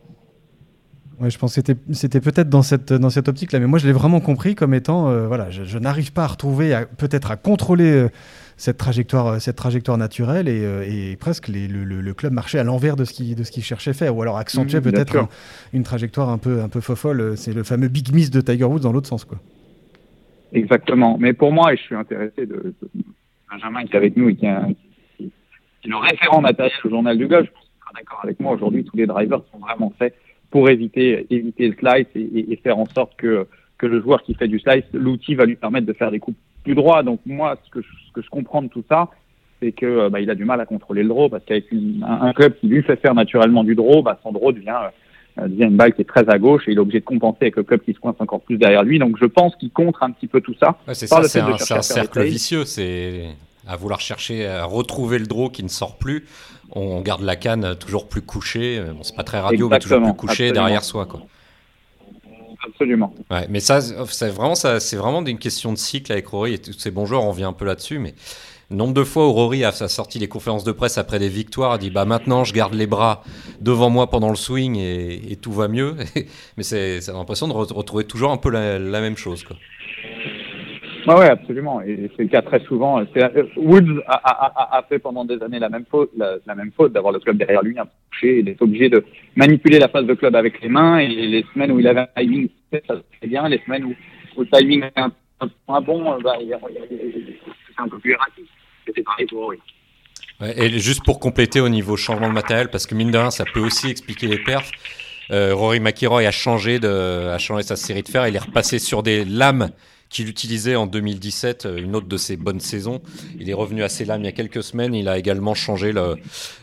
Ouais, 1.20 1.28
je 1.28 1.38
pense 1.38 1.54
que 1.54 1.60
c'était 1.92 2.20
peut-être 2.20 2.48
dans 2.48 2.62
cette, 2.62 2.94
dans 2.94 3.10
cette 3.10 3.28
optique-là, 3.28 3.58
mais 3.58 3.66
moi 3.66 3.78
je 3.78 3.86
l'ai 3.86 3.92
vraiment 3.92 4.20
compris 4.20 4.54
comme 4.54 4.72
étant, 4.72 5.10
euh, 5.10 5.26
voilà, 5.26 5.50
je, 5.50 5.64
je 5.64 5.78
n'arrive 5.78 6.14
pas 6.14 6.24
à 6.24 6.28
retrouver, 6.28 6.74
peut-être 6.96 7.30
à 7.30 7.36
contrôler 7.36 7.90
euh, 7.90 8.08
cette, 8.60 8.76
trajectoire, 8.76 9.40
cette 9.40 9.56
trajectoire 9.56 9.96
naturelle 9.96 10.46
et, 10.46 10.62
euh, 10.62 10.84
et 10.86 11.16
presque 11.16 11.48
les, 11.48 11.66
le, 11.66 11.82
le, 11.82 12.14
club 12.14 12.34
marchait 12.34 12.58
à 12.58 12.62
l'envers 12.62 12.94
de 12.94 13.04
ce 13.04 13.14
qu'il 13.14 13.34
qu 13.34 13.60
cherchait 13.62 13.94
faire, 13.94 14.14
ou 14.14 14.20
alors 14.20 14.36
accentuait 14.36 14.80
mmh, 14.80 14.82
peut-être 14.82 15.16
un, 15.16 15.28
une 15.72 15.82
trajectoire 15.82 16.28
un 16.28 16.36
peu, 16.36 16.60
un 16.60 16.68
peu 16.68 16.82
fofolle. 16.82 17.38
C'est 17.38 17.54
le 17.54 17.62
fameux 17.62 17.88
big 17.88 18.12
miss 18.12 18.30
de 18.30 18.42
Tiger 18.42 18.64
Woods 18.64 18.80
dans 18.80 18.92
l'autre 18.92 19.06
sens. 19.06 19.24
Quoi. 19.24 19.38
Exactement, 20.52 21.16
mais 21.18 21.32
pour 21.32 21.52
moi, 21.52 21.72
et 21.72 21.78
je 21.78 21.82
suis 21.82 21.94
intéressé 21.94 22.44
de, 22.44 22.74
de 22.82 22.88
Benjamin 23.50 23.84
qui 23.84 23.94
est 23.94 23.96
avec 23.96 24.16
nous 24.18 24.28
et 24.28 24.36
qui, 24.36 24.46
a, 24.46 24.66
qui, 25.16 25.32
qui 25.80 25.88
est 25.88 25.88
le 25.88 25.96
référent 25.96 26.42
matériel 26.42 26.76
au 26.84 26.90
journal 26.90 27.16
du 27.16 27.28
golf, 27.28 27.46
je 27.46 27.52
pense 27.52 27.64
qu'il 27.64 27.80
sera 27.80 27.92
d'accord 27.98 28.20
avec 28.24 28.40
moi, 28.40 28.52
aujourd'hui 28.52 28.84
tous 28.84 28.96
les 28.98 29.06
drivers 29.06 29.40
sont 29.50 29.58
vraiment 29.58 29.90
faits 29.98 30.14
pour 30.50 30.68
éviter, 30.68 31.26
éviter 31.30 31.66
le 31.66 31.76
slice 31.76 32.08
et, 32.14 32.20
et, 32.20 32.52
et, 32.52 32.56
faire 32.56 32.76
en 32.76 32.86
sorte 32.86 33.16
que, 33.16 33.46
que 33.78 33.86
le 33.86 34.02
joueur 34.02 34.22
qui 34.22 34.34
fait 34.34 34.48
du 34.48 34.58
slice, 34.58 34.84
l'outil 34.92 35.34
va 35.34 35.46
lui 35.46 35.56
permettre 35.56 35.86
de 35.86 35.94
faire 35.94 36.10
des 36.10 36.18
coups 36.18 36.36
plus 36.64 36.74
droits. 36.74 37.02
Donc 37.02 37.20
moi, 37.26 37.56
ce 37.64 37.70
que 37.70 37.80
je, 37.80 37.88
ce 38.08 38.12
que 38.12 38.22
je 38.22 38.28
comprends 38.30 38.62
de 38.62 38.68
tout 38.68 38.84
ça, 38.88 39.08
c'est 39.60 39.72
que 39.72 40.08
bah, 40.08 40.20
il 40.20 40.30
a 40.30 40.34
du 40.34 40.44
mal 40.44 40.60
à 40.60 40.66
contrôler 40.66 41.02
le 41.02 41.08
draw 41.08 41.28
parce 41.28 41.44
qu'avec 41.44 41.66
un, 41.72 42.26
un, 42.26 42.32
club 42.32 42.54
qui 42.60 42.68
lui 42.68 42.82
fait 42.82 42.96
faire 42.96 43.14
naturellement 43.14 43.64
du 43.64 43.74
draw, 43.74 44.02
bah, 44.02 44.18
son 44.22 44.32
draw 44.32 44.52
devient, 44.52 44.78
euh, 45.38 45.48
devient 45.48 45.64
une 45.64 45.76
balle 45.76 45.92
qui 45.94 46.02
est 46.02 46.08
très 46.08 46.28
à 46.28 46.38
gauche 46.38 46.62
et 46.66 46.72
il 46.72 46.76
est 46.78 46.80
obligé 46.80 47.00
de 47.00 47.04
compenser 47.04 47.38
avec 47.42 47.56
le 47.56 47.62
club 47.62 47.80
qui 47.80 47.92
se 47.92 48.00
coince 48.00 48.16
encore 48.20 48.40
plus 48.40 48.56
derrière 48.56 48.82
lui. 48.82 48.98
Donc 48.98 49.16
je 49.18 49.26
pense 49.26 49.54
qu'il 49.56 49.70
contre 49.70 50.02
un 50.02 50.10
petit 50.10 50.26
peu 50.26 50.40
tout 50.40 50.54
ça. 50.58 50.78
Ouais, 50.88 50.94
c'est 50.94 51.06
ça, 51.06 51.22
c'est 51.24 51.40
un, 51.40 51.52
un 51.52 51.82
cercle 51.82 52.22
vicieux. 52.22 52.64
C'est 52.64 53.26
à 53.68 53.76
vouloir 53.76 54.00
chercher 54.00 54.46
à 54.46 54.64
retrouver 54.64 55.18
le 55.18 55.26
draw 55.26 55.50
qui 55.50 55.62
ne 55.62 55.68
sort 55.68 55.96
plus 55.96 56.24
on 56.72 57.00
garde 57.00 57.22
la 57.22 57.36
canne 57.36 57.74
toujours 57.76 58.08
plus 58.08 58.22
couchée. 58.22 58.80
Bon, 58.94 59.02
c'est 59.02 59.16
pas 59.16 59.24
très 59.24 59.40
radio, 59.40 59.66
Exactement, 59.66 59.72
mais 59.72 59.80
toujours 59.80 60.14
plus 60.14 60.28
couchée 60.28 60.44
absolument. 60.44 60.64
derrière 60.66 60.84
soi, 60.84 61.06
quoi. 61.06 61.22
Absolument. 62.70 63.14
Ouais, 63.30 63.46
mais 63.48 63.60
ça, 63.60 63.80
c'est 63.80 64.30
vraiment, 64.30 64.54
ça, 64.54 64.80
c'est 64.80 64.96
vraiment 64.96 65.24
une 65.24 65.38
question 65.38 65.72
de 65.72 65.78
cycle 65.78 66.12
avec 66.12 66.26
Rory 66.26 66.54
et 66.54 66.58
tous 66.58 66.72
ces 66.72 66.90
bons 66.90 67.06
joueurs. 67.06 67.24
On 67.24 67.32
vient 67.32 67.48
un 67.48 67.52
peu 67.52 67.64
là-dessus, 67.64 67.98
mais 67.98 68.14
Nombre 68.72 68.94
de 68.94 69.02
fois 69.02 69.26
où 69.26 69.32
Rory 69.32 69.64
a 69.64 69.72
sorti 69.72 70.20
des 70.20 70.28
conférences 70.28 70.62
de 70.62 70.70
presse 70.70 70.96
après 70.96 71.18
des 71.18 71.28
victoires, 71.28 71.72
a 71.72 71.78
dit 71.78 71.90
bah 71.90 72.04
maintenant 72.04 72.44
je 72.44 72.54
garde 72.54 72.72
les 72.72 72.86
bras 72.86 73.24
devant 73.60 73.90
moi 73.90 74.08
pendant 74.08 74.28
le 74.28 74.36
swing 74.36 74.76
et, 74.78 75.36
tout 75.42 75.50
va 75.50 75.66
mieux. 75.66 75.94
Mais 76.56 76.62
c'est 76.62 77.00
l'impression 77.08 77.48
de 77.48 77.52
retrouver 77.52 78.04
toujours 78.04 78.30
un 78.30 78.36
peu 78.36 78.48
la, 78.48 79.00
même 79.00 79.16
chose. 79.16 79.42
Quoi. 79.42 79.56
Ah 81.08 81.18
ouais, 81.18 81.28
absolument. 81.30 81.82
Et 81.82 82.12
c'est 82.16 82.22
le 82.22 82.28
cas 82.28 82.42
très 82.42 82.60
souvent. 82.60 83.00
Euh, 83.00 83.44
Woods 83.56 84.02
a, 84.06 84.84
fait 84.88 85.00
pendant 85.00 85.24
des 85.24 85.42
années 85.42 85.58
la 85.58 85.68
même 85.68 85.86
faute, 85.90 86.12
la, 86.16 86.54
même 86.54 86.70
faute 86.76 86.92
d'avoir 86.92 87.12
le 87.12 87.18
club 87.18 87.38
derrière 87.38 87.62
lui, 87.62 87.76
un 87.76 87.88
touché, 88.12 88.38
et 88.38 88.42
d'être 88.44 88.62
obligé 88.62 88.88
de 88.88 89.04
manipuler 89.34 89.80
la 89.80 89.88
phase 89.88 90.06
de 90.06 90.14
club 90.14 90.36
avec 90.36 90.60
les 90.60 90.68
mains. 90.68 90.98
Et 90.98 91.08
les 91.08 91.44
semaines 91.52 91.72
où 91.72 91.80
il 91.80 91.88
avait 91.88 92.02
un 92.02 92.08
timing, 92.16 92.48
ça 92.86 92.94
bien. 93.22 93.48
Les 93.48 93.58
semaines 93.64 93.84
où, 93.84 93.94
le 94.38 94.46
timing 94.50 94.84
était 94.84 95.00
un, 95.00 95.12
un 95.68 95.80
bon, 95.80 96.18
bah, 96.20 96.36
c'est 96.40 97.82
un 97.82 97.88
peu 97.88 97.98
plus 97.98 98.12
erratique. 98.12 98.48
C'était 98.86 99.02
pareil 99.02 99.26
pour 99.26 99.48
oui. 99.48 99.58
et 100.40 100.78
juste 100.78 101.04
pour 101.04 101.20
compléter 101.20 101.60
au 101.60 101.68
niveau 101.68 101.96
changement 101.96 102.28
de 102.28 102.34
matériel, 102.34 102.68
parce 102.70 102.86
que 102.86 102.94
mine 102.94 103.10
de 103.10 103.18
rien, 103.18 103.30
ça 103.30 103.44
peut 103.44 103.60
aussi 103.60 103.88
expliquer 103.88 104.26
les 104.26 104.38
perfs. 104.38 104.70
Euh, 105.30 105.54
Rory 105.54 105.80
McIlroy 105.80 106.26
a 106.26 106.30
changé, 106.30 106.80
a 106.84 107.38
changé 107.38 107.62
sa 107.62 107.76
série 107.76 108.02
de 108.02 108.08
fer. 108.08 108.26
Il 108.26 108.34
est 108.34 108.40
repassé 108.40 108.78
sur 108.78 109.02
des 109.02 109.24
lames 109.24 109.70
qu'il 110.08 110.28
utilisait 110.28 110.74
en 110.74 110.86
2017, 110.86 111.66
euh, 111.66 111.76
une 111.76 111.94
autre 111.94 112.08
de 112.08 112.16
ses 112.16 112.36
bonnes 112.36 112.58
saisons. 112.58 113.00
Il 113.38 113.48
est 113.48 113.54
revenu 113.54 113.84
à 113.84 113.88
ses 113.88 114.04
lames 114.04 114.22
il 114.22 114.24
y 114.24 114.28
a 114.28 114.32
quelques 114.32 114.64
semaines. 114.64 114.92
Il 114.92 115.08
a 115.08 115.18
également 115.18 115.54
changé 115.54 115.92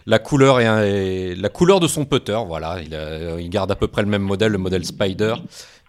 la 0.06 0.20
couleur 0.20 0.60
et, 0.60 1.34
la 1.34 1.50
couleur 1.50 1.80
de 1.80 1.88
son 1.88 2.04
putter. 2.04 2.42
Voilà, 2.46 2.82
il, 2.82 2.98
il, 3.40 3.50
garde 3.50 3.72
à 3.72 3.76
peu 3.76 3.88
près 3.88 4.02
le 4.02 4.10
même 4.10 4.22
modèle, 4.22 4.52
le 4.52 4.58
modèle 4.58 4.84
Spider 4.84 5.36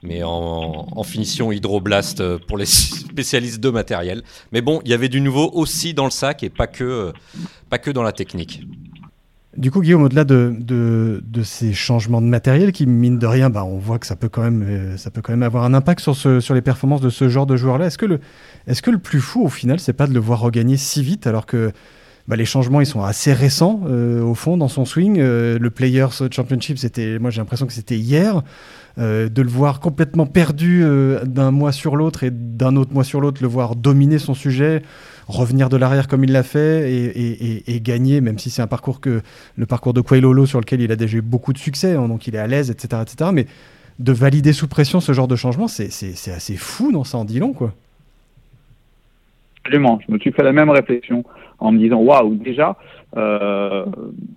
mais 0.03 0.23
en, 0.23 1.03
finition 1.03 1.53
hydroblast 1.53 2.21
euh, 2.21 2.39
pour 2.47 2.59
les 2.59 2.67
spécialistes 2.67 3.61
de 3.61 3.71
matériel. 3.71 4.23
Mais 4.53 4.61
bon, 4.61 4.81
il 4.85 4.91
y 4.91 4.95
avait 4.95 5.09
du 5.09 5.21
nouveau 5.21 5.51
aussi 5.55 5.95
dans 5.95 6.05
le 6.05 6.11
sac 6.11 6.43
et 6.43 6.51
pas 6.51 6.67
que, 6.67 6.85
euh, 6.85 7.13
pas 7.71 7.79
que 7.79 7.91
dans 7.91 8.03
la 8.03 8.13
technique. 8.13 8.63
Du 9.57 9.71
coup, 9.73 9.81
Guillaume, 9.81 10.03
au-delà 10.03 10.25
de, 10.25 11.21
ces 11.43 11.73
changements 11.73 12.21
de 12.21 12.27
matériel 12.27 12.71
qui, 12.71 12.87
mine 12.87 13.19
de 13.19 13.27
rien, 13.27 13.51
bah, 13.51 13.65
on 13.65 13.79
voit 13.79 13.99
que 13.99 14.07
ça 14.07 14.15
peut 14.15 14.29
quand 14.29 14.43
même, 14.43 14.63
euh, 14.63 14.97
ça 14.97 15.11
peut 15.11 15.21
quand 15.21 15.33
même 15.33 15.43
avoir 15.43 15.65
un 15.65 15.75
impact 15.75 16.13
sur, 16.13 16.55
les 16.55 16.63
performances 16.63 17.01
de 17.01 17.11
ce 17.11 17.29
genre 17.29 17.47
de 17.47 17.57
joueur-là. 17.57 17.87
Est-ce 17.87 17.99
que, 17.99 18.07
le, 18.91 18.99
plus 18.99 19.21
fou, 19.21 19.43
au 19.43 19.49
final, 19.49 19.81
c'est 19.81 19.95
pas 19.95 20.07
de 20.07 20.15
le 20.15 20.21
voir 20.21 20.41
regagner 20.41 20.77
si 20.77 21.03
vite 21.03 21.27
alors 21.27 21.47
que 21.47 21.73
bah, 22.29 22.37
les 22.37 22.45
changements 22.45 22.83
ils 22.83 22.87
sont 22.87 23.03
assez 23.03 23.33
récents 23.33 23.81
au 23.87 24.35
fond 24.35 24.59
dans 24.59 24.69
son 24.69 24.85
swing. 24.85 25.17
le 25.19 25.71
Players 25.71 26.29
Championship, 26.31 26.77
moi 27.21 27.31
j'ai 27.31 27.41
l'impression 27.41 27.67
que 27.67 27.73
c'était 27.73 27.97
hier. 27.97 28.43
Euh, 28.99 29.29
de 29.29 29.43
le 29.43 29.49
voir 29.49 29.79
complètement 29.79 30.27
perdu 30.27 30.83
euh, 30.83 31.25
d'un 31.25 31.53
mois 31.53 31.71
sur 31.71 31.95
l'autre 31.95 32.25
et 32.25 32.31
d'un 32.33 32.75
autre 32.75 32.93
mois 32.93 33.05
sur 33.05 33.21
l'autre, 33.21 33.41
le 33.41 33.47
voir 33.47 33.77
dominer 33.77 34.19
son 34.19 34.35
sujet, 34.35 34.83
revenir 35.29 35.69
de 35.69 35.77
l'arrière 35.77 36.09
comme 36.09 36.25
il 36.25 36.33
l'a 36.33 36.43
fait 36.43 36.91
et, 36.91 37.81
gagner, 37.81 38.21
même 38.21 38.41
si 38.41 38.51
c'est 38.51 38.61
un 38.61 38.67
parcours 38.67 39.01
que 39.01 39.21
le 39.55 39.67
parcours 39.67 39.95
de 39.95 40.01
Quailolo 40.01 40.47
sur 40.47 40.59
lequel 40.59 40.81
il 40.81 40.91
a 40.91 40.97
déjà 40.97 41.19
eu 41.19 41.23
beaucoup 41.23 41.53
de 41.53 41.59
succès, 41.59 41.95
hein, 41.95 42.09
donc 42.09 42.27
il 42.27 42.35
est 42.35 42.41
à 42.41 42.49
l'aise, 42.49 42.73
etc., 42.73 43.03
etc. 43.03 43.31
Mais 43.33 43.47
de 44.01 44.13
valider 44.13 44.53
sous 44.53 44.67
pression 44.67 44.99
ce 44.99 45.13
genre 45.13 45.29
de 45.29 45.37
changement, 45.37 45.69
c'est 45.69 45.87
assez 46.33 46.57
fou, 46.57 46.91
non 46.91 47.05
Ça 47.05 47.19
en 47.19 47.25
dit 47.25 47.39
long, 47.39 47.53
quoi. 47.53 47.73
Absolument. 49.65 50.01
Je 50.09 50.13
me 50.13 50.19
suis 50.19 50.33
fait 50.33 50.43
la 50.43 50.53
même 50.53 50.71
réflexion 50.71 51.25
en 51.61 51.71
me 51.71 51.79
disant 51.79 51.99
waouh, 51.99 52.35
déjà. 52.35 52.77
Euh, 53.17 53.87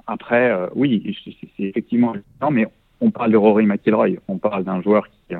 après, 0.05 0.55
oui, 0.75 1.17
c'est 1.57 1.63
effectivement 1.63 2.13
mais 2.51 2.67
on 3.01 3.09
parle 3.11 3.31
de 3.31 3.37
Rory 3.37 3.65
McIlroy, 3.65 4.17
on 4.27 4.37
parle 4.37 4.63
d'un 4.63 4.81
joueur 4.81 5.07
qui, 5.07 5.35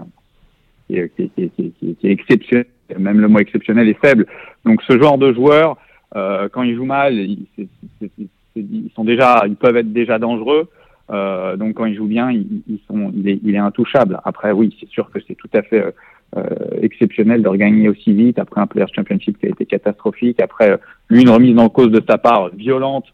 est 0.98 2.04
exceptionnel, 2.04 2.66
même 2.98 3.22
le 3.22 3.28
mot 3.28 3.40
exceptionnel 3.40 3.88
est 3.88 4.00
faible. 4.06 4.26
Donc 4.66 4.82
ce 4.84 5.00
genre 5.00 5.18
de 5.18 5.32
joueur, 5.32 5.78
euh, 6.16 6.50
quand 6.50 6.64
il 6.64 6.76
joue 6.76 6.86
mal, 6.86 7.14
ils, 7.14 8.90
sont 8.96 9.06
déjà, 9.06 9.44
ils 9.46 9.56
peuvent 9.56 9.78
être 9.78 9.94
déjà 9.94 10.20
dangereux. 10.20 10.70
Euh, 11.12 11.56
donc 11.56 11.76
quand 11.76 11.86
il 11.86 11.96
joue 11.96 12.08
bien, 12.08 12.32
ils, 12.32 12.80
sont, 12.88 13.14
il, 13.16 13.56
est, 13.56 13.58
intouchable. 13.58 14.20
Après, 14.26 14.52
oui, 14.52 14.76
c'est 14.80 14.90
sûr 14.90 15.10
que 15.12 15.20
c'est 15.26 15.36
tout 15.36 15.50
à 15.54 15.62
fait 15.62 15.94
euh, 16.36 16.44
exceptionnel 16.82 17.44
de 17.44 17.48
regagner 17.48 17.90
aussi 17.90 18.12
vite 18.14 18.40
après 18.40 18.60
un 18.60 18.68
Players 18.68 18.92
Championship 18.94 19.38
qui 19.40 19.46
a 19.46 19.50
été 19.50 19.66
catastrophique. 19.66 20.42
Après, 20.42 20.80
lui, 21.10 21.22
une 21.22 21.30
remise 21.30 21.58
en 21.60 21.70
cause 21.70 21.92
de 21.92 22.02
sa 22.10 22.18
part 22.18 22.50
violente, 22.50 23.06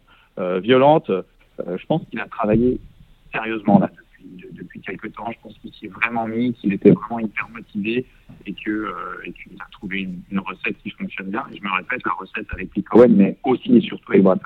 violente. 0.62 1.10
je 1.58 1.86
pense 1.86 2.02
qu'il 2.08 2.20
a 2.20 2.26
travaillé 2.26 2.78
sérieusement 3.32 3.80
là 3.80 3.90
depuis 4.52 4.80
quelques 4.80 5.12
temps. 5.14 5.30
Je 5.30 5.38
pense 5.42 5.54
qu'il 5.60 5.72
s'y 5.72 5.86
est 5.86 5.88
vraiment 5.88 6.26
mis, 6.26 6.52
qu'il 6.54 6.72
était 6.72 6.90
vraiment 6.90 7.20
hyper 7.20 7.48
motivé 7.50 8.06
et 8.46 8.52
que 8.52 8.70
euh, 8.70 8.92
qu'il 9.24 9.52
a 9.60 9.66
trouvé 9.72 10.08
une, 10.30 10.38
recette 10.40 10.76
qui 10.82 10.90
fonctionne 10.90 11.28
bien. 11.28 11.44
Et 11.52 11.58
je 11.58 11.62
me 11.62 11.74
répète, 11.74 12.00
la 12.04 12.12
recette 12.12 12.46
avec 12.52 12.70
Pete 12.72 12.88
Cohen, 12.88 13.08
mais 13.10 13.36
aussi 13.44 13.76
et 13.76 13.80
surtout 13.80 14.12
avec 14.12 14.22
Brad 14.22 14.40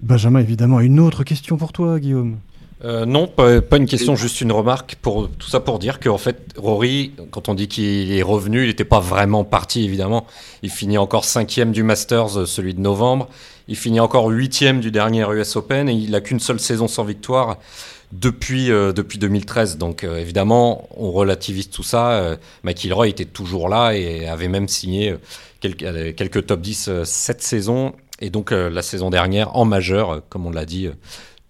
Benjamin, 0.00 0.40
évidemment, 0.40 0.80
une 0.80 1.00
autre 1.00 1.24
question 1.24 1.56
pour 1.56 1.72
toi, 1.72 1.98
Guillaume. 1.98 2.38
Euh, 2.84 3.06
non, 3.06 3.26
pas, 3.26 3.62
une 3.76 3.86
question, 3.86 4.16
juste 4.16 4.42
une 4.42 4.52
remarque. 4.52 4.96
Pour, 4.96 5.30
tout 5.30 5.48
ça 5.48 5.60
pour 5.60 5.78
dire 5.78 5.98
qu'en 5.98 6.18
fait, 6.18 6.54
Rory, 6.56 7.12
quand 7.30 7.48
on 7.48 7.54
dit 7.54 7.68
qu'il 7.68 8.12
est 8.12 8.22
revenu, 8.22 8.62
il 8.62 8.68
n'était 8.68 8.84
pas 8.84 9.00
vraiment 9.00 9.44
parti, 9.44 9.84
évidemment. 9.84 10.26
Il 10.62 10.70
finit 10.70 10.98
encore 10.98 11.24
cinquième 11.24 11.72
du 11.72 11.82
Masters, 11.82 12.38
euh, 12.38 12.46
celui 12.46 12.74
de 12.74 12.80
novembre. 12.80 13.28
Il 13.68 13.76
finit 13.76 13.98
encore 13.98 14.28
huitième 14.28 14.80
du 14.80 14.90
dernier 14.90 15.24
US 15.32 15.56
Open 15.56 15.88
et 15.88 15.92
il 15.92 16.10
n'a 16.10 16.20
qu'une 16.20 16.38
seule 16.38 16.60
saison 16.60 16.86
sans 16.86 17.04
victoire 17.04 17.58
depuis, 18.12 18.70
euh, 18.70 18.92
depuis 18.92 19.18
2013. 19.18 19.78
Donc 19.78 20.04
euh, 20.04 20.18
évidemment, 20.18 20.88
on 20.96 21.10
relativise 21.10 21.70
tout 21.70 21.82
ça. 21.82 22.12
Euh, 22.12 22.36
McIlroy 22.64 23.08
était 23.08 23.24
toujours 23.24 23.68
là 23.68 23.92
et 23.92 24.26
avait 24.26 24.48
même 24.48 24.68
signé 24.68 25.14
quelques, 25.60 26.14
quelques 26.14 26.46
top 26.46 26.60
10 26.60 27.02
cette 27.04 27.42
saison. 27.42 27.94
Et 28.20 28.30
donc 28.30 28.50
la 28.50 28.80
saison 28.80 29.10
dernière 29.10 29.54
en 29.56 29.66
majeur, 29.66 30.22
comme 30.30 30.46
on 30.46 30.50
l'a 30.50 30.64
dit 30.64 30.88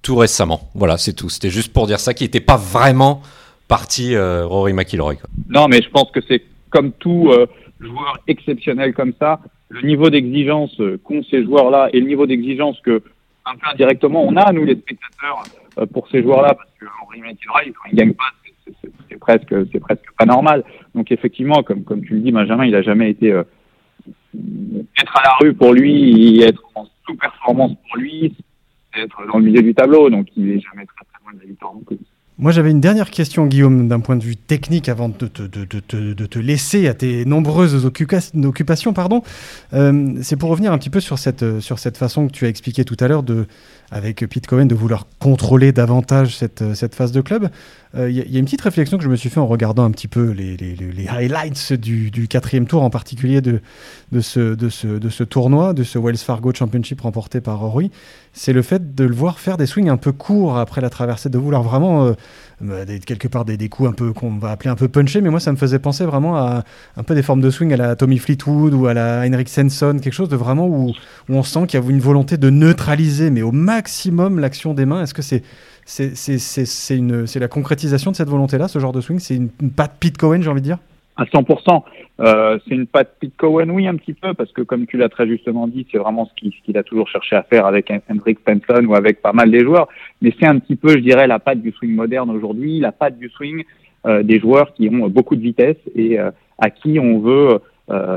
tout 0.02 0.16
récemment. 0.16 0.68
Voilà, 0.74 0.98
c'est 0.98 1.12
tout. 1.12 1.28
C'était 1.28 1.50
juste 1.50 1.72
pour 1.72 1.86
dire 1.86 2.00
ça, 2.00 2.12
qui 2.12 2.24
n'était 2.24 2.40
pas 2.40 2.56
vraiment 2.56 3.22
parti 3.68 4.18
Rory 4.18 4.72
McIlroy. 4.72 5.14
Non, 5.48 5.68
mais 5.68 5.80
je 5.80 5.88
pense 5.90 6.10
que 6.10 6.18
c'est 6.26 6.42
comme 6.70 6.90
tout 6.90 7.30
joueur 7.78 8.18
exceptionnel 8.26 8.94
comme 8.94 9.12
ça, 9.16 9.38
le 9.68 9.82
niveau 9.82 10.10
d'exigence 10.10 10.76
qu'ont 11.04 11.22
ces 11.30 11.44
joueurs-là 11.44 11.90
et 11.92 12.00
le 12.00 12.08
niveau 12.08 12.26
d'exigence 12.26 12.80
que, 12.80 13.00
un 13.44 13.54
peu 13.54 13.66
indirectement, 13.72 14.24
on 14.24 14.34
a, 14.34 14.52
nous 14.52 14.64
les 14.64 14.74
spectateurs, 14.74 15.44
pour 15.92 16.08
ces 16.08 16.22
joueurs-là, 16.22 16.54
parce 16.54 16.70
que 16.80 16.86
Henri 17.02 17.20
McIlroy, 17.20 17.72
quand 17.72 17.90
il 17.90 17.96
gagne 17.96 18.14
pas, 18.14 18.24
c'est 19.08 19.18
presque, 19.18 19.54
c'est 19.72 19.80
presque 19.80 20.10
pas 20.18 20.26
normal. 20.26 20.64
Donc 20.94 21.12
effectivement, 21.12 21.62
comme 21.62 21.84
comme 21.84 22.02
tu 22.02 22.14
le 22.14 22.20
dis, 22.20 22.32
Benjamin, 22.32 22.66
il 22.66 22.74
a 22.74 22.82
jamais 22.82 23.10
été 23.10 23.32
euh, 23.32 23.44
être 24.98 25.16
à 25.16 25.22
la 25.22 25.34
rue 25.40 25.54
pour 25.54 25.72
lui, 25.72 26.42
être 26.42 26.62
en 26.74 26.86
sous-performance 27.06 27.72
pour 27.88 27.98
lui, 27.98 28.34
être 28.96 29.26
dans 29.26 29.38
le 29.38 29.44
milieu 29.44 29.62
du 29.62 29.74
tableau. 29.74 30.10
Donc 30.10 30.28
il 30.36 30.50
est 30.50 30.60
jamais 30.60 30.86
très 30.86 31.04
très 31.04 31.22
loin 31.24 31.34
de 31.34 31.40
la 31.40 31.46
victoire. 31.46 31.74
Moi, 32.38 32.52
j'avais 32.52 32.70
une 32.70 32.82
dernière 32.82 33.10
question, 33.10 33.46
Guillaume, 33.46 33.88
d'un 33.88 34.00
point 34.00 34.14
de 34.14 34.22
vue 34.22 34.36
technique, 34.36 34.90
avant 34.90 35.08
de 35.08 35.26
te, 35.26 36.38
laisser 36.38 36.86
à 36.86 36.92
tes 36.92 37.24
nombreuses 37.24 37.86
occupations. 37.86 38.92
Pardon. 38.92 39.22
Euh, 39.72 40.18
c'est 40.20 40.36
pour 40.36 40.50
revenir 40.50 40.70
un 40.70 40.76
petit 40.76 40.90
peu 40.90 41.00
sur 41.00 41.18
cette, 41.18 41.96
façon 41.96 42.26
que 42.26 42.32
tu 42.32 42.44
as 42.44 42.48
expliqué 42.48 42.84
tout 42.84 42.96
à 43.00 43.08
l'heure 43.08 43.24
avec 43.90 44.26
Pete 44.28 44.46
Cohen 44.46 44.66
de 44.66 44.74
vouloir 44.74 45.06
contrôler 45.18 45.72
davantage 45.72 46.36
cette, 46.36 46.94
phase 46.94 47.10
de 47.10 47.22
club. 47.22 47.48
Il 47.94 48.00
euh, 48.00 48.10
y, 48.10 48.36
a 48.36 48.38
une 48.38 48.44
petite 48.44 48.60
réflexion 48.60 48.98
que 48.98 49.04
je 49.04 49.08
me 49.08 49.16
suis 49.16 49.30
fait 49.30 49.40
en 49.40 49.46
regardant 49.46 49.84
un 49.84 49.90
petit 49.90 50.08
peu 50.08 50.30
les, 50.32 51.08
highlights 51.08 51.72
du, 51.72 52.28
quatrième 52.28 52.66
tour, 52.66 52.82
en 52.82 52.90
particulier 52.90 53.40
de, 53.40 53.62
de, 54.12 54.20
ce, 54.20 54.54
de, 54.54 54.68
ce, 54.68 54.86
de 54.86 55.08
ce 55.08 55.24
tournoi, 55.24 55.72
de 55.72 55.84
ce 55.84 55.98
Wells 55.98 56.18
Fargo 56.18 56.52
Championship 56.52 57.00
remporté 57.00 57.40
par 57.40 57.60
Rory. 57.60 57.90
C'est 58.38 58.52
le 58.52 58.60
fait 58.60 58.94
de 58.94 59.04
le 59.04 59.14
voir 59.14 59.40
faire 59.40 59.56
des 59.56 59.64
swings 59.64 59.88
un 59.88 59.96
peu 59.96 60.12
courts 60.12 60.58
après 60.58 60.82
la 60.82 60.90
traversée, 60.90 61.30
de 61.30 61.38
vouloir 61.38 61.62
vraiment, 61.62 62.12
euh, 62.60 62.84
quelque 63.06 63.28
part, 63.28 63.46
des, 63.46 63.56
des 63.56 63.70
coups 63.70 63.88
un 63.88 63.92
peu 63.92 64.12
qu'on 64.12 64.36
va 64.36 64.50
appeler 64.50 64.68
un 64.68 64.74
peu 64.74 64.88
punchés, 64.88 65.22
mais 65.22 65.30
moi 65.30 65.40
ça 65.40 65.52
me 65.52 65.56
faisait 65.56 65.78
penser 65.78 66.04
vraiment 66.04 66.36
à 66.36 66.62
un 66.98 67.02
peu 67.02 67.14
des 67.14 67.22
formes 67.22 67.40
de 67.40 67.48
swing 67.48 67.72
à 67.72 67.78
la 67.78 67.96
Tommy 67.96 68.18
Fleetwood 68.18 68.74
ou 68.74 68.88
à 68.88 68.92
la 68.92 69.26
Henrik 69.26 69.48
Svensson, 69.48 69.98
quelque 70.02 70.12
chose 70.12 70.28
de 70.28 70.36
vraiment 70.36 70.68
où, 70.68 70.92
on 71.30 71.42
sent 71.42 71.66
qu'il 71.66 71.80
y 71.80 71.82
a 71.82 71.90
une 71.90 71.98
volonté 71.98 72.36
de 72.36 72.50
neutraliser, 72.50 73.30
mais 73.30 73.40
au 73.40 73.52
maximum, 73.52 74.38
l'action 74.38 74.74
des 74.74 74.84
mains. 74.84 75.02
Est-ce 75.02 75.14
que 75.14 75.22
c'est 75.22 75.42
c'est 75.86 77.38
la 77.40 77.48
concrétisation 77.48 78.10
de 78.10 78.16
cette 78.16 78.28
volonté-là, 78.28 78.68
ce 78.68 78.78
genre 78.78 78.92
de 78.92 79.00
swing? 79.00 79.18
C'est 79.18 79.36
une, 79.36 79.48
patte 79.48 79.94
Pete 79.98 80.18
Cohen, 80.18 80.42
j'ai 80.42 80.50
envie 80.50 80.60
de 80.60 80.66
dire? 80.66 80.78
À 81.16 81.24
100%. 81.24 81.82
Euh, 82.20 82.58
c'est 82.66 82.74
une 82.74 82.86
patte 82.86 83.16
Pete 83.20 83.36
Cohen, 83.36 83.68
oui, 83.70 83.86
un 83.86 83.94
petit 83.96 84.12
peu, 84.12 84.34
parce 84.34 84.52
que 84.52 84.62
comme 84.62 84.86
tu 84.86 84.96
l'as 84.96 85.08
très 85.08 85.26
justement 85.26 85.66
dit, 85.66 85.86
c'est 85.90 85.98
vraiment 85.98 86.26
ce 86.26 86.50
qu'il 86.50 86.76
a 86.76 86.82
toujours 86.82 87.08
cherché 87.08 87.36
à 87.36 87.42
faire 87.42 87.66
avec 87.66 87.90
Hendrik 88.10 88.38
Svensson 88.46 88.84
ou 88.84 88.94
avec 88.94 89.22
pas 89.22 89.32
mal 89.32 89.50
des 89.50 89.60
joueurs. 89.60 89.88
Mais 90.20 90.34
c'est 90.38 90.46
un 90.46 90.58
petit 90.58 90.76
peu, 90.76 90.90
je 90.90 90.98
dirais, 90.98 91.26
la 91.26 91.38
patte 91.38 91.60
du 91.60 91.72
swing 91.72 91.94
moderne 91.94 92.30
aujourd'hui, 92.30 92.80
la 92.80 92.92
patte 92.92 93.18
du 93.18 93.30
swing 93.30 93.64
euh, 94.06 94.22
des 94.22 94.38
joueurs 94.38 94.74
qui 94.74 94.88
ont 94.88 95.08
beaucoup 95.08 95.36
de 95.36 95.42
vitesse 95.42 95.78
et 95.94 96.20
euh, 96.20 96.30
à 96.58 96.70
qui 96.70 96.98
on 96.98 97.18
veut 97.18 97.60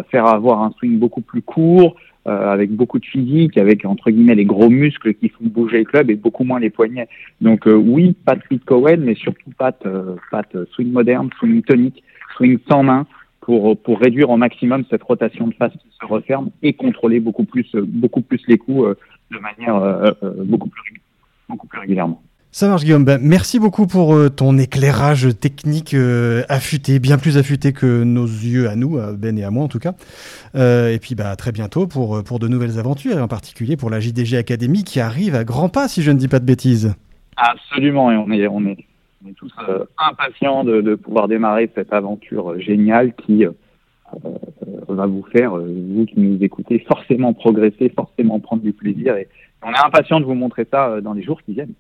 faire 0.10 0.26
avoir 0.26 0.64
un 0.64 0.72
swing 0.80 0.98
beaucoup 0.98 1.22
plus 1.22 1.44
court, 1.44 1.96
euh, 2.28 2.52
avec 2.52 2.70
beaucoup 2.70 3.00
de 3.00 3.06
physique, 3.06 3.58
avec 3.58 3.86
entre 3.86 4.12
guillemets 4.12 4.36
les 4.36 4.46
gros 4.46 4.70
muscles 4.70 5.14
qui 5.14 5.30
font 5.30 5.46
bouger 5.46 5.80
le 5.80 5.84
club 5.86 6.12
et 6.12 6.16
beaucoup 6.16 6.44
moins 6.44 6.60
les 6.60 6.70
poignets. 6.70 7.08
Donc 7.40 7.66
euh, 7.66 7.74
oui, 7.74 8.14
Patrick 8.26 8.64
Cohen, 8.66 8.98
mais 9.00 9.16
surtout 9.16 9.50
euh, 9.86 10.16
pas 10.30 10.44
swing 10.74 10.92
moderne, 10.92 11.30
swing 11.40 11.64
tonique, 11.64 12.04
swing 12.40 12.58
sans 12.70 12.84
main, 12.84 13.06
pour, 13.42 13.78
pour 13.82 14.00
réduire 14.00 14.30
au 14.30 14.38
maximum 14.38 14.84
cette 14.90 15.04
rotation 15.04 15.48
de 15.48 15.54
face 15.54 15.74
qui 15.74 15.90
se 16.00 16.06
referme 16.06 16.50
et 16.62 16.74
contrôler 16.74 17.20
beaucoup 17.20 17.46
plus, 17.46 17.70
beaucoup 17.74 18.22
plus 18.22 18.42
les 18.48 18.58
coups 18.58 18.96
de 19.32 19.40
manière 19.40 20.14
beaucoup, 20.46 20.70
plus, 20.70 21.02
beaucoup 21.48 21.68
plus 21.68 21.80
régulièrement. 21.80 22.22
Ça 22.52 22.68
marche 22.68 22.84
Guillaume. 22.84 23.06
Ben, 23.06 23.20
merci 23.22 23.60
beaucoup 23.60 23.86
pour 23.86 24.16
ton 24.36 24.58
éclairage 24.58 25.28
technique 25.40 25.96
affûté, 26.48 27.00
bien 27.00 27.18
plus 27.18 27.38
affûté 27.38 27.74
que 27.74 28.04
nos 28.04 28.26
yeux 28.26 28.70
à 28.70 28.76
nous, 28.76 28.98
à 28.98 29.14
Ben 29.14 29.38
et 29.38 29.44
à 29.44 29.52
moi 29.52 29.64
en 29.64 29.68
tout 29.68 29.80
cas. 29.80 29.94
et 30.56 31.00
puis 31.02 31.16
bah, 31.16 31.30
à 31.30 31.36
très 31.36 31.52
bientôt 31.52 31.88
pour, 31.88 32.24
pour 32.24 32.40
de 32.40 32.48
nouvelles 32.48 32.78
aventures, 32.78 33.18
et 33.18 33.22
en 33.22 33.28
particulier 33.28 33.78
pour 33.78 33.90
la 33.90 34.00
JDG 34.00 34.38
Academy 34.38 34.84
qui 34.84 35.00
arrive 35.00 35.34
à 35.34 35.44
grands 35.44 35.70
pas 35.70 35.88
si 35.88 36.04
je 36.04 36.12
ne 36.12 36.18
dis 36.18 36.28
pas 36.28 36.40
de 36.40 36.46
bêtises. 36.46 36.94
Absolument, 37.36 38.12
et 38.12 38.18
on 38.18 38.30
est, 38.32 38.48
on 38.48 38.66
est, 38.66 38.78
on 39.24 39.30
est 39.30 39.34
tous 39.34 39.52
euh, 39.68 39.86
impatients 39.98 40.64
de, 40.64 40.82
de, 40.82 40.96
pouvoir 40.96 41.28
démarrer 41.28 41.70
cette 41.76 41.94
aventure 41.94 42.60
géniale 42.60 43.14
qui 43.14 43.46
euh, 43.46 43.52
euh 44.26 44.30
va 44.88 45.06
vous 45.06 45.24
faire, 45.32 45.56
euh, 45.56 45.68
vous 45.92 46.06
qui 46.06 46.20
nous 46.20 46.44
écoutez, 46.44 46.80
forcément 46.88 47.34
progresser, 47.34 47.90
forcément 47.90 48.40
prendre 48.40 48.64
du 48.64 48.74
plaisir. 48.74 49.16
Et 49.16 49.28
on 49.62 49.72
est 49.72 49.86
impatients 49.86 50.20
de 50.20 50.26
vous 50.26 50.34
montrer 50.34 50.66
ça 50.70 51.00
dans 51.02 51.14
les 51.14 51.22
jours 51.22 51.42
qui 51.44 51.54
viennent. 51.54 51.74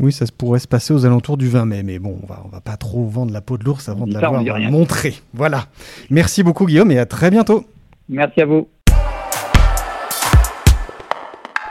Oui, 0.00 0.12
ça 0.12 0.24
pourrait 0.36 0.60
se 0.60 0.68
passer 0.68 0.94
aux 0.94 1.04
alentours 1.04 1.36
du 1.36 1.48
20 1.48 1.64
mai, 1.66 1.82
mais 1.82 1.98
bon, 1.98 2.16
on 2.22 2.26
va, 2.26 2.42
on 2.44 2.48
va 2.48 2.60
pas 2.60 2.76
trop 2.76 3.04
vendre 3.04 3.32
la 3.32 3.40
peau 3.40 3.58
de 3.58 3.64
l'ours 3.64 3.88
avant 3.88 4.06
de 4.06 4.14
l'avoir 4.14 4.42
montré. 4.70 5.14
Voilà. 5.34 5.64
Merci 6.10 6.42
beaucoup 6.42 6.66
Guillaume 6.66 6.90
et 6.92 6.98
à 6.98 7.06
très 7.06 7.30
bientôt. 7.30 7.64
Merci 8.08 8.40
à 8.40 8.46
vous. 8.46 8.68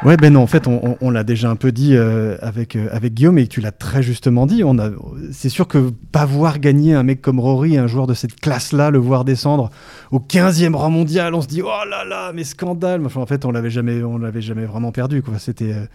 Ouais, 0.05 0.15
ben 0.15 0.31
non, 0.31 0.41
en 0.41 0.47
fait, 0.47 0.67
on, 0.67 0.95
on, 1.01 1.09
l'a 1.09 1.23
déjà 1.23 1.49
un 1.49 1.55
peu 1.55 1.71
dit 1.71 1.95
euh, 1.95 2.37
avec, 2.41 2.75
euh, 2.75 2.87
avec 2.91 3.15
Guillaume 3.15 3.39
et 3.39 3.47
tu 3.47 3.61
l'as 3.61 3.71
très 3.71 4.03
justement 4.03 4.45
dit. 4.45 4.63
On 4.63 4.77
a, 4.77 4.91
c'est 5.31 5.49
sûr 5.49 5.67
que 5.67 5.91
pas 6.11 6.23
voir 6.25 6.59
gagner 6.59 6.93
un 6.93 7.01
mec 7.01 7.19
comme 7.19 7.39
Rory, 7.39 7.77
un 7.77 7.87
joueur 7.87 8.05
de 8.05 8.13
cette 8.13 8.39
classe-là, 8.39 8.91
le 8.91 8.99
voir 8.99 9.25
descendre 9.25 9.71
au 10.11 10.19
15e 10.19 10.75
rang 10.75 10.91
mondial, 10.91 11.33
on 11.33 11.41
se 11.41 11.47
dit 11.47 11.63
oh 11.63 11.89
là 11.89 12.05
là, 12.05 12.31
mais 12.31 12.43
scandale. 12.43 13.03
Enfin, 13.07 13.21
en 13.21 13.25
fait, 13.25 13.43
on 13.43 13.51
l'avait 13.51 13.71
jamais, 13.71 14.03
on 14.03 14.19
l'avait 14.19 14.41
jamais 14.41 14.65
vraiment 14.65 14.91
perdu. 14.91 15.23
Quoi. 15.23 15.39
C'était, 15.39 15.73
euh, 15.73 15.85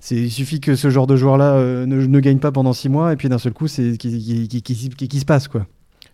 c'est, 0.00 0.16
il 0.16 0.32
suffit 0.32 0.58
que 0.60 0.74
ce 0.74 0.90
genre 0.90 1.06
de 1.06 1.14
joueur-là 1.14 1.54
ne, 1.86 2.06
ne, 2.06 2.20
gagne 2.20 2.38
pas 2.38 2.50
pendant 2.50 2.72
6 2.72 2.88
mois 2.88 3.12
et 3.12 3.16
puis 3.16 3.28
d'un 3.28 3.38
seul 3.38 3.52
coup, 3.52 3.68
c'est 3.68 3.96
qui, 3.96 4.48
qui, 4.48 4.62
qui, 4.62 5.08
qui 5.08 5.20
se 5.20 5.24
passe 5.24 5.46
quoi. 5.46 5.64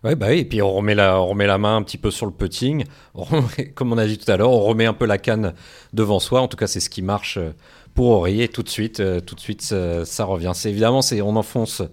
Ouais, 0.03 0.15
bah 0.15 0.27
oui, 0.29 0.39
et 0.39 0.45
puis 0.45 0.63
on 0.63 0.73
remet, 0.73 0.95
la, 0.95 1.21
on 1.21 1.27
remet 1.27 1.45
la 1.45 1.59
main 1.59 1.75
un 1.75 1.83
petit 1.83 1.99
peu 1.99 2.09
sur 2.09 2.25
le 2.25 2.31
putting. 2.31 2.85
comme 3.75 3.93
on 3.93 3.97
a 3.99 4.07
dit 4.07 4.17
tout 4.17 4.31
à 4.31 4.35
l'heure, 4.35 4.49
on 4.49 4.61
remet 4.61 4.85
un 4.85 4.93
peu 4.93 5.05
la 5.05 5.19
canne 5.19 5.53
devant 5.93 6.19
soi. 6.19 6.41
En 6.41 6.47
tout 6.47 6.57
cas, 6.57 6.65
c'est 6.65 6.79
ce 6.79 6.89
qui 6.89 7.03
marche 7.03 7.37
euh, 7.37 7.51
pour 7.93 8.09
Ori. 8.09 8.41
Et 8.41 8.47
tout 8.47 8.63
de 8.63 8.69
suite, 8.69 8.99
euh, 8.99 9.19
tout 9.19 9.35
de 9.35 9.39
suite 9.39 9.61
ça, 9.61 10.25
revient. 10.25 10.53
C'est 10.55 10.71
évidemment, 10.71 11.03
c'est, 11.03 11.21
on 11.21 11.35
enfonce, 11.35 11.83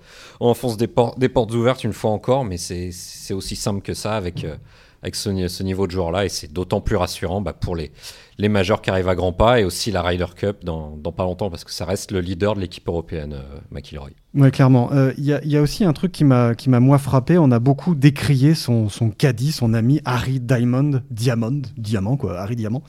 on 0.40 0.48
enfonce 0.48 0.78
des, 0.78 0.86
portes 0.86 1.18
des 1.18 1.28
portes 1.28 1.52
ouvertes 1.52 1.84
une 1.84 1.92
fois 1.92 2.10
encore, 2.10 2.44
mais 2.46 2.56
c'est, 2.56 2.90
aussi 3.34 3.56
simple 3.56 3.82
que 3.82 3.92
ça 3.92 4.16
avec, 4.16 4.44
euh, 4.44 4.56
avec 5.02 5.14
ce, 5.14 5.48
ce, 5.48 5.62
niveau 5.62 5.86
de 5.86 5.92
joueur-là. 5.92 6.24
Et 6.24 6.30
c'est 6.30 6.50
d'autant 6.50 6.80
plus 6.80 6.96
rassurant 6.96 7.42
bah, 7.42 7.52
pour 7.52 7.76
les, 7.76 7.92
les 8.38 8.48
majors 8.48 8.81
qui 8.81 8.90
arrivent 8.90 9.09
à 9.09 9.16
grands 9.16 9.33
pas 9.33 9.61
et 9.61 9.64
aussi 9.64 9.90
la 9.90 10.01
Ryder 10.01 10.27
Cup 10.37 10.64
dans, 10.64 10.96
pas 11.16 11.24
longtemps 11.24 11.51
parce 11.51 11.64
que 11.64 11.72
ça 11.72 11.85
reste 11.85 12.12
le 12.12 12.20
leader 12.20 12.55
de 12.55 12.61
l'équipe 12.61 12.87
européenne, 12.87 13.35
euh, 13.35 13.59
McIlroy. 13.70 14.11
Oui, 14.35 14.51
clairement. 14.53 14.90
Il 14.92 14.98
euh, 14.98 15.40
y, 15.42 15.48
y, 15.48 15.57
a 15.57 15.62
aussi 15.62 15.85
un 15.85 15.92
truc 15.92 16.12
qui 16.12 16.24
m'a 16.24 16.55
moi 16.66 16.98
frappé. 16.98 17.37
On 17.38 17.51
a 17.51 17.59
beaucoup 17.59 17.94
décrié 17.94 18.55
son, 18.55 18.88
son 18.88 19.11
caddie, 19.11 19.51
son 19.51 19.74
ami 19.74 20.01
Harry 20.05 20.38
Diamond, 20.38 21.03
Diamond, 21.11 21.62
Diamant 21.77 22.16
quoi, 22.16 22.38
Harry 22.38 22.55
Diamant. 22.55 22.83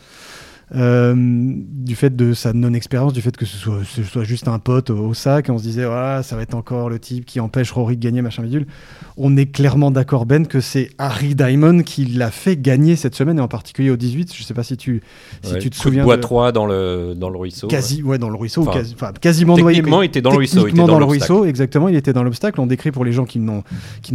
Euh, 0.76 1.16
du 1.16 1.96
fait 1.96 2.16
de 2.16 2.34
sa 2.34 2.54
non-expérience, 2.54 3.14
du 3.14 3.22
fait 3.22 3.36
que 3.36 3.46
ce 3.46 3.58
soit, 3.58 3.80
ce 3.84 4.04
soit, 4.04 4.24
juste 4.24 4.48
un 4.48 4.60
pote 4.60 4.92
au 4.92 5.14
sac, 5.16 5.50
et 5.50 5.52
on 5.52 5.58
se 5.58 5.64
disait, 5.64 5.86
ah, 5.86 6.22
ça 6.24 6.36
va 6.36 6.44
être 6.44 6.54
encore 6.54 6.90
le 6.90 7.00
type 7.00 7.26
qui 7.26 7.40
empêche 7.40 7.72
Rory 7.72 7.98
de 7.98 8.04
gagner, 8.04 8.22
machin 8.22 8.44
bidule. 8.44 8.68
On 9.18 9.36
est 9.36 9.48
clairement 9.48 9.90
d'accord, 9.90 10.26
Ben, 10.26 10.46
que 10.46 10.62
c'est 10.62 10.92
Harry 10.98 11.34
Diamond 11.34 11.82
qui 11.82 12.06
l'a 12.06 12.30
fait 12.30 12.56
gagner 12.56 12.96
cette 12.96 13.16
semaine, 13.16 13.40
et 13.40 13.42
en 13.42 13.48
particulier 13.48 13.90
au 13.90 13.98
18. 13.98 14.34
Je 14.36 14.44
sais 14.44 14.54
pas 14.54 14.64
si 14.64 14.78
tu, 14.78 15.02
si 15.42 15.58
tu 15.58 15.70
te 15.70 15.76
souviens. 15.76 16.06
De... 16.06 16.16
3 16.20 16.52
dans 16.52 16.66
le, 16.66 17.14
dans 17.16 17.30
le 17.30 17.38
ruisseau. 17.38 17.68
Quasi, 17.68 18.04
ouais, 18.04 18.18
dans 18.18 18.30
le 18.30 18.36
ruisseau, 18.36 18.64
quasi, 18.66 18.94
enfin, 18.94 19.12
quasiment 19.20 19.58
noyé. 19.58 19.78
Techniquement, 19.78 20.02
il 20.02 20.08
était 20.08 20.22
dans 20.22 20.32
le 20.32 20.38
ruisseau. 20.38 20.70
Dans, 20.70 20.88
dans 20.88 21.00
le 21.00 21.06
ruisseau, 21.06 21.46
exactement, 21.46 21.88
il 21.88 21.96
était 21.96 22.14
dans 22.14 22.24
l'obstacle. 22.24 22.62
On 22.62 22.68
décrit 22.68 22.92
pour 22.92 23.06
les 23.06 23.12
gens 23.12 23.26
qui 23.26 23.40
n'ont 23.40 23.64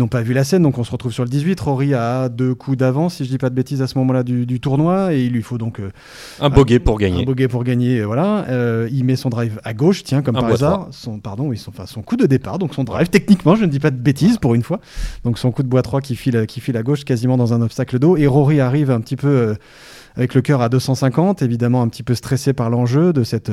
pas 0.08 0.22
vu 0.22 0.34
la 0.34 0.44
scène, 0.44 0.62
donc 0.62 0.78
on 0.78 0.84
se 0.84 0.92
retrouve 0.92 1.12
sur 1.12 1.24
le 1.24 1.30
18. 1.30 1.58
Rory 1.60 1.94
a 1.94 2.28
deux 2.28 2.54
coups 2.54 2.76
d'avance, 2.76 3.14
si 3.14 3.24
je 3.24 3.30
dis 3.30 3.38
pas 3.38 3.50
de 3.50 3.54
bêtises, 3.54 3.82
à 3.82 3.86
ce 3.86 3.98
moment-là 3.98 4.22
du, 4.22 4.46
du, 4.46 4.60
tournoi, 4.60 5.14
et 5.14 5.24
il 5.24 5.32
lui 5.32 5.42
faut 5.42 5.58
donc. 5.58 5.80
Euh, 5.80 5.90
un 6.44 6.50
bogey 6.50 6.78
pour 6.78 6.98
gagner. 6.98 7.22
Un 7.22 7.24
bogey 7.24 7.48
pour 7.48 7.64
gagner, 7.64 8.02
voilà. 8.02 8.46
Euh, 8.48 8.88
il 8.92 9.04
met 9.04 9.16
son 9.16 9.30
drive 9.30 9.60
à 9.64 9.74
gauche, 9.74 10.04
tiens, 10.04 10.22
comme 10.22 10.34
par 10.34 10.44
hasard. 10.44 10.88
Son, 10.90 11.18
pardon, 11.18 11.46
oui, 11.48 11.56
son, 11.56 11.70
enfin, 11.70 11.86
son 11.86 12.02
coup 12.02 12.16
de 12.16 12.26
départ, 12.26 12.58
donc 12.58 12.74
son 12.74 12.84
drive, 12.84 13.08
techniquement, 13.08 13.56
je 13.56 13.64
ne 13.64 13.70
dis 13.70 13.80
pas 13.80 13.90
de 13.90 13.96
bêtises 13.96 14.38
pour 14.38 14.54
une 14.54 14.62
fois. 14.62 14.80
Donc 15.24 15.38
son 15.38 15.50
coup 15.50 15.62
de 15.62 15.68
bois 15.68 15.82
3 15.82 16.00
qui 16.00 16.16
file, 16.16 16.46
qui 16.46 16.60
file 16.60 16.76
à 16.76 16.82
gauche, 16.82 17.04
quasiment 17.04 17.36
dans 17.36 17.54
un 17.54 17.62
obstacle 17.62 17.98
d'eau. 17.98 18.16
Et 18.16 18.26
Rory 18.26 18.60
arrive 18.60 18.90
un 18.90 19.00
petit 19.00 19.16
peu. 19.16 19.28
Euh, 19.28 19.54
avec 20.16 20.34
le 20.34 20.42
cœur 20.42 20.62
à 20.62 20.68
250, 20.68 21.42
évidemment 21.42 21.82
un 21.82 21.88
petit 21.88 22.02
peu 22.02 22.14
stressé 22.14 22.52
par 22.52 22.70
l'enjeu 22.70 23.12
de 23.12 23.24
cette, 23.24 23.50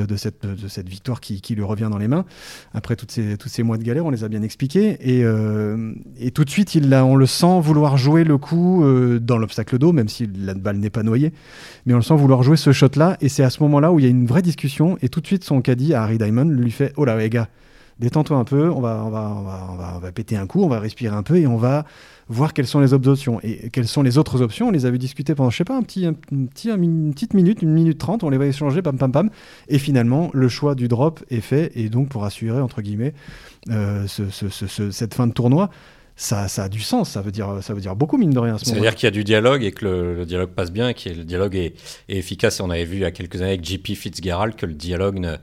victoire 0.88 1.20
qui, 1.20 1.40
qui, 1.40 1.54
lui 1.54 1.64
revient 1.64 1.88
dans 1.90 1.98
les 1.98 2.08
mains. 2.08 2.24
Après 2.72 2.96
tous 2.96 3.08
ces 3.48 3.62
mois 3.62 3.78
de 3.78 3.82
galère, 3.82 4.06
on 4.06 4.10
les 4.10 4.24
a 4.24 4.28
bien 4.28 4.42
expliqués. 4.42 4.96
Et, 5.00 5.24
euh, 5.24 5.92
et 6.18 6.30
tout 6.30 6.44
de 6.44 6.50
suite, 6.50 6.74
il 6.74 6.92
on 6.94 7.16
le 7.16 7.26
sent 7.26 7.60
vouloir 7.60 7.96
jouer 7.96 8.24
le 8.24 8.38
coup 8.38 8.84
euh, 8.84 9.18
dans 9.18 9.38
l'obstacle 9.38 9.78
d'eau, 9.78 9.92
même 9.92 10.08
si 10.08 10.28
la 10.36 10.54
balle 10.54 10.76
n'est 10.76 10.90
pas 10.90 11.02
noyée. 11.02 11.32
Mais 11.86 11.94
on 11.94 11.96
le 11.96 12.02
sent 12.02 12.16
vouloir 12.16 12.42
jouer 12.42 12.56
ce 12.56 12.72
shot-là. 12.72 13.16
Et 13.20 13.28
c'est 13.28 13.42
à 13.42 13.50
ce 13.50 13.62
moment-là 13.62 13.92
où 13.92 13.98
il 13.98 14.04
y 14.04 14.06
a 14.06 14.10
une 14.10 14.26
vraie 14.26 14.42
discussion. 14.42 14.98
Et 15.02 15.08
tout 15.08 15.20
de 15.20 15.26
suite, 15.26 15.44
son 15.44 15.62
caddie, 15.62 15.94
Harry 15.94 16.18
Diamond, 16.18 16.44
lui 16.44 16.70
fait 16.70 16.92
Oh 16.96 17.04
là, 17.04 17.16
les 17.16 17.30
gars, 17.30 17.48
détends-toi 17.98 18.36
un 18.36 18.44
peu, 18.44 18.70
on 18.70 18.80
va, 18.80 19.02
on, 19.04 19.10
va, 19.10 19.34
on, 19.36 19.42
va, 19.42 19.68
on, 19.70 19.76
va, 19.76 19.94
on 19.96 19.98
va 19.98 20.12
péter 20.12 20.36
un 20.36 20.46
coup, 20.46 20.62
on 20.62 20.68
va 20.68 20.80
respirer 20.80 21.14
un 21.14 21.22
peu 21.22 21.36
et 21.36 21.46
on 21.46 21.56
va 21.56 21.84
voir 22.28 22.54
quelles 22.54 22.66
sont 22.66 22.80
les 22.80 22.92
autres 22.92 23.08
options. 23.08 23.40
Et 23.42 23.70
quelles 23.70 23.88
sont 23.88 24.02
les 24.02 24.18
autres 24.18 24.42
options? 24.42 24.68
On 24.68 24.70
les 24.70 24.86
avait 24.86 24.98
discutées 24.98 25.34
pendant, 25.34 25.50
je 25.50 25.56
sais 25.56 25.64
pas, 25.64 25.76
un 25.76 25.82
petit, 25.82 26.06
un 26.06 26.14
petit, 26.14 26.70
une 26.70 27.12
petite 27.12 27.34
minute, 27.34 27.62
une 27.62 27.72
minute 27.72 27.98
trente, 27.98 28.24
on 28.24 28.30
les 28.30 28.38
va 28.38 28.46
échanger, 28.46 28.82
pam, 28.82 28.96
pam, 28.96 29.12
pam. 29.12 29.30
Et 29.68 29.78
finalement, 29.78 30.30
le 30.32 30.48
choix 30.48 30.74
du 30.74 30.88
drop 30.88 31.22
est 31.30 31.40
fait. 31.40 31.72
Et 31.76 31.88
donc, 31.88 32.08
pour 32.08 32.24
assurer, 32.24 32.60
entre 32.60 32.82
guillemets, 32.82 33.14
euh, 33.70 34.06
ce, 34.06 34.28
ce, 34.30 34.48
ce, 34.48 34.90
cette 34.90 35.14
fin 35.14 35.26
de 35.26 35.32
tournoi, 35.32 35.70
ça, 36.14 36.46
ça, 36.48 36.64
a 36.64 36.68
du 36.68 36.80
sens, 36.80 37.10
ça 37.10 37.22
veut 37.22 37.32
dire, 37.32 37.58
ça 37.62 37.74
veut 37.74 37.80
dire 37.80 37.96
beaucoup, 37.96 38.18
mine 38.18 38.30
de 38.30 38.38
rien. 38.38 38.58
Ça 38.58 38.74
veut 38.74 38.80
dire 38.80 38.94
qu'il 38.94 39.06
y 39.06 39.08
a 39.08 39.12
du 39.12 39.24
dialogue 39.24 39.64
et 39.64 39.72
que 39.72 39.84
le, 39.84 40.14
le 40.14 40.26
dialogue 40.26 40.50
passe 40.50 40.70
bien 40.70 40.90
et 40.90 40.94
que 40.94 41.08
le 41.08 41.24
dialogue 41.24 41.56
est, 41.56 41.74
est, 42.08 42.16
efficace. 42.16 42.60
On 42.60 42.70
avait 42.70 42.84
vu 42.84 42.96
il 42.96 43.00
y 43.00 43.04
a 43.04 43.10
quelques 43.10 43.36
années 43.36 43.52
avec 43.52 43.64
JP 43.64 43.94
Fitzgerald 43.94 44.54
que 44.54 44.66
le 44.66 44.74
dialogue 44.74 45.18
ne 45.18 45.36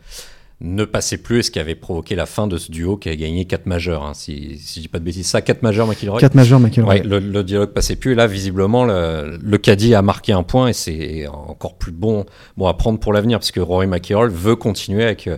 ne 0.62 0.84
passait 0.84 1.18
plus 1.18 1.40
et 1.40 1.44
ce 1.44 1.52
qui 1.52 1.60
avait 1.60 1.76
provoqué 1.76 2.16
la 2.16 2.26
fin 2.26 2.48
de 2.48 2.58
ce 2.58 2.72
duo 2.72 2.98
qui 2.98 3.10
a 3.10 3.16
gagné 3.16 3.46
4 3.46 3.66
majeurs. 3.66 4.04
Hein, 4.04 4.14
si, 4.14 4.58
si 4.58 4.80
je 4.80 4.82
dis 4.82 4.88
pas 4.90 5.00
de 5.00 5.06
bêtises, 5.06 5.28
ça, 5.28 5.42
4 5.42 5.64
majeurs 5.64 5.88
McIlroy 5.88 6.20
4 6.20 6.36
majeurs 6.36 6.60
McIlroy. 6.60 6.96
Ouais, 6.96 7.04
le, 7.04 7.20
le, 7.20 7.44
dialogue 7.44 7.72
passait 7.72 7.96
plus 7.96 8.12
et 8.12 8.16
là, 8.16 8.28
visiblement, 8.28 8.84
le, 8.84 9.38
le 9.42 9.58
caddie 9.58 9.96
a 9.96 10.02
marqué 10.02 10.34
un 10.34 10.44
point 10.44 10.68
et 10.68 10.74
c'est 10.74 11.28
encore 11.28 11.76
plus 11.76 11.94
bon, 11.94 12.26
bon 12.58 12.68
à 12.68 12.74
prendre 12.74 13.00
pour 13.00 13.14
l'avenir 13.14 13.40
parce 13.40 13.52
que 13.52 13.62
Rory 13.62 13.88
McIlroy 13.88 14.28
veut 14.28 14.56
continuer 14.56 15.04
avec. 15.04 15.28
Euh, 15.28 15.38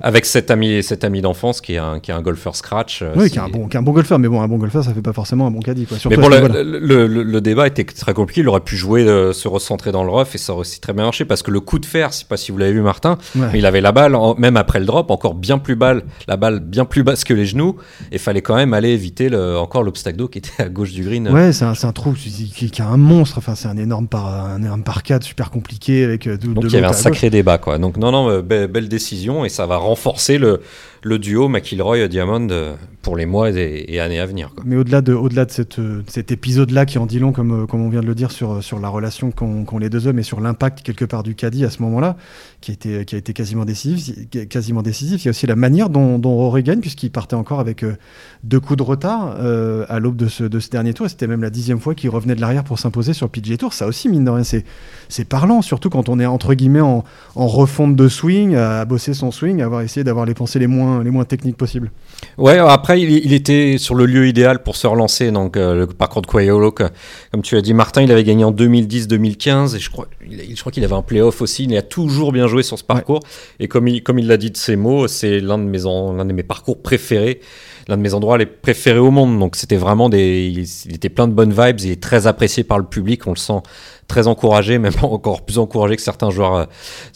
avec 0.00 0.24
cet 0.24 0.50
ami, 0.50 0.82
cet 0.82 1.04
ami 1.04 1.20
d'enfance 1.20 1.60
qui 1.60 1.74
est 1.74 1.78
un, 1.78 2.00
qui 2.00 2.10
est 2.10 2.14
un 2.14 2.22
golfeur 2.22 2.56
scratch. 2.56 3.02
Euh, 3.02 3.12
oui, 3.16 3.30
qui 3.30 3.36
est, 3.36 3.40
un 3.40 3.48
bon, 3.48 3.68
qui 3.68 3.76
est 3.76 3.80
un 3.80 3.82
bon 3.82 3.92
golfeur, 3.92 4.18
mais 4.18 4.28
bon, 4.28 4.40
un 4.40 4.48
bon 4.48 4.56
golfeur, 4.56 4.82
ça 4.82 4.94
fait 4.94 5.02
pas 5.02 5.12
forcément 5.12 5.46
un 5.46 5.50
bon 5.50 5.60
caddie. 5.60 5.86
Quoi. 5.86 5.98
Surtout 5.98 6.18
mais 6.18 6.22
bon, 6.22 6.28
le, 6.28 6.62
le, 6.62 7.06
le, 7.06 7.22
le, 7.22 7.40
débat 7.40 7.66
était 7.66 7.84
très 7.84 8.14
compliqué. 8.14 8.40
Il 8.40 8.48
aurait 8.48 8.60
pu 8.60 8.76
jouer, 8.76 9.04
euh, 9.04 9.32
se 9.32 9.48
recentrer 9.48 9.92
dans 9.92 10.04
le 10.04 10.10
rough 10.10 10.28
et 10.34 10.38
ça 10.38 10.52
aurait 10.52 10.62
aussi 10.62 10.80
très 10.80 10.92
bien 10.92 11.04
marché 11.04 11.24
parce 11.24 11.42
que 11.42 11.50
le 11.50 11.60
coup 11.60 11.78
de 11.78 11.86
fer, 11.86 12.10
je 12.12 12.18
sais 12.18 12.24
pas 12.24 12.36
si 12.36 12.50
vous 12.50 12.58
l'avez 12.58 12.72
vu, 12.72 12.80
Martin, 12.80 13.18
ouais. 13.36 13.48
mais 13.52 13.58
il 13.58 13.66
avait 13.66 13.80
la 13.80 13.92
balle, 13.92 14.14
en, 14.14 14.34
même 14.36 14.56
après 14.56 14.80
le 14.80 14.86
drop, 14.86 15.10
encore 15.10 15.34
bien 15.34 15.58
plus 15.58 15.76
balle, 15.76 16.02
la 16.28 16.36
balle 16.36 16.60
bien 16.60 16.84
plus 16.84 17.02
basse 17.02 17.24
que 17.24 17.34
les 17.34 17.46
genoux 17.46 17.76
et 18.10 18.18
fallait 18.18 18.42
quand 18.42 18.56
même 18.56 18.72
aller 18.72 18.90
éviter 18.90 19.28
le, 19.28 19.58
encore 19.58 19.82
l'obstacle 19.82 20.16
d'eau 20.16 20.28
qui 20.28 20.38
était 20.38 20.62
à 20.62 20.68
gauche 20.68 20.92
du 20.92 21.04
green. 21.04 21.28
Ouais, 21.28 21.52
c'est 21.52 21.64
un, 21.64 21.74
un, 21.82 21.92
trou 21.92 22.12
qui, 22.12 22.70
qui, 22.70 22.82
a 22.82 22.86
un 22.86 22.96
monstre. 22.96 23.38
Enfin, 23.38 23.54
c'est 23.54 23.68
un 23.68 23.76
énorme 23.76 24.08
par, 24.08 24.26
un 24.26 24.62
énorme 24.62 24.82
parcade 24.82 25.22
super 25.22 25.50
compliqué 25.50 26.04
avec. 26.04 26.26
Euh, 26.26 26.38
Donc 26.38 26.64
il 26.64 26.72
y 26.72 26.76
avait 26.76 26.86
un 26.86 26.92
sacré 26.92 27.28
débat, 27.28 27.58
quoi. 27.58 27.78
Donc 27.78 27.96
non, 27.96 28.10
non, 28.12 28.40
belle, 28.40 28.68
belle 28.68 28.88
décision 28.88 29.44
et 29.44 29.48
ça 29.48 29.66
va 29.66 29.76
renforcer 29.90 30.38
le 30.38 31.18
duo 31.18 31.48
McIlroy-Diamond 31.48 32.76
pour 33.02 33.16
les 33.16 33.24
mois 33.24 33.50
et, 33.50 33.98
années 33.98 34.20
à 34.20 34.26
venir. 34.26 34.50
Mais 34.64 34.76
au-delà 34.76 35.00
de, 35.00 35.14
au-delà 35.14 35.46
de, 35.46 35.50
cette, 35.50 35.80
cet 36.06 36.32
épisode-là 36.32 36.84
qui 36.84 36.98
en 36.98 37.06
dit 37.06 37.18
long, 37.18 37.32
comme, 37.32 37.66
comme 37.66 37.82
on 37.82 37.88
vient 37.88 38.02
de 38.02 38.06
le 38.06 38.14
dire, 38.14 38.30
sur, 38.30 38.62
sur 38.62 38.78
la 38.78 38.88
relation 38.88 39.30
qu'ont, 39.30 39.78
les 39.78 39.88
deux 39.88 40.06
hommes 40.06 40.18
et 40.18 40.22
sur 40.22 40.40
l'impact 40.40 40.82
quelque 40.82 41.04
part 41.06 41.22
du 41.22 41.34
caddie 41.34 41.64
à 41.64 41.70
ce 41.70 41.82
moment-là, 41.82 42.16
qui 42.60 42.72
a 42.72 42.74
été, 42.74 43.04
qui 43.06 43.14
a 43.14 43.18
été 43.18 43.32
quasiment, 43.32 43.64
décisif, 43.64 44.28
quasiment 44.48 44.82
décisif, 44.82 45.22
il 45.22 45.26
y 45.26 45.28
a 45.28 45.30
aussi 45.30 45.46
la 45.46 45.56
manière 45.56 45.88
dont, 45.88 46.18
dont 46.18 46.34
Rory 46.36 46.62
gagne, 46.62 46.80
puisqu'il 46.80 47.10
partait 47.10 47.36
encore 47.36 47.60
avec 47.60 47.82
euh, 47.82 47.96
deux 48.44 48.60
coups 48.60 48.76
de 48.76 48.82
retard 48.82 49.36
euh, 49.38 49.86
à 49.88 49.98
l'aube 49.98 50.16
de 50.16 50.28
ce, 50.28 50.44
de 50.44 50.60
ce 50.60 50.68
dernier 50.68 50.92
tour. 50.92 51.08
C'était 51.08 51.26
même 51.26 51.42
la 51.42 51.50
dixième 51.50 51.80
fois 51.80 51.94
qu'il 51.94 52.10
revenait 52.10 52.34
de 52.34 52.40
l'arrière 52.40 52.64
pour 52.64 52.78
s'imposer 52.78 53.14
sur 53.14 53.30
PGA 53.30 53.56
Tour. 53.56 53.72
Ça 53.72 53.86
aussi, 53.86 54.08
mine 54.10 54.24
de 54.24 54.30
rien, 54.30 54.44
c'est, 54.44 54.64
c'est 55.08 55.24
parlant, 55.24 55.62
surtout 55.62 55.88
quand 55.88 56.10
on 56.10 56.20
est 56.20 56.26
entre 56.26 56.52
guillemets 56.52 56.80
en, 56.80 57.04
en 57.34 57.46
refonte 57.46 57.96
de 57.96 58.08
swing, 58.08 58.54
à 58.56 58.84
bosser 58.84 59.14
son 59.14 59.30
swing, 59.30 59.62
à 59.62 59.64
avoir 59.64 59.80
essayé 59.80 60.04
d'avoir 60.04 60.26
les 60.26 60.34
pensées 60.34 60.58
les 60.58 60.66
moins, 60.66 61.02
les 61.02 61.10
moins 61.10 61.24
techniques 61.24 61.56
possibles. 61.56 61.90
Ouais, 62.36 62.58
après, 62.58 62.89
après, 62.90 63.02
il, 63.02 63.32
était 63.32 63.78
sur 63.78 63.94
le 63.94 64.04
lieu 64.04 64.26
idéal 64.26 64.64
pour 64.64 64.74
se 64.74 64.88
relancer. 64.88 65.30
Donc, 65.30 65.56
euh, 65.56 65.76
le 65.76 65.86
parcours 65.86 66.22
de 66.22 66.26
Quayolo, 66.26 66.72
comme 66.72 67.42
tu 67.42 67.56
as 67.56 67.60
dit, 67.60 67.72
Martin, 67.72 68.02
il 68.02 68.10
avait 68.10 68.24
gagné 68.24 68.42
en 68.42 68.50
2010-2015 68.50 69.76
et 69.76 69.78
je 69.78 69.90
crois, 69.90 70.08
il, 70.28 70.56
je 70.56 70.60
crois 70.60 70.72
qu'il 70.72 70.82
avait 70.82 70.94
un 70.94 71.02
playoff 71.02 71.40
aussi. 71.40 71.64
Il 71.64 71.76
a 71.76 71.82
toujours 71.82 72.32
bien 72.32 72.48
joué 72.48 72.64
sur 72.64 72.80
ce 72.80 72.82
parcours. 72.82 73.20
Et 73.60 73.68
comme 73.68 73.86
il, 73.86 74.02
comme 74.02 74.18
il 74.18 74.26
l'a 74.26 74.36
dit 74.36 74.50
de 74.50 74.56
ses 74.56 74.74
mots, 74.74 75.06
c'est 75.06 75.38
l'un 75.38 75.58
de 75.58 75.62
mes, 75.62 75.78
l'un 75.78 76.24
de 76.24 76.32
mes 76.32 76.42
parcours 76.42 76.82
préférés 76.82 77.40
l'un 77.88 77.96
de 77.96 78.02
mes 78.02 78.14
endroits 78.14 78.38
les 78.38 78.46
préférés 78.46 78.98
au 78.98 79.10
monde. 79.10 79.38
Donc 79.38 79.56
c'était 79.56 79.76
vraiment 79.76 80.08
des, 80.08 80.46
il, 80.48 80.94
était 80.94 81.08
plein 81.08 81.28
de 81.28 81.32
bonnes 81.32 81.52
vibes. 81.52 81.80
Il 81.80 81.90
est 81.90 82.00
très 82.00 82.26
apprécié 82.26 82.64
par 82.64 82.78
le 82.78 82.84
public. 82.84 83.26
On 83.26 83.30
le 83.30 83.36
sent 83.36 83.60
très 84.10 84.26
encouragé, 84.26 84.78
même 84.78 84.92
encore 85.02 85.42
plus 85.42 85.58
encouragé 85.58 85.96
que 85.96 86.02
certains 86.02 86.30
joueurs 86.30 86.54
euh, 86.54 86.64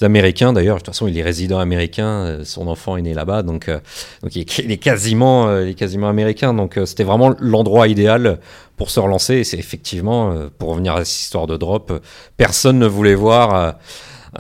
américains. 0.01 0.53
D'ailleurs, 0.53 0.77
de 0.77 0.81
toute 0.81 0.95
façon, 0.95 1.09
il 1.09 1.19
est 1.19 1.23
résident 1.23 1.59
américain. 1.59 2.07
Euh, 2.07 2.45
son 2.45 2.69
enfant 2.69 2.97
est 2.97 3.03
né 3.03 3.15
là-bas, 3.15 3.43
donc, 3.43 3.69
euh, 3.69 3.81
donc 4.23 4.35
il, 4.37 4.43
est, 4.71 4.77
quasiment, 4.77 5.61
il 5.61 5.71
est 5.71 5.75
quasiment 5.75 6.09
américain. 6.09 6.55
Donc 6.55 6.79
c'était 6.87 7.05
vraiment 7.05 7.35
l'endroit 7.41 7.89
idéal 7.89 8.39
pour 8.77 8.91
se 8.91 9.01
relancer. 9.01 9.35
Et 9.35 9.45
c'est 9.45 9.59
effectivement, 9.59 10.35
pour 10.59 10.71
revenir 10.71 10.95
à 10.95 11.05
cette 11.05 11.21
histoire 11.21 11.47
de 11.47 11.57
drop, 11.57 11.93
personne 12.37 12.79
ne 12.79 12.87
voulait 12.87 13.15
voir 13.15 13.75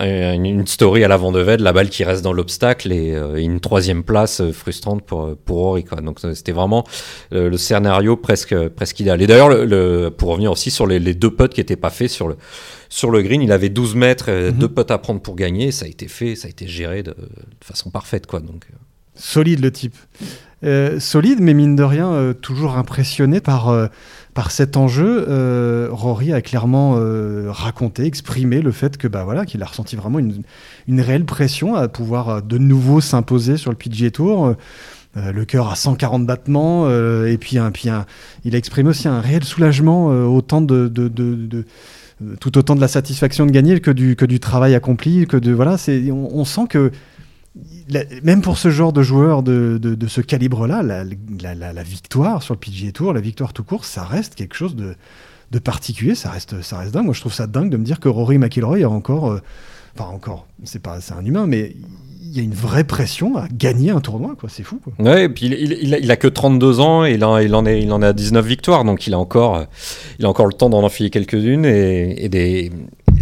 une 0.02 0.66
story 0.66 1.04
à 1.04 1.08
l'avant 1.08 1.32
de 1.32 1.40
Ved, 1.40 1.60
la 1.60 1.72
balle 1.72 1.88
qui 1.88 2.04
reste 2.04 2.22
dans 2.22 2.32
l'obstacle 2.32 2.90
et 2.92 3.14
euh, 3.14 3.36
une 3.36 3.60
troisième 3.60 4.02
place 4.02 4.40
euh, 4.40 4.52
frustrante 4.52 5.02
pour 5.04 5.36
pour 5.36 5.58
Rory. 5.58 5.84
Quoi. 5.84 6.00
Donc 6.00 6.20
c'était 6.34 6.52
vraiment 6.52 6.84
le, 7.30 7.56
scénario 7.56 8.16
presque 8.16 8.56
presque 8.68 9.00
idéal. 9.00 9.22
Et 9.22 9.26
d'ailleurs, 9.26 9.48
le, 9.48 10.08
pour 10.08 10.30
revenir 10.30 10.50
aussi 10.50 10.70
sur 10.70 10.86
les, 10.86 11.14
deux 11.14 11.30
putts 11.30 11.52
qui 11.52 11.60
n'étaient 11.60 11.76
pas 11.76 11.90
faits 11.90 12.10
sur 12.10 12.28
le 12.28 12.36
sur 12.88 13.10
le 13.10 13.22
green, 13.22 13.42
il 13.42 13.52
avait 13.52 13.68
12 13.68 13.94
mètres, 13.94 14.30
mhm. 14.30 14.52
deux 14.52 14.68
putts 14.68 14.90
à 14.90 14.98
prendre 14.98 15.20
pour 15.20 15.36
gagner. 15.36 15.70
ça 15.72 15.86
a 15.86 15.88
été 15.88 16.08
fait, 16.08 16.36
ça 16.36 16.46
a 16.46 16.50
été 16.50 16.66
géré 16.66 17.02
de, 17.02 17.14
façon 17.60 17.90
parfaite, 17.90 18.26
quoi. 18.26 18.40
Donc 18.40 18.66
euh. 18.70 18.76
solide 19.14 19.60
le 19.60 19.70
type. 19.70 19.96
solide, 20.98 21.40
mais 21.40 21.54
mine 21.54 21.76
de 21.76 21.82
rien, 21.82 22.34
toujours 22.40 22.76
impressionné 22.76 23.40
par 23.40 23.90
par 24.34 24.50
cet 24.50 24.76
enjeu, 24.76 25.26
euh, 25.28 25.88
Rory 25.92 26.32
a 26.32 26.42
clairement 26.42 26.96
euh, 26.98 27.46
raconté, 27.50 28.04
exprimé 28.04 28.60
le 28.60 28.72
fait 28.72 28.96
que 28.96 29.06
bah 29.06 29.22
voilà 29.22 29.46
qu'il 29.46 29.62
a 29.62 29.66
ressenti 29.66 29.94
vraiment 29.94 30.18
une, 30.18 31.00
réelle 31.00 31.24
pression 31.24 31.76
à 31.76 31.86
pouvoir 31.86 32.28
euh, 32.28 32.40
de 32.40 32.58
nouveau 32.58 33.00
s'imposer 33.00 33.56
sur 33.56 33.70
le 33.70 33.76
PGA 33.76 34.10
Tour. 34.10 34.54
le 35.14 35.44
cœur 35.44 35.70
à 35.70 35.76
140 35.76 36.26
battements 36.26 36.90
et 36.90 37.38
puis, 37.38 37.58
un, 37.58 37.70
puis 37.70 37.88
il 38.44 38.54
a 38.54 38.58
exprimé 38.58 38.90
aussi 38.90 39.06
un 39.06 39.20
réel 39.20 39.44
soulagement 39.44 40.06
autant 40.06 40.60
de, 40.60 40.88
de, 40.88 41.06
de, 41.06 41.64
tout 42.40 42.58
autant 42.58 42.74
de 42.74 42.80
la 42.80 42.88
satisfaction 42.88 43.46
de 43.46 43.52
gagner 43.52 43.78
que 43.78 43.92
du, 43.92 44.16
que 44.16 44.24
du 44.24 44.40
travail 44.40 44.74
accompli 44.74 45.28
que 45.28 45.36
de 45.36 45.52
voilà 45.52 45.76
on 46.10 46.44
sent 46.44 46.66
que 46.68 46.90
même 48.22 48.42
pour 48.42 48.58
ce 48.58 48.70
genre 48.70 48.92
de 48.92 49.02
joueur 49.02 49.42
de, 49.42 49.96
ce 50.08 50.20
calibre-là, 50.20 50.82
la, 50.82 51.82
victoire 51.82 52.42
sur 52.42 52.54
le 52.54 52.58
PGA 52.60 52.92
Tour, 52.92 53.12
la 53.12 53.20
victoire 53.20 53.52
tout 53.52 53.64
court, 53.64 53.84
ça 53.84 54.04
reste 54.04 54.34
quelque 54.34 54.54
chose 54.54 54.76
de, 54.76 54.96
particulier, 55.60 56.16
ça 56.16 56.30
reste, 56.30 56.62
ça 56.62 56.78
reste 56.78 56.92
dingue. 56.92 57.04
Moi, 57.04 57.14
je 57.14 57.20
trouve 57.20 57.32
ça 57.32 57.46
dingue 57.46 57.70
de 57.70 57.76
me 57.76 57.84
dire 57.84 58.00
que 58.00 58.08
Rory 58.08 58.38
McIlroy 58.38 58.82
a 58.82 58.88
encore, 58.88 59.30
euh, 59.30 59.40
enfin 59.96 60.10
encore, 60.10 60.48
c'est 60.64 60.84
un 60.86 61.24
humain, 61.24 61.46
mais 61.46 61.76
il 62.34 62.36
y 62.36 62.40
a 62.40 62.42
une 62.42 62.54
vraie 62.54 62.82
pression 62.82 63.36
à 63.36 63.46
gagner 63.46 63.90
un 63.90 64.00
tournoi. 64.00 64.34
C'est 64.48 64.64
fou. 64.64 64.80
Quoi. 64.82 64.92
Ouais, 64.98 65.26
et 65.26 65.28
puis 65.28 65.46
il, 65.46 65.72
il, 66.02 66.10
a, 66.10 66.16
que 66.16 66.26
32 66.26 66.80
ans 66.80 67.04
et 67.04 67.12
il 67.12 67.24
en, 67.24 67.36
est, 67.36 67.80
il 67.80 67.92
à 67.92 68.12
19 68.12 68.44
victoires, 68.44 68.84
donc 68.84 69.06
il 69.06 69.14
a 69.14 69.18
encore, 69.20 69.64
il 70.18 70.26
a 70.26 70.28
encore 70.28 70.46
le 70.46 70.52
temps 70.52 70.68
d'en 70.68 70.82
enfiler 70.82 71.10
quelques-unes 71.10 71.64
et, 71.64 72.28
des, 72.28 72.72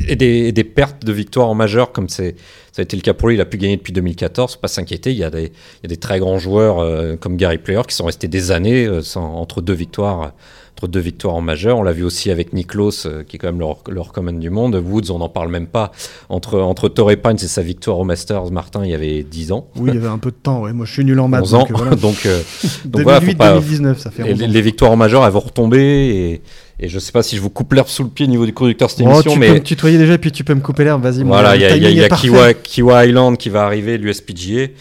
et, 0.08 0.16
des, 0.16 0.52
des, 0.52 0.64
pertes 0.64 1.04
de 1.04 1.12
victoires 1.12 1.48
en 1.48 1.54
majeur, 1.54 1.92
comme 1.92 2.08
ça 2.08 2.24
a 2.24 2.82
été 2.82 2.96
le 2.96 3.02
cas 3.02 3.14
pour 3.14 3.28
lui, 3.28 3.36
il 3.36 3.40
a 3.40 3.44
pu 3.44 3.58
gagner 3.58 3.76
depuis 3.76 3.92
2014, 3.92 4.56
pas 4.56 4.68
s'inquiéter. 4.68 5.10
Il, 5.12 5.18
y 5.18 5.24
a 5.24 5.30
des, 5.30 5.44
il 5.44 5.82
y 5.82 5.86
a 5.86 5.88
des 5.88 5.96
très 5.96 6.18
grands 6.18 6.38
joueurs 6.38 6.78
euh, 6.78 7.16
comme 7.16 7.36
Gary 7.36 7.58
Player 7.58 7.82
qui 7.86 7.94
sont 7.94 8.06
restés 8.06 8.28
des 8.28 8.50
années 8.50 8.86
euh, 8.86 9.02
entre 9.16 9.60
deux 9.60 9.74
victoires 9.74 10.32
entre 10.76 10.88
deux 10.88 11.00
victoires 11.00 11.35
en 11.35 11.40
majeur. 11.40 11.78
On 11.78 11.82
l'a 11.82 11.92
vu 11.92 12.04
aussi 12.04 12.30
avec 12.30 12.52
Niklos, 12.52 13.06
euh, 13.06 13.22
qui 13.22 13.37
est 13.37 13.38
quand 13.38 13.48
même 13.48 13.61
leur, 13.61 13.78
leur 13.88 14.12
common 14.12 14.32
du 14.32 14.50
monde. 14.50 14.74
Woods, 14.74 15.11
on 15.11 15.18
n'en 15.18 15.28
parle 15.28 15.48
même 15.48 15.66
pas. 15.66 15.92
Entre, 16.28 16.58
entre 16.61 16.88
Torrey 16.88 17.16
Pines 17.16 17.37
et 17.42 17.48
sa 17.48 17.62
victoire 17.62 17.98
au 17.98 18.04
Masters, 18.04 18.50
Martin, 18.50 18.85
il 18.85 18.90
y 18.90 18.94
avait 18.94 19.22
10 19.22 19.52
ans. 19.52 19.68
Oui, 19.76 19.90
il 19.92 19.94
y 19.94 19.98
avait 19.98 20.08
un 20.08 20.18
peu 20.18 20.30
de 20.30 20.37
temps. 20.37 20.62
Ouais. 20.62 20.72
Moi, 20.72 20.87
je 20.87 20.92
suis 20.92 21.04
nul 21.04 21.20
en 21.20 21.28
maths. 21.28 21.42
11 21.42 21.54
ans. 21.54 21.66
Donc, 21.68 22.00
donc, 22.00 22.28
2008, 22.85 23.38
2019, 23.38 23.98
ça 23.98 24.11
fait 24.11 24.35
les, 24.35 24.46
les, 24.46 24.62
victoires 24.62 24.90
en 24.90 24.96
majeur, 24.96 25.24
elles 25.24 25.32
vont 25.32 25.40
retomber. 25.40 25.80
Et, 25.80 26.42
et 26.85 26.88
je 26.88 26.98
sais 26.98 27.12
pas 27.12 27.22
si 27.22 27.37
je 27.37 27.40
vous 27.40 27.50
coupe 27.50 27.72
l'herbe 27.74 27.88
sous 27.88 28.02
le 28.02 28.08
pied 28.08 28.26
au 28.26 28.28
niveau 28.28 28.44
du 28.44 28.52
conducteur 28.52 28.90
cette 28.90 29.06
oh, 29.06 29.11
émission, 29.11 29.32
tu 29.35 29.38
mais 29.38 29.48
peux 29.48 29.54
me 29.54 29.61
tutoyer 29.61 29.98
déjà, 29.98 30.18
puis 30.18 30.32
tu 30.32 30.42
peux 30.42 30.54
me 30.54 30.61
couper 30.61 30.85
l'herbe. 30.85 31.02
Vas-y. 31.02 31.22
Voilà, 31.22 31.54
il 31.54 31.62
y 31.62 31.64
a, 31.64 31.76
y 31.76 31.87
a, 31.87 31.90
y 31.90 32.02
a 32.02 32.08
Kiwa, 32.08 32.54
Kiwa, 32.54 33.06
Island 33.06 33.37
qui 33.37 33.50
va 33.50 33.64
arriver, 33.64 33.98
l'USPGA, 33.98 34.72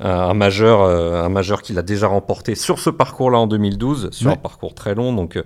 un 0.00 0.34
majeur, 0.34 0.82
euh, 0.82 1.22
un 1.22 1.28
majeur 1.28 1.62
qu'il 1.62 1.78
a 1.78 1.82
déjà 1.82 2.06
remporté 2.06 2.54
sur 2.54 2.78
ce 2.78 2.90
parcours-là 2.90 3.38
en 3.38 3.46
2012, 3.46 4.10
sur 4.12 4.30
un 4.30 4.36
parcours 4.36 4.74
très 4.74 4.94
long. 4.94 5.12
Donc, 5.12 5.36
euh, 5.36 5.42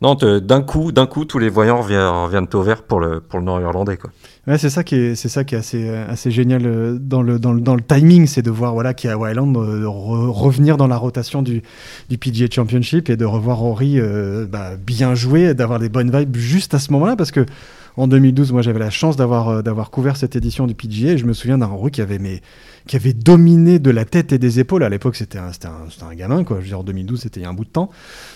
non, 0.00 0.14
d'un 0.14 0.62
coup, 0.62 0.92
d'un 0.92 1.06
coup, 1.06 1.24
tous 1.24 1.38
les 1.38 1.48
voyants 1.48 1.82
reviennent, 1.82 2.46
au 2.52 2.62
vert 2.62 2.82
pour 2.82 3.00
le 3.00 3.20
pour 3.20 3.38
le 3.38 3.44
Nord-Irlandais, 3.44 3.96
quoi. 3.96 4.10
Ouais, 4.46 4.58
c'est 4.58 4.70
ça 4.70 4.84
qui 4.84 4.94
est, 4.94 5.14
c'est 5.16 5.28
ça 5.28 5.42
qui 5.42 5.56
est 5.56 5.58
assez, 5.58 5.88
assez 5.88 6.30
génial 6.30 6.66
euh, 6.66 6.98
dans 7.00 7.20
le, 7.20 7.40
dans 7.40 7.52
le, 7.52 7.60
dans 7.60 7.74
le 7.74 7.82
timing, 7.82 8.28
c'est 8.28 8.42
de 8.42 8.50
voir 8.50 8.74
voilà 8.74 8.90
a 8.90 9.30
Island 9.30 9.56
euh, 9.56 9.88
revenir 9.88 10.76
dans 10.76 10.86
la 10.86 10.96
rotation 10.96 11.42
du, 11.42 11.62
du 12.08 12.16
PGA 12.16 12.46
Championship 12.48 13.10
et 13.10 13.16
de 13.16 13.24
revoir 13.24 13.58
Rory 13.58 13.98
euh, 13.98 14.46
bah, 14.46 14.76
bien 14.76 15.16
jouer, 15.16 15.52
d'avoir 15.54 15.80
des 15.80 15.88
bonnes 15.88 16.16
vibes 16.16 16.36
juste 16.36 16.74
à 16.74 16.78
ce 16.78 16.92
moment-là, 16.92 17.16
parce 17.16 17.32
que 17.32 17.44
en 17.96 18.08
2012, 18.08 18.52
moi 18.52 18.62
j'avais 18.62 18.78
la 18.78 18.90
chance 18.90 19.16
d'avoir 19.16 19.62
d'avoir 19.62 19.90
couvert 19.90 20.16
cette 20.16 20.36
édition 20.36 20.66
du 20.66 20.74
PGA 20.74 21.12
et 21.12 21.18
je 21.18 21.26
me 21.26 21.32
souviens 21.32 21.58
d'un 21.58 21.66
Rory 21.66 21.90
qui 21.90 22.02
avait 22.02 22.18
mais 22.18 22.40
qui 22.86 22.96
avait 22.96 23.12
dominé 23.12 23.78
de 23.78 23.90
la 23.90 24.04
tête 24.04 24.32
et 24.32 24.38
des 24.38 24.60
épaules. 24.60 24.84
À 24.84 24.88
l'époque, 24.88 25.16
c'était 25.16 25.38
un, 25.38 25.48
un, 25.48 26.08
un, 26.08 26.14
gamin, 26.14 26.44
quoi. 26.44 26.58
Je 26.58 26.62
veux 26.62 26.68
dire, 26.68 26.80
en 26.80 26.84
2012, 26.84 27.20
c'était 27.20 27.40
il 27.40 27.42
y 27.42 27.46
a 27.46 27.48
un 27.48 27.54
bout 27.54 27.64
de 27.64 27.70
temps. 27.70 27.90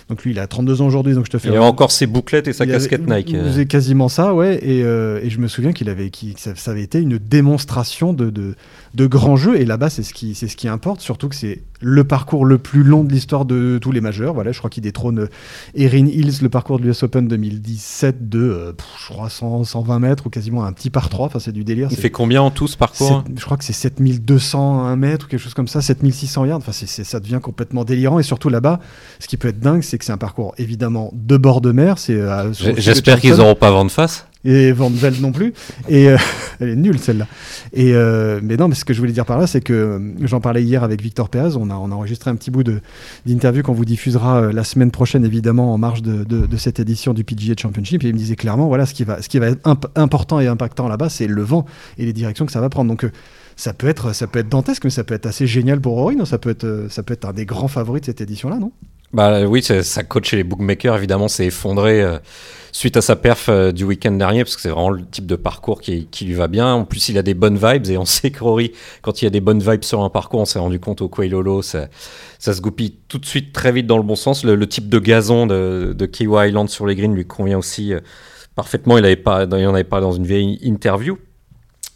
Donc 0.08 0.24
lui, 0.24 0.32
il 0.32 0.38
a 0.40 0.46
32 0.46 0.82
ans 0.82 0.86
aujourd'hui, 0.86 1.14
donc 1.14 1.26
je 1.26 1.30
te 1.30 1.38
fais. 1.38 1.48
Il 1.48 1.56
a 1.56 1.62
encore 1.62 1.92
ses 1.92 2.06
bouclettes 2.06 2.48
et 2.48 2.52
sa 2.52 2.66
casquette 2.66 3.08
Nike. 3.08 3.34
C'est 3.54 3.66
quasiment 3.66 4.08
ça, 4.08 4.34
ouais. 4.34 4.58
Et, 4.62 4.82
euh, 4.82 5.20
et 5.22 5.30
je 5.30 5.38
me 5.38 5.46
souviens 5.46 5.72
qu'il 5.72 5.88
avait, 5.88 6.10
qu 6.10 6.34
ça, 6.36 6.54
ça, 6.56 6.72
avait 6.72 6.82
été 6.82 7.00
une 7.00 7.18
démonstration 7.18 8.12
de, 8.12 8.30
de, 8.30 8.54
de 8.94 9.06
grand 9.06 9.36
jeu. 9.36 9.60
Et 9.60 9.64
là-bas, 9.64 9.90
c'est 9.90 10.02
ce 10.02 10.14
qui, 10.14 10.34
c'est 10.34 10.48
ce 10.48 10.56
qui 10.56 10.68
importe, 10.68 11.00
surtout 11.00 11.28
que 11.28 11.36
c'est 11.36 11.62
le 11.80 12.04
parcours 12.04 12.44
le 12.44 12.58
plus 12.58 12.82
long 12.82 13.04
de 13.04 13.12
l'histoire 13.12 13.44
de 13.44 13.78
tous 13.80 13.92
les 13.92 14.00
majeurs. 14.00 14.34
Voilà, 14.34 14.52
je 14.52 14.58
crois 14.58 14.70
qu'il 14.70 14.82
détrône 14.82 15.28
Erin 15.74 16.06
Hills, 16.06 16.42
le 16.42 16.48
parcours 16.48 16.78
de 16.78 16.84
l'US 16.84 17.02
Open 17.02 17.26
2017 17.26 18.28
de, 18.28 18.38
euh, 18.38 18.72
je 18.98 19.12
crois, 19.12 19.30
100, 19.30 19.64
120 19.64 19.98
mètres 19.98 20.26
ou 20.26 20.30
quasiment 20.30 20.64
un 20.64 20.72
petit 20.72 20.90
par 20.90 21.08
3. 21.08 21.26
Enfin, 21.26 21.38
c'est 21.38 21.52
du 21.52 21.64
délire. 21.64 21.88
Il 21.90 21.96
fait 21.96 22.10
combien 22.10 22.42
en 22.42 22.50
tout 22.50 22.68
ce 22.68 22.76
parcours 22.76 23.24
Je 23.34 23.44
crois 23.44 23.56
que 23.56 23.64
c'est 23.64 23.72
7201 23.72 24.96
mètres 24.96 25.26
ou 25.26 25.28
quelque 25.28 25.40
chose 25.40 25.54
comme 25.54 25.68
ça, 25.68 25.80
7600 25.80 26.44
yards. 26.44 26.58
Enfin, 26.58 26.72
ça 26.72 27.20
devient 27.20 27.40
complètement 27.42 27.84
délirant. 27.84 28.18
Et 28.18 28.22
surtout 28.22 28.48
là-bas, 28.48 28.80
ce 29.18 29.28
qui 29.28 29.36
peut 29.36 29.48
être 29.48 29.60
dingue, 29.60 29.82
c'est 29.82 29.98
que 29.98 30.04
c'est 30.04 30.12
un 30.12 30.18
parcours 30.18 30.54
évidemment 30.58 31.10
de 31.14 31.36
bord 31.36 31.60
de 31.60 31.72
mer. 31.72 31.98
C'est, 31.98 32.14
euh, 32.14 32.52
J'espère 32.52 33.20
qu'ils 33.20 33.36
n'auront 33.36 33.54
pas 33.54 33.70
vent 33.70 33.84
de 33.84 33.90
face 33.90 34.26
et 34.44 34.72
Van 34.72 34.90
Velde 34.90 35.20
non 35.20 35.32
plus. 35.32 35.52
Et 35.88 36.08
euh, 36.08 36.16
elle 36.60 36.70
est 36.70 36.76
nulle 36.76 36.98
celle-là. 36.98 37.26
Et 37.72 37.94
euh, 37.94 38.40
mais 38.42 38.56
non, 38.56 38.68
mais 38.68 38.74
ce 38.74 38.84
que 38.84 38.94
je 38.94 39.00
voulais 39.00 39.12
dire 39.12 39.26
par 39.26 39.38
là, 39.38 39.46
c'est 39.46 39.60
que 39.60 39.72
euh, 39.72 39.98
j'en 40.22 40.40
parlais 40.40 40.62
hier 40.62 40.82
avec 40.82 41.02
Victor 41.02 41.28
Perez. 41.28 41.56
On 41.56 41.70
a, 41.70 41.74
enregistré 41.74 42.30
un 42.30 42.36
petit 42.36 42.50
bout 42.50 42.64
d'interview 43.26 43.62
qu'on 43.62 43.72
vous 43.72 43.84
diffusera 43.84 44.52
la 44.52 44.64
semaine 44.64 44.90
prochaine, 44.90 45.24
évidemment, 45.24 45.74
en 45.74 45.78
marge 45.78 46.02
de, 46.02 46.24
de, 46.24 46.46
de, 46.46 46.56
cette 46.56 46.80
édition 46.80 47.14
du 47.14 47.24
PGA 47.24 47.54
Championship. 47.58 48.04
Et 48.04 48.08
il 48.08 48.14
me 48.14 48.18
disait 48.18 48.36
clairement, 48.36 48.68
voilà, 48.68 48.86
ce 48.86 48.94
qui 48.94 49.04
va, 49.04 49.20
ce 49.20 49.28
qui 49.28 49.38
va 49.38 49.48
être 49.48 49.76
important 49.96 50.40
et 50.40 50.46
impactant 50.46 50.88
là-bas, 50.88 51.08
c'est 51.08 51.26
le 51.26 51.42
vent 51.42 51.66
et 51.98 52.06
les 52.06 52.12
directions 52.12 52.46
que 52.46 52.52
ça 52.52 52.60
va 52.60 52.68
prendre. 52.68 52.88
Donc 52.88 53.06
ça 53.56 53.74
peut 53.74 53.88
être, 53.88 54.14
ça 54.14 54.26
peut 54.26 54.38
être 54.38 54.48
dantesque, 54.48 54.84
mais 54.84 54.90
ça 54.90 55.04
peut 55.04 55.14
être 55.14 55.26
assez 55.26 55.46
génial 55.46 55.80
pour 55.80 55.94
Rory. 55.94 56.16
Non 56.16 56.24
ça 56.24 56.38
peut 56.38 56.50
être, 56.50 56.86
ça 56.88 57.02
peut 57.02 57.14
être 57.14 57.26
un 57.26 57.32
des 57.32 57.44
grands 57.44 57.68
favoris 57.68 58.02
de 58.02 58.06
cette 58.06 58.20
édition-là, 58.20 58.58
non? 58.58 58.72
Bah 59.12 59.42
oui, 59.42 59.62
ça 59.62 60.02
coach 60.04 60.30
chez 60.30 60.36
les 60.36 60.44
bookmakers. 60.44 60.96
Évidemment, 60.96 61.28
c'est 61.28 61.46
effondré 61.46 62.04
suite 62.72 62.96
à 62.96 63.02
sa 63.02 63.16
perf 63.16 63.48
euh, 63.48 63.72
du 63.72 63.84
week-end 63.84 64.12
dernier, 64.12 64.44
parce 64.44 64.56
que 64.56 64.62
c'est 64.62 64.68
vraiment 64.68 64.90
le 64.90 65.04
type 65.04 65.26
de 65.26 65.36
parcours 65.36 65.80
qui, 65.80 66.06
qui, 66.06 66.24
lui 66.24 66.34
va 66.34 66.48
bien. 66.48 66.72
En 66.72 66.84
plus, 66.84 67.08
il 67.08 67.18
a 67.18 67.22
des 67.22 67.34
bonnes 67.34 67.58
vibes, 67.58 67.86
et 67.88 67.98
on 67.98 68.04
sait 68.06 68.30
que 68.30 68.42
Rory, 68.42 68.72
quand 69.02 69.22
il 69.22 69.24
y 69.24 69.28
a 69.28 69.30
des 69.30 69.40
bonnes 69.40 69.60
vibes 69.60 69.84
sur 69.84 70.02
un 70.02 70.10
parcours, 70.10 70.40
on 70.40 70.44
s'est 70.44 70.58
rendu 70.58 70.80
compte 70.80 71.00
au 71.02 71.08
Quailolo, 71.08 71.62
ça, 71.62 71.88
ça 72.38 72.52
se 72.54 72.60
goupille 72.60 72.96
tout 73.08 73.18
de 73.18 73.26
suite 73.26 73.52
très 73.52 73.72
vite 73.72 73.86
dans 73.86 73.96
le 73.96 74.02
bon 74.02 74.16
sens. 74.16 74.44
Le, 74.44 74.66
type 74.66 74.88
de 74.88 74.98
gazon 74.98 75.46
de, 75.46 75.94
de 75.96 76.06
Kiwa 76.06 76.48
Island 76.48 76.68
sur 76.68 76.86
les 76.86 76.94
greens 76.94 77.14
lui 77.14 77.26
convient 77.26 77.58
aussi 77.58 77.92
euh, 77.92 78.00
parfaitement. 78.54 78.98
Il, 78.98 79.04
avait 79.04 79.16
pas, 79.16 79.44
il 79.44 79.66
en 79.66 79.74
avait 79.74 79.84
parlé 79.84 80.04
dans 80.04 80.12
une 80.12 80.26
vieille 80.26 80.58
interview. 80.62 81.18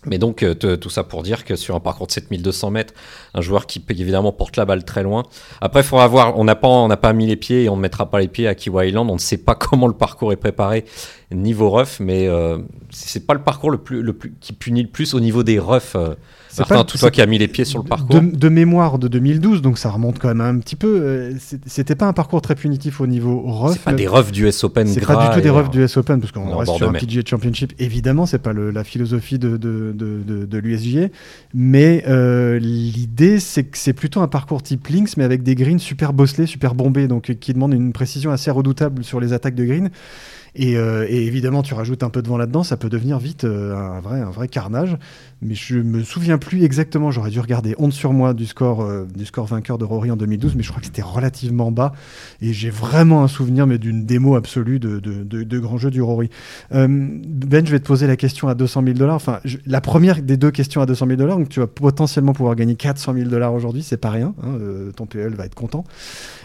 Mais 0.07 0.19
donc, 0.19 0.43
euh, 0.43 0.55
tout 0.55 0.91
ça 0.91 1.05
pour 1.05 1.23
dire 1.23 1.45
que 1.45 1.57
sur 1.57 1.75
un 1.75 1.81
parcours 1.81 2.07
de 2.07 2.13
7200 2.13 2.71
mètres, 2.71 2.95
un 3.35 3.41
joueur 3.41 3.67
qui 3.67 3.85
évidemment 3.89 4.33
porte 4.33 4.57
la 4.57 4.65
balle 4.65 4.85
très 4.85 5.03
loin. 5.03 5.23
Après, 5.61 5.81
il 5.81 5.87
faudra 5.87 6.07
voir, 6.09 6.39
on 6.39 6.45
n'a 6.45 6.57
pas, 6.57 7.13
mis 7.13 7.27
les 7.27 7.37
pieds 7.37 7.65
et 7.65 7.69
on 7.69 7.77
ne 7.77 7.81
mettra 7.81 8.11
pas 8.11 8.21
les 8.21 8.29
pieds 8.29 8.49
à 8.49 8.55
Kiwa 8.55 8.87
Island. 8.87 9.11
On 9.11 9.15
ne 9.15 9.19
sait 9.19 9.39
pas 9.39 9.55
comment 9.59 9.87
le 9.87 9.95
parcours 9.95 10.33
est 10.33 10.37
préparé 10.37 10.85
niveau 11.33 11.69
rough, 11.69 11.99
mais 12.01 12.29
euh, 12.29 12.59
c'est 12.91 13.27
pas 13.27 13.35
le 13.35 13.43
parcours 13.43 13.71
le 13.71 13.79
plus, 13.79 14.05
qui 14.41 14.53
punit 14.53 14.83
le 14.83 14.89
plus 14.89 15.15
au 15.15 15.21
niveau 15.21 15.43
des 15.43 15.59
roughs. 15.59 15.97
Martin, 16.59 16.85
tout 16.85 16.99
toi 16.99 17.11
qui 17.11 17.23
a 17.23 17.27
mis 17.27 17.39
les 17.39 17.49
pieds 17.49 17.65
sur 17.65 17.83
le 17.83 17.89
parcours. 17.89 18.21
De, 18.21 18.49
mémoire 18.49 18.99
de 18.99 19.09
2012, 19.09 19.63
donc 19.63 19.79
ça 19.79 19.91
remonte 19.91 20.19
quand 20.19 20.29
même 20.29 20.41
un 20.41 20.59
petit 20.59 20.77
peu. 20.77 21.01
Euh, 21.01 21.33
c'était 21.67 21.95
pas 21.95 22.07
un 22.07 22.13
parcours 22.13 22.43
très 22.43 22.55
punitif 22.55 23.01
au 23.01 23.07
niveau 23.07 23.41
rough. 23.41 23.73
C'est 23.73 23.83
pas 23.83 23.93
des 23.93 24.07
roughs 24.07 24.31
du 24.31 24.47
S 24.47 24.65
Open. 24.65 24.87
C'est 24.87 25.05
pas 25.05 25.29
du 25.29 25.35
tout 25.35 25.41
des 25.41 25.51
roughs 25.51 25.71
du 25.71 25.83
S 25.83 25.97
Open, 25.97 26.21
parce 26.21 26.33
qu'on 26.33 26.57
reste 26.57 26.75
sur 26.77 26.89
un 26.89 26.93
PGA 26.93 27.23
Championship. 27.27 27.73
Évidemment, 27.79 28.27
c'est 28.27 28.39
pas 28.39 28.53
le, 28.53 28.71
la 28.71 28.85
philosophie 28.85 29.39
de, 29.39 29.57
de, 29.57 29.93
de, 29.95 30.45
de, 30.47 30.59
l'USG. 30.59 31.11
Mais 31.53 32.05
euh, 32.07 32.59
l'idée, 32.59 33.41
c'est 33.41 33.65
que 33.65 33.79
c'est 33.79 33.93
plutôt 33.93 34.21
un 34.21 34.29
parcours 34.29 34.63
type 34.63 34.87
Links, 34.89 35.17
mais 35.17 35.25
avec 35.25 35.43
des 35.43 35.55
greens 35.55 35.81
super 35.81 36.13
bosselés, 36.13 36.47
super 36.47 36.75
bombés, 36.75 37.09
donc 37.09 37.35
qui 37.41 37.53
demandent 37.53 37.75
une 37.75 37.93
précision 37.93 38.31
assez 38.31 38.51
redoutable 38.51 39.05
sur 39.05 39.21
les 39.21 39.33
attaques 39.33 39.55
de 39.55 39.65
green. 39.65 39.91
Euh, 40.61 41.07
et, 41.09 41.27
évidemment, 41.27 41.63
tu 41.63 41.75
rajoutes 41.75 42.03
un 42.03 42.11
peu 42.11 42.23
de 42.23 42.29
vent 42.29 42.37
là-dedans, 42.37 42.63
ça 42.63 42.77
peut 42.77 42.89
devenir 42.89 43.19
vite 43.19 43.45
euh, 43.45 43.75
un, 43.77 44.01
vrai, 44.01 44.21
un 44.21 44.31
vrai 44.31 44.49
carnage. 44.49 44.97
Mais 45.43 45.55
je 45.55 45.77
me 45.77 46.03
souviens 46.03 46.39
plus 46.39 46.65
exactement, 46.65 47.11
j'aurais 47.11 47.31
dû 47.31 47.41
regarder 47.41 47.75
honte 47.79 47.93
sur 47.93 48.13
moi 48.13 48.33
du 48.33 48.47
score, 48.47 48.83
euh, 48.83 49.07
du 49.15 49.27
score 49.27 49.47
vainqueur 49.47 49.77
de 49.79 49.85
Rory 49.85 50.11
en 50.11 50.17
2012, 50.17 50.55
mais 50.55 50.63
je 50.63 50.71
crois 50.71 50.81
que 50.81 50.87
c'était 50.87 51.03
relativement 51.03 51.71
bas. 51.71 51.93
Et 52.41 52.53
j'ai 52.53 52.71
vraiment 52.71 53.23
un 53.23 53.29
souvenir 53.29 53.67
mais 53.67 53.79
d'une 53.79 54.07
démo 54.07 54.37
absolue 54.37 54.79
de, 54.79 55.01
de, 55.01 55.23
de, 55.23 55.59
grand 55.59 55.77
jeu 55.77 55.91
du 55.91 56.01
Rory. 56.01 56.31
ben, 56.71 57.67
je 57.67 57.71
vais 57.71 57.81
te 57.81 57.87
poser 57.87 58.07
la 58.07 58.17
question 58.17 58.49
à 58.49 58.55
200 58.55 58.83
000 58.85 58.97
dollars. 58.97 59.17
Enfin, 59.17 59.41
la 59.67 59.81
première 59.81 60.23
des 60.23 60.37
deux 60.37 60.51
questions 60.51 60.81
à 60.81 60.87
200 60.87 61.07
000 61.07 61.19
dollars, 61.19 61.39
donc 61.39 61.49
tu 61.49 61.61
vas 61.61 61.67
potentiellement 61.67 62.33
pouvoir 62.33 62.55
gagner 62.55 62.75
400 62.75 63.15
000 63.15 63.29
dollars 63.29 63.53
aujourd'hui, 63.53 63.83
c'est 63.83 63.97
pas 63.97 64.11
rien. 64.11 64.35
Hein, 64.43 64.59
ton 64.97 65.07
PL 65.07 65.35
va 65.35 65.45
être 65.45 65.55
content. 65.55 65.85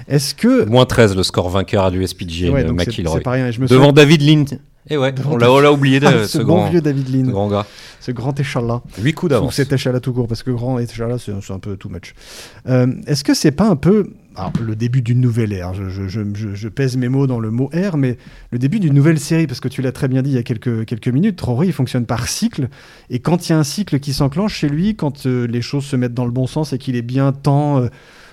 Est-ce 0.08 0.36
que. 0.36 0.66
Moins 0.66 0.86
13 0.86 1.16
le 1.16 1.24
score 1.24 1.50
vainqueur 1.50 1.86
à 1.86 1.90
l'USPGA, 1.90 2.52
ouais, 2.52 2.66
C'est 2.88 3.24
pas 3.24 3.32
rien. 3.32 3.52
je 3.52 3.62
me 3.62 3.68
Devant 3.68 3.94
David 4.00 4.22
Lind. 4.22 4.60
Et 4.90 4.94
eh 4.94 4.98
ouais, 4.98 5.14
on 5.30 5.36
l'a 5.36 5.74
oublié 5.74 6.00
de 6.00 6.06
ah, 6.08 6.26
ce, 6.26 6.38
grand 6.38 6.70
vieux 6.70 6.80
David 6.80 7.10
Lynn. 7.10 7.26
Ce 7.26 7.32
grand 7.32 7.50
gars. 7.50 7.66
Ce 8.00 8.12
grand 8.12 8.40
échalas. 8.40 8.82
8 8.98 9.14
coups 9.14 9.30
d'avance. 9.32 9.54
C'est 9.54 9.74
échalas 9.74 10.00
tout 10.00 10.14
court, 10.14 10.26
parce 10.26 10.42
que 10.42 10.52
grand 10.52 10.80
échalas, 10.80 11.20
c'est 11.20 11.52
un 11.52 11.60
peu 11.60 11.76
too 11.76 11.90
much. 11.90 12.16
Euh, 12.70 12.88
est-ce 13.06 13.26
que 13.26 13.34
c'est 13.34 13.52
pas 13.52 13.68
un 13.68 13.76
peu. 13.76 14.08
Alors, 14.38 14.54
le 14.66 14.78
début 14.78 15.02
d'une 15.02 15.20
nouvelle 15.20 15.52
ère, 15.52 15.74
je, 15.74 15.90
je, 15.90 16.22
je, 16.34 16.68
pèse 16.70 16.96
mes 16.96 17.10
mots 17.10 17.28
dans 17.28 17.42
le 17.42 17.52
mot 17.52 17.70
ère, 17.74 17.98
mais 17.98 18.18
le 18.52 18.58
début 18.58 18.80
d'une 18.80 18.94
nouvelle 18.94 19.20
série, 19.20 19.48
parce 19.48 19.60
que 19.60 19.68
tu 19.68 19.82
l'as 19.82 19.92
très 19.92 20.08
bien 20.08 20.22
dit 20.22 20.30
il 20.30 20.36
y 20.36 20.40
a 20.40 20.44
quelques, 20.44 20.86
quelques 20.86 21.10
minutes, 21.10 21.42
Rory, 21.42 21.68
il 21.68 21.74
fonctionne 21.74 22.06
par 22.06 22.30
cycle, 22.30 22.70
et 23.10 23.20
quand 23.20 23.50
il 23.50 23.52
y 23.52 23.56
a 23.56 23.60
un 23.60 23.66
cycle 23.66 24.00
qui 24.00 24.14
s'enclenche 24.14 24.56
chez 24.56 24.70
lui, 24.70 24.96
quand 24.96 25.26
euh, 25.26 25.46
les 25.46 25.62
choses 25.62 25.84
se 25.84 25.98
mettent 25.98 26.14
dans 26.14 26.26
le 26.26 26.32
bon 26.32 26.48
sens 26.48 26.72
et 26.72 26.78
qu'il 26.78 26.96
est 26.96 27.02
bien 27.02 27.34
temps. 27.34 27.80
Euh, 27.80 27.90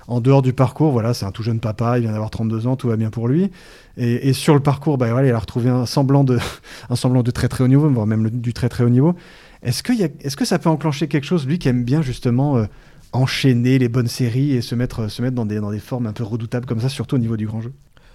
en 0.09 0.21
dehors 0.21 0.43
du 0.43 0.53
parcours, 0.53 0.93
voilà, 0.93 1.15
c'est 1.15 1.25
un 1.25 1.33
tout 1.33 1.43
jeune 1.43 1.61
papa, 1.61 1.99
il 1.99 2.03
vient 2.03 2.13
d'avoir 2.13 2.31
32 2.31 2.67
ans, 2.67 2.77
tout 2.77 2.89
va 2.89 2.97
bien 2.97 3.11
pour 3.11 3.29
lui. 3.29 3.51
Et, 3.97 4.33
sur 4.33 4.55
le 4.55 4.61
parcours, 4.61 4.99
bah, 4.99 5.11
voilà, 5.11 5.29
il 5.29 5.35
a 5.35 5.39
retrouvé 5.39 5.71
un 5.71 5.87
semblant, 5.87 6.23
de, 6.23 6.39
un 6.91 6.97
semblant 6.97 7.23
de 7.23 7.31
très 7.31 7.49
très 7.49 7.65
haut 7.65 7.69
niveau, 7.69 7.89
voire 7.89 8.07
même 8.07 8.31
du 8.31 8.53
très 8.53 8.69
très 8.69 8.85
haut 8.85 8.89
niveau. 8.89 9.15
Est-ce 9.63 9.83
que, 9.83 9.93
est 9.93 10.37
que 10.37 10.45
ça 10.45 10.59
peut 10.59 10.69
enclencher 10.69 11.09
quelque 11.09 11.25
chose, 11.25 11.47
lui 11.47 11.59
qui 11.59 11.69
aime 11.69 11.83
bien 11.83 12.03
justement 12.03 12.57
euh, 12.59 12.67
enchaîner 13.13 13.79
les 13.79 13.89
bonnes 13.89 14.07
séries 14.07 14.53
et 14.53 14.61
se 14.61 14.75
mettre, 14.75 15.09
se 15.09 15.23
mettre 15.23 15.35
dans, 15.35 15.47
des, 15.47 15.61
dans 15.61 15.71
des 15.71 15.81
formes 15.81 16.07
un 16.07 16.13
peu 16.13 16.25
redoutables 16.25 16.67
comme 16.67 16.81
ça, 16.81 16.89
surtout 16.89 17.17
au 17.17 17.19
niveau 17.19 17.37
du 17.37 17.47
grand 17.47 17.61
jeu? 17.61 17.73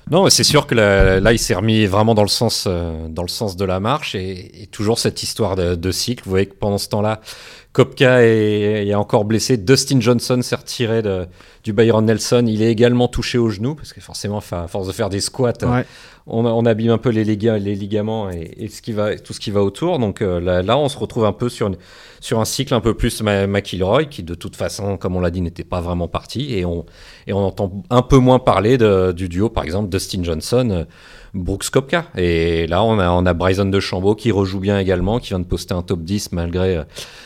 Non, 0.09 0.29
c'est 0.29 0.43
sûr 0.43 0.65
que 0.65 0.73
là, 0.75 1.31
il 1.31 1.39
s'est 1.39 1.53
remis 1.53 1.85
vraiment 1.85 2.15
dans 2.15 2.23
le 2.23 2.27
sens, 2.27 2.65
euh, 2.67 3.07
dans 3.07 3.21
le 3.21 3.27
sens 3.27 3.55
de 3.55 3.65
la 3.65 3.79
marche 3.79 4.15
et, 4.15 4.67
toujours 4.71 4.97
cette 4.97 5.21
histoire 5.21 5.55
de, 5.55 5.75
de, 5.75 5.91
cycle. 5.91 6.23
Vous 6.23 6.29
voyez 6.29 6.47
que 6.47 6.55
pendant 6.55 6.77
ce 6.77 6.89
temps-là, 6.89 7.21
Kopka 7.73 8.25
est, 8.25 8.93
encore 8.95 9.23
blessé. 9.23 9.55
Dustin 9.55 10.01
Johnson 10.01 10.41
s'est 10.41 10.55
retiré 10.55 11.01
de, 11.01 11.25
du 11.63 11.71
Byron 11.71 12.05
Nelson. 12.05 12.43
Il 12.45 12.61
est 12.61 12.69
également 12.69 13.07
touché 13.07 13.37
au 13.37 13.49
genou 13.49 13.75
parce 13.75 13.93
que 13.93 14.01
forcément, 14.01 14.39
à 14.51 14.67
force 14.67 14.87
de 14.87 14.91
faire 14.91 15.09
des 15.09 15.21
squats, 15.21 15.53
on, 16.27 16.45
on, 16.45 16.65
abîme 16.65 16.91
un 16.91 16.97
peu 16.97 17.09
les, 17.09 17.23
les 17.23 17.75
ligaments 17.75 18.29
et, 18.29 18.67
ce 18.67 18.81
qui 18.81 18.91
va, 18.91 19.17
tout 19.17 19.31
ce 19.31 19.39
qui 19.39 19.51
va 19.51 19.63
autour. 19.63 19.99
Donc 19.99 20.21
euh, 20.21 20.61
là, 20.61 20.77
on 20.77 20.89
se 20.89 20.97
retrouve 20.97 21.23
un 21.23 21.31
peu 21.31 21.47
sur, 21.47 21.67
une, 21.67 21.77
sur 22.19 22.41
un 22.41 22.45
cycle 22.45 22.73
un 22.73 22.81
peu 22.81 22.93
plus 22.93 23.23
McIlroy 23.23 24.05
qui, 24.05 24.23
de 24.23 24.35
toute 24.35 24.57
façon, 24.57 24.97
comme 24.97 25.15
on 25.15 25.21
l'a 25.21 25.31
dit, 25.31 25.39
n'était 25.39 25.63
pas 25.63 25.79
vraiment 25.79 26.09
parti. 26.09 26.53
Et 26.53 26.65
on, 26.65 26.85
et 27.25 27.31
on 27.31 27.39
entend 27.39 27.83
un 27.89 28.01
peu 28.01 28.17
moins 28.17 28.39
parler 28.39 28.77
de, 28.77 29.13
du 29.13 29.29
duo, 29.29 29.49
par 29.49 29.63
exemple, 29.63 29.87
Dustin 29.87 30.23
Johnson. 30.23 30.69
Euh, 30.71 30.83
Brooks 31.33 31.69
Kopka. 31.69 32.05
Et 32.17 32.67
là, 32.67 32.83
on 32.83 32.99
a, 32.99 33.09
on 33.11 33.25
a 33.25 33.33
Bryson 33.33 33.65
de 33.65 33.79
Chambaud 33.79 34.15
qui 34.15 34.31
rejoue 34.31 34.59
bien 34.59 34.79
également, 34.79 35.19
qui 35.19 35.29
vient 35.29 35.39
de 35.39 35.45
poster 35.45 35.73
un 35.73 35.81
top 35.81 36.01
10 36.01 36.31
malgré 36.33 36.77
euh, 36.77 36.83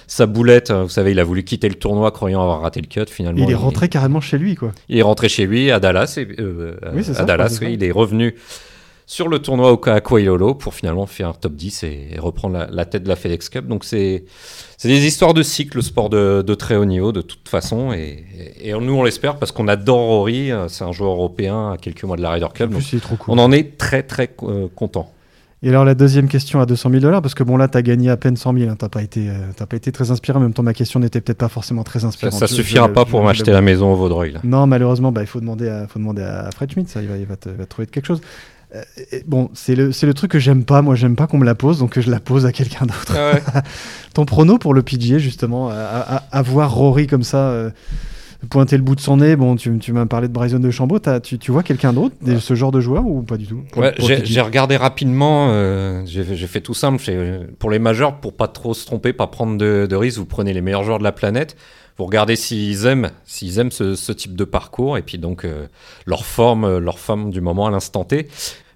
sa 0.08 0.26
boulette. 0.26 0.72
Vous 0.72 0.89
savez, 0.89 1.12
il 1.12 1.20
a 1.20 1.24
voulu 1.24 1.44
quitter 1.44 1.70
le 1.70 1.76
tournoi 1.76 2.12
croyant 2.12 2.41
avoir 2.41 2.62
raté 2.62 2.82
le 2.82 2.88
cut. 2.88 3.12
Finalement, 3.12 3.44
il 3.44 3.52
est 3.52 3.56
rentré 3.56 3.89
carrément 3.89 4.22
chez 4.22 4.38
lui, 4.38 4.56
quoi. 4.56 4.72
Il 4.89 4.98
est 4.98 5.04
rentré 5.04 5.30
chez 5.30 5.46
lui 5.46 5.72
à 5.72 5.80
Dallas. 5.80 6.15
Et, 6.18 6.28
euh, 6.39 6.76
à 7.18 7.24
Dallas, 7.24 7.60
il 7.62 7.84
est 7.84 7.91
revenu 7.91 8.36
sur 9.08 9.28
le 9.28 9.39
tournoi 9.39 9.72
au 9.72 10.18
Lolo 10.18 10.56
pour 10.56 10.74
finalement 10.74 11.06
faire 11.06 11.30
un 11.30 11.34
top 11.34 11.54
10 11.54 11.84
et, 11.84 12.15
reprendre 12.18 12.68
la, 12.70 12.86
tête 12.86 13.04
de 13.04 13.10
la 13.10 13.15
FedEx 13.15 13.50
Cup. 13.50 13.68
Donc 13.68 13.84
c'est 13.84 14.26
des 14.84 15.06
histoires 15.06 15.34
de 15.34 15.44
cycle, 15.44 15.78
le 15.78 15.84
sport 15.84 16.10
de, 16.10 16.56
très 16.56 16.76
haut 16.76 16.86
niveau 16.86 17.12
de 17.12 17.22
toute 17.22 17.48
façon. 17.48 17.94
Et, 17.94 18.26
nous 18.80 18.94
on 18.94 19.04
l'espère 19.04 19.38
parce 19.38 19.52
qu'on 19.52 19.68
adore 19.68 20.00
Rory, 20.00 20.52
c'est 20.68 20.84
un 20.84 20.91
joueur 20.91 21.12
européen 21.12 21.72
à 21.72 21.78
quelques 21.78 22.04
mois 22.04 22.18
de 22.18 22.22
la 22.22 22.32
Ryder 22.32 22.48
Cup. 22.54 22.72
On 23.28 23.38
en 23.38 23.52
est 23.52 23.78
très 23.78 24.04
très 24.04 24.30
euh, 24.44 24.68
content. 24.74 25.12
Et 25.63 25.70
alors 25.70 25.84
la 25.86 25.96
deuxième 25.96 26.28
question 26.28 26.60
à 26.60 26.68
200 26.68 26.89
000 26.91 27.02
dollars, 27.02 27.22
parce 27.24 27.34
que 27.34 27.44
bon 27.44 27.58
là 27.58 27.68
tu 27.68 27.78
as 27.78 27.82
gagné 27.82 28.10
à 28.10 28.18
peine 28.18 28.36
100 28.36 28.54
000, 28.54 28.70
hein, 28.70 28.76
tu 28.78 28.86
n'as 28.86 28.89
pas, 28.89 29.02
été, 29.02 29.30
euh, 29.30 29.65
pas 29.68 29.76
été 29.76 29.91
très 29.91 30.12
inspiré, 30.12 30.38
en 30.38 30.41
même 30.41 30.54
temps 30.54 30.62
ma 30.62 30.76
question 30.76 31.00
n'était 31.00 31.22
peut-être 31.22 31.39
pas 31.39 31.50
forcément 31.50 31.84
très 31.84 32.06
inspirante. 32.06 32.38
Ça, 32.38 32.48
suffira 32.48 32.89
pas 32.89 33.06
pour 33.06 33.24
m'acheter 33.24 33.52
la 33.52 33.62
maison 33.62 33.91
au 33.91 33.96
Vaudreuil. 33.96 34.38
Non 34.44 34.68
malheureusement 34.68 35.12
bah, 35.12 35.22
il 35.22 35.28
faut 35.28 35.39
demander 35.39 35.68
à, 35.68 35.88
faut 35.88 35.98
demander 35.98 36.22
à 36.22 36.52
Fred 36.52 36.72
Schmidt, 36.72 36.91
ça, 36.91 37.02
il, 37.02 37.08
va, 37.08 37.18
il 37.18 37.26
va, 37.26 37.36
te, 37.36 37.50
va 37.50 37.65
trouver 37.65 37.88
quelque 37.88 38.06
chose. 38.06 38.22
Euh, 38.73 38.82
bon, 39.25 39.49
c'est 39.54 39.75
le, 39.75 39.91
le, 40.01 40.13
truc 40.13 40.32
que 40.32 40.39
j'aime 40.39 40.63
pas. 40.63 40.82
Moi, 40.82 40.95
j'aime 40.95 41.15
pas 41.15 41.28
qu'on 41.28 41.38
me 41.38 41.45
la 41.45 41.56
pose, 41.56 41.80
donc 41.80 41.99
je 41.99 42.10
la 42.10 42.19
pose 42.19 42.45
à 42.45 42.51
quelqu'un 42.51 42.86
d'autre. 42.86 43.15
Ah 43.17 43.62
Ton 44.13 44.25
prono 44.25 44.58
pour 44.58 44.73
le 44.73 44.82
PGA, 44.82 45.17
justement, 45.17 45.69
à, 45.69 46.41
voir 46.41 46.73
Rory 46.73 47.08
comme 47.08 47.23
ça. 47.23 47.49
Euh, 47.49 47.69
pointer 48.49 48.78
le 48.78 48.84
bout 48.84 48.95
de 48.95 49.01
son 49.01 49.17
nez. 49.17 49.36
Bon, 49.36 49.56
tu, 49.56 49.78
tu 49.80 49.91
m'as 49.91 50.06
parlé 50.06 50.28
de 50.28 50.34
Bryson 50.34 50.60
de 50.60 50.69
Chambaud. 50.69 50.99
Tu, 51.23 51.38
tu, 51.39 51.51
vois 51.51 51.63
quelqu'un 51.63 51.93
d'autre, 51.93 52.15
ce 52.39 52.56
genre 52.56 52.71
de 52.71 52.80
joueur 52.80 53.06
ou 53.06 53.21
pas 53.21 53.38
du 53.38 53.47
tout 53.47 53.63
J'ai 53.99 54.41
regardé 54.41 54.78
rapidement. 54.78 55.47
Euh, 55.49 56.04
j'ai 56.06 56.47
fait 56.47 56.62
tout 56.62 56.73
simple. 56.73 57.04
Pour 57.60 57.71
les 57.71 57.80
majeurs, 57.80 58.19
pour 58.19 58.34
pas 58.34 58.47
trop 58.47 58.73
se 58.73 58.86
tromper, 58.86 59.13
pas 59.13 59.28
prendre 59.28 59.58
de, 59.58 59.88
de 59.89 59.95
risques, 59.95 60.19
vous 60.19 60.25
prenez 60.25 60.54
les 60.54 60.62
meilleurs 60.62 60.84
joueurs 60.84 60.99
de 60.99 61.04
la 61.04 61.12
planète 61.12 61.56
vous 61.98 62.06
regardez 62.06 62.36
s'ils 62.36 62.86
aiment, 62.86 63.12
s'ils 63.26 63.60
aiment 63.60 63.72
ce, 63.72 64.12
type 64.12 64.36
de 64.36 64.44
parcours 64.44 64.98
et 64.98 65.02
puis 65.02 65.18
donc 65.18 65.46
euh, 65.46 65.68
leur 66.06 66.26
forme, 66.26 66.78
leur 66.78 67.00
forme 67.00 67.32
du 67.32 67.42
moment 67.42 67.68
à 67.68 67.72
l'instant 67.72 68.04
T. 68.04 68.28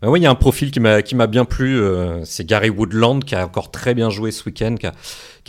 Ben 0.01 0.07
oui, 0.07 0.21
il 0.21 0.23
y 0.23 0.27
a 0.27 0.29
un 0.29 0.35
profil 0.35 0.71
qui 0.71 0.79
m'a 0.79 1.01
qui 1.01 1.15
m'a 1.15 1.27
bien 1.27 1.43
plu, 1.43 1.77
euh, 1.77 2.23
c'est 2.23 2.45
Gary 2.45 2.69
Woodland 2.69 3.25
qui 3.25 3.35
a 3.35 3.45
encore 3.45 3.69
très 3.69 3.93
bien 3.93 4.09
joué 4.09 4.31
ce 4.31 4.45
week-end, 4.45 4.75
qui 4.79 4.87
a, 4.87 4.93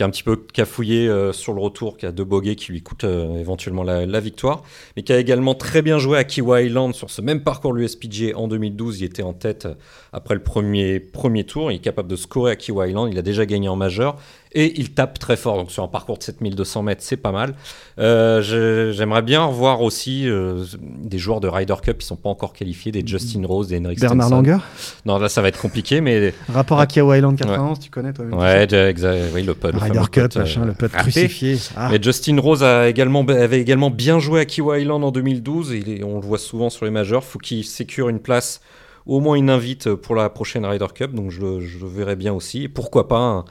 qui 0.01 0.03
a 0.03 0.07
un 0.07 0.09
petit 0.09 0.23
peu 0.23 0.35
cafouillé 0.35 1.07
euh, 1.07 1.31
sur 1.31 1.53
le 1.53 1.61
retour, 1.61 1.95
qui 1.95 2.07
a 2.07 2.11
deux 2.11 2.23
bogeys 2.23 2.55
qui 2.55 2.71
lui 2.71 2.81
coûtent 2.81 3.03
éventuellement 3.03 3.83
la, 3.83 4.07
la, 4.07 4.19
victoire, 4.19 4.63
mais 4.95 5.03
qui 5.03 5.13
a 5.13 5.19
également 5.19 5.53
très 5.53 5.83
bien 5.83 5.99
joué 5.99 6.17
à 6.17 6.23
Kiwa 6.23 6.63
Island 6.63 6.95
sur 6.95 7.11
ce 7.11 7.21
même 7.21 7.43
parcours 7.43 7.73
l'USPG 7.73 8.33
en 8.35 8.47
2012. 8.47 9.01
Il 9.01 9.05
était 9.05 9.21
en 9.21 9.33
tête 9.33 9.67
après 10.11 10.33
le 10.33 10.41
premier 10.41 10.99
premier 10.99 11.43
tour, 11.43 11.71
il 11.71 11.75
est 11.75 11.79
capable 11.79 12.09
de 12.09 12.15
scorer 12.15 12.53
à 12.53 12.55
Kiwa 12.55 12.87
Island, 12.87 13.09
il 13.11 13.19
a 13.19 13.21
déjà 13.21 13.45
gagné 13.45 13.69
en 13.69 13.75
majeur 13.75 14.17
et 14.53 14.79
il 14.79 14.91
tape 14.91 15.19
très 15.19 15.37
fort. 15.37 15.57
Donc 15.57 15.71
sur 15.71 15.83
un 15.83 15.87
parcours 15.87 16.17
de 16.17 16.23
7200 16.23 16.83
mètres, 16.83 17.01
c'est 17.03 17.17
pas 17.17 17.31
mal. 17.31 17.53
Euh, 17.99 18.91
j'aimerais 18.91 19.21
bien 19.21 19.47
voir 19.47 19.81
aussi 19.81 20.27
euh, 20.27 20.63
des 20.81 21.17
joueurs 21.17 21.39
de 21.39 21.47
Ryder 21.47 21.75
Cup 21.81 21.99
qui 21.99 22.05
sont 22.05 22.15
pas 22.15 22.29
encore 22.29 22.53
qualifiés, 22.53 22.91
des 22.91 23.05
Justin 23.05 23.45
Rose, 23.45 23.69
des 23.69 23.79
Henrik 23.79 23.99
Bernard 23.99 24.29
Langer? 24.29 24.57
Non, 25.05 25.17
là 25.17 25.29
ça 25.29 25.41
va 25.41 25.47
être 25.47 25.59
compliqué, 25.59 26.01
mais 26.01 26.33
rapport 26.49 26.79
à 26.79 26.87
Kiowa 26.87 27.17
Island 27.17 27.37
91, 27.37 27.79
tu 27.79 27.89
connais 27.89 28.13
toi 28.13 28.25
Ouais, 28.25 28.63
exact. 28.63 29.31
Oui, 29.33 29.43
le 29.43 29.53
putt. 29.53 29.73
Ryder 29.91 30.09
Cup, 30.11 30.35
machin, 30.35 30.65
le 30.65 30.73
putt 30.73 30.91
crucifié. 30.91 31.57
Ah. 31.75 31.89
Mais 31.91 31.99
Justin 32.01 32.39
Rose 32.39 32.63
a 32.63 32.89
également 32.89 33.25
avait 33.27 33.61
également 33.61 33.89
bien 33.89 34.19
joué 34.19 34.41
à 34.41 34.45
Kiwa 34.45 34.79
Island 34.79 35.03
en 35.03 35.11
2012 35.11 35.73
et 35.73 36.03
on 36.03 36.19
le 36.19 36.25
voit 36.25 36.37
souvent 36.37 36.69
sur 36.69 36.85
les 36.85 36.91
majeurs. 36.91 37.23
Faut 37.23 37.39
qu'il 37.39 37.63
sécure 37.63 38.09
une 38.09 38.19
place 38.19 38.61
au 39.05 39.19
moins 39.19 39.35
une 39.35 39.49
invite 39.49 39.93
pour 39.95 40.15
la 40.15 40.29
prochaine 40.29 40.65
Ryder 40.65 40.87
Cup, 40.93 41.13
donc 41.13 41.31
je, 41.31 41.59
je 41.59 41.79
le 41.79 41.87
verrai 41.87 42.15
bien 42.15 42.33
aussi. 42.33 42.63
Et 42.63 42.67
pourquoi 42.69 43.07
pas 43.07 43.17
un, 43.17 43.45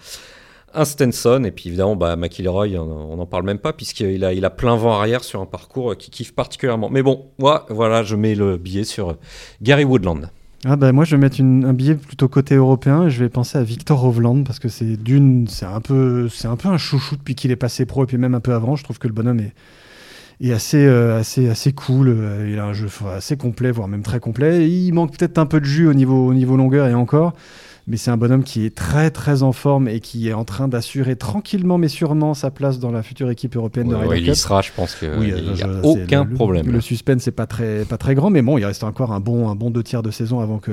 un 0.75 0.85
Stenson, 0.85 1.45
et 1.45 1.51
puis 1.51 1.69
évidemment, 1.69 1.97
bah, 1.97 2.17
McIlroy, 2.17 2.69
on 2.77 3.17
n'en 3.17 3.27
parle 3.27 3.45
même 3.45 3.59
pas, 3.59 3.73
puisqu'il 3.73 4.25
a, 4.25 4.33
il 4.33 4.45
a 4.45 4.51
plein 4.51 4.77
vent 4.77 4.93
arrière 4.93 5.25
sur 5.25 5.41
un 5.41 5.47
parcours 5.47 5.97
qui 5.97 6.11
kiffe 6.11 6.35
particulièrement. 6.35 6.89
Mais 6.91 7.03
bon, 7.03 7.27
moi, 7.39 7.67
voilà, 7.69 8.03
je 8.03 8.17
mets 8.17 8.35
le 8.35 8.57
billet 8.57 8.85
sur 8.85 9.17
Gary 9.63 9.85
Woodland. 9.85 10.31
Ah 10.67 10.77
bah 10.77 10.93
moi 10.93 11.07
je 11.07 11.17
vais 11.17 11.21
mettre 11.21 11.41
un 11.41 11.73
billet 11.73 11.95
plutôt 11.95 12.29
côté 12.29 12.55
européen 12.55 13.07
et 13.07 13.11
je 13.11 13.19
vais 13.19 13.31
penser 13.31 13.57
à 13.57 13.63
Victor 13.63 14.05
Hovland 14.05 14.45
parce 14.45 14.59
que 14.59 14.69
c'est 14.69 14.99
d'une 15.03 15.49
c'est 15.49 15.65
un 15.65 15.81
peu 15.81 16.29
c'est 16.29 16.49
un 16.49 16.57
peu 16.57 16.69
un 16.69 16.77
chouchou 16.77 17.17
depuis 17.17 17.35
qu'il 17.35 17.51
est 17.51 17.57
passé 17.57 17.87
pro 17.87 18.05
et 18.05 18.07
puis 18.07 18.19
même 18.19 18.35
un 18.35 18.41
peu 18.41 18.53
avant. 18.53 18.77
Je 18.77 18.85
trouve 18.85 18.99
que 18.99 19.09
le 19.09 19.15
bonhomme 19.15 19.41
est, 19.41 20.53
assez 20.53 20.85
euh, 20.85 21.19
assez 21.19 21.49
assez 21.49 21.73
cool. 21.73 22.15
Il 22.47 22.59
a 22.59 22.67
un 22.67 22.75
jeu 22.75 22.89
assez 23.17 23.39
complet 23.39 23.71
voire 23.71 23.89
même 23.89 24.03
très 24.03 24.21
complet. 24.21 24.69
Il 24.69 24.93
manque 24.93 25.17
peut-être 25.17 25.39
un 25.39 25.47
peu 25.47 25.61
de 25.61 25.65
jus 25.65 25.87
au 25.89 25.95
niveau 25.95 26.27
au 26.27 26.35
niveau 26.35 26.59
longueur 26.59 26.89
et 26.89 26.95
encore 26.95 27.33
mais 27.91 27.97
c'est 27.97 28.13
un 28.13 28.17
bonhomme 28.17 28.45
qui 28.45 28.65
est 28.65 28.75
très 28.75 29.11
très 29.11 29.43
en 29.43 29.53
forme 29.53 29.89
et 29.89 29.99
qui 29.99 30.29
est 30.29 30.33
en 30.33 30.45
train 30.45 30.69
d'assurer 30.69 31.17
tranquillement 31.17 31.77
mais 31.77 31.89
sûrement 31.89 32.35
sa 32.35 32.53
place 32.53 32.79
dans 32.79 32.93
la 32.93 33.03
future 33.03 33.29
équipe 33.31 33.57
européenne 33.57 33.89
de 33.89 33.97
Ryder 33.97 34.15
Cup. 34.15 34.25
Il 34.27 34.33
y 34.33 34.37
sera, 34.37 34.63
je 34.63 34.71
pense 34.75 34.95
qu'il 34.95 35.11
n'y 35.11 35.63
a 35.63 35.69
aucun 35.83 36.25
problème. 36.25 36.71
Le, 36.71 36.81
suspense 36.81 37.27
n'est 37.27 37.33
pas 37.33 37.47
très 37.47 37.85
pas 37.85 37.97
très 37.99 38.15
grand, 38.15 38.31
mais 38.31 38.43
bon, 38.43 38.59
il 38.59 38.65
reste 38.65 38.85
encore 38.85 39.13
un 39.13 39.19
bon 39.19 39.49
un 39.49 39.57
bon 39.57 39.71
deux 39.71 39.83
tiers 39.83 40.03
de 40.03 40.13
saison 40.13 40.39
avant 40.39 40.59
que 40.59 40.71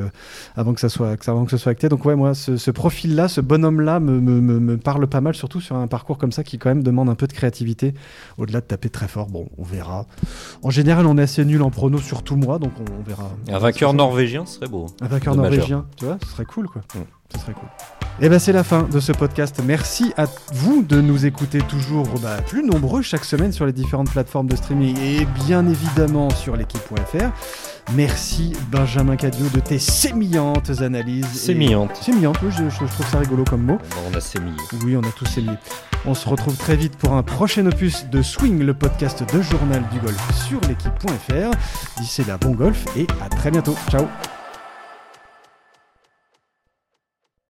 avant 0.56 0.74
que 0.74 0.80
ça 0.80 0.90
soit 0.90 1.18
avant 1.28 1.46
que 1.46 1.52
ce 1.52 1.58
soit 1.58 1.72
acté. 1.72 1.90
Donc 1.90 2.06
ouais, 2.06 2.16
moi, 2.16 2.34
ce, 2.36 2.72
profil-là, 2.72 3.28
ce 3.28 3.42
bonhomme-là 3.42 4.00
me, 4.00 4.20
me, 4.20 4.40
me, 4.40 4.78
parle 4.78 5.08
pas 5.08 5.22
mal, 5.22 5.36
surtout 5.36 5.62
sur 5.62 5.76
un 5.76 5.88
parcours 5.88 6.18
comme 6.18 6.32
ça 6.32 6.44
qui 6.44 6.60
quand 6.60 6.70
même 6.70 6.84
demande 6.84 7.10
un 7.10 7.16
peu 7.16 7.28
de 7.28 7.34
créativité, 7.34 7.94
au-delà 8.38 8.62
de 8.62 8.66
taper 8.66 8.90
très 8.90 9.08
fort. 9.08 9.28
Bon, 9.28 9.48
on 9.58 9.64
verra. 9.64 10.06
En 10.62 10.70
général, 10.70 11.08
on 11.08 11.18
est 11.18 11.24
assez 11.24 11.44
nul 11.46 11.62
en 11.64 11.72
prono, 11.72 11.98
surtout 11.98 12.36
moi, 12.36 12.60
donc 12.60 12.74
on, 12.80 13.04
verra. 13.08 13.32
un 13.52 13.60
vainqueur 13.60 13.94
norvégien 13.94 14.46
serait 14.46 14.68
beau. 14.68 14.88
Un 15.02 15.08
vainqueur 15.08 15.36
norvégien, 15.36 15.86
tu 15.98 16.06
vois, 16.06 16.18
ce 16.24 16.30
serait 16.30 16.46
cool 16.46 16.68
quoi. 16.68 16.84
Mm. 16.94 17.00
Ce 17.34 17.40
serait 17.40 17.54
cool. 17.54 17.70
Et 18.20 18.30
ben 18.30 18.40
c'est 18.40 18.52
la 18.52 18.64
fin 18.64 18.84
de 18.84 19.00
ce 19.00 19.12
podcast. 19.12 19.62
Merci 19.64 20.12
à 20.18 20.26
vous 20.52 20.82
de 20.82 21.02
nous 21.02 21.28
écouter 21.28 21.60
toujours 21.60 22.08
bah, 22.20 22.38
plus 22.42 22.64
nombreux 22.64 23.04
chaque 23.04 23.26
semaine 23.26 23.52
sur 23.52 23.68
les 23.68 23.74
différentes 23.74 24.10
plateformes 24.10 24.48
de 24.48 24.56
streaming 24.56 24.98
et 25.00 25.26
bien 25.46 25.68
évidemment 25.68 26.32
sur 26.32 26.56
l'équipe.fr. 26.56 27.30
Merci 27.94 28.54
Benjamin 28.72 29.18
Cadio 29.18 29.48
de 29.54 29.60
tes 29.60 29.78
sémillantes 29.78 30.82
analyses. 30.82 31.28
Sémillantes. 31.28 31.96
Sémillantes, 31.98 32.40
oui, 32.42 32.50
je, 32.52 32.70
je, 32.70 32.92
trouve 32.92 33.08
ça 33.08 33.20
rigolo 33.20 33.44
comme 33.44 33.64
mot. 33.64 33.78
On 34.10 34.18
a 34.18 34.20
sémillé. 34.20 34.58
Oui, 34.84 34.98
on 34.98 35.02
a 35.02 35.12
tous 35.12 35.26
sémillé. 35.26 35.56
On 36.06 36.16
se 36.16 36.28
retrouve 36.28 36.58
très 36.58 36.76
vite 36.76 36.98
pour 36.98 37.14
un 37.14 37.24
prochain 37.24 37.66
opus 37.68 38.08
de 38.10 38.24
Swing, 38.24 38.64
le 38.64 38.74
podcast 38.74 39.24
de 39.32 39.42
Journal 39.42 39.84
du 39.92 40.00
Golf 40.00 40.34
sur 40.34 40.60
l'équipe.fr. 40.62 42.00
D'ici 42.00 42.24
là, 42.24 42.38
bon 42.38 42.52
golf 42.52 42.84
et 42.98 43.06
à 43.24 43.30
très 43.30 43.52
bientôt. 43.52 43.76
Ciao 43.92 44.08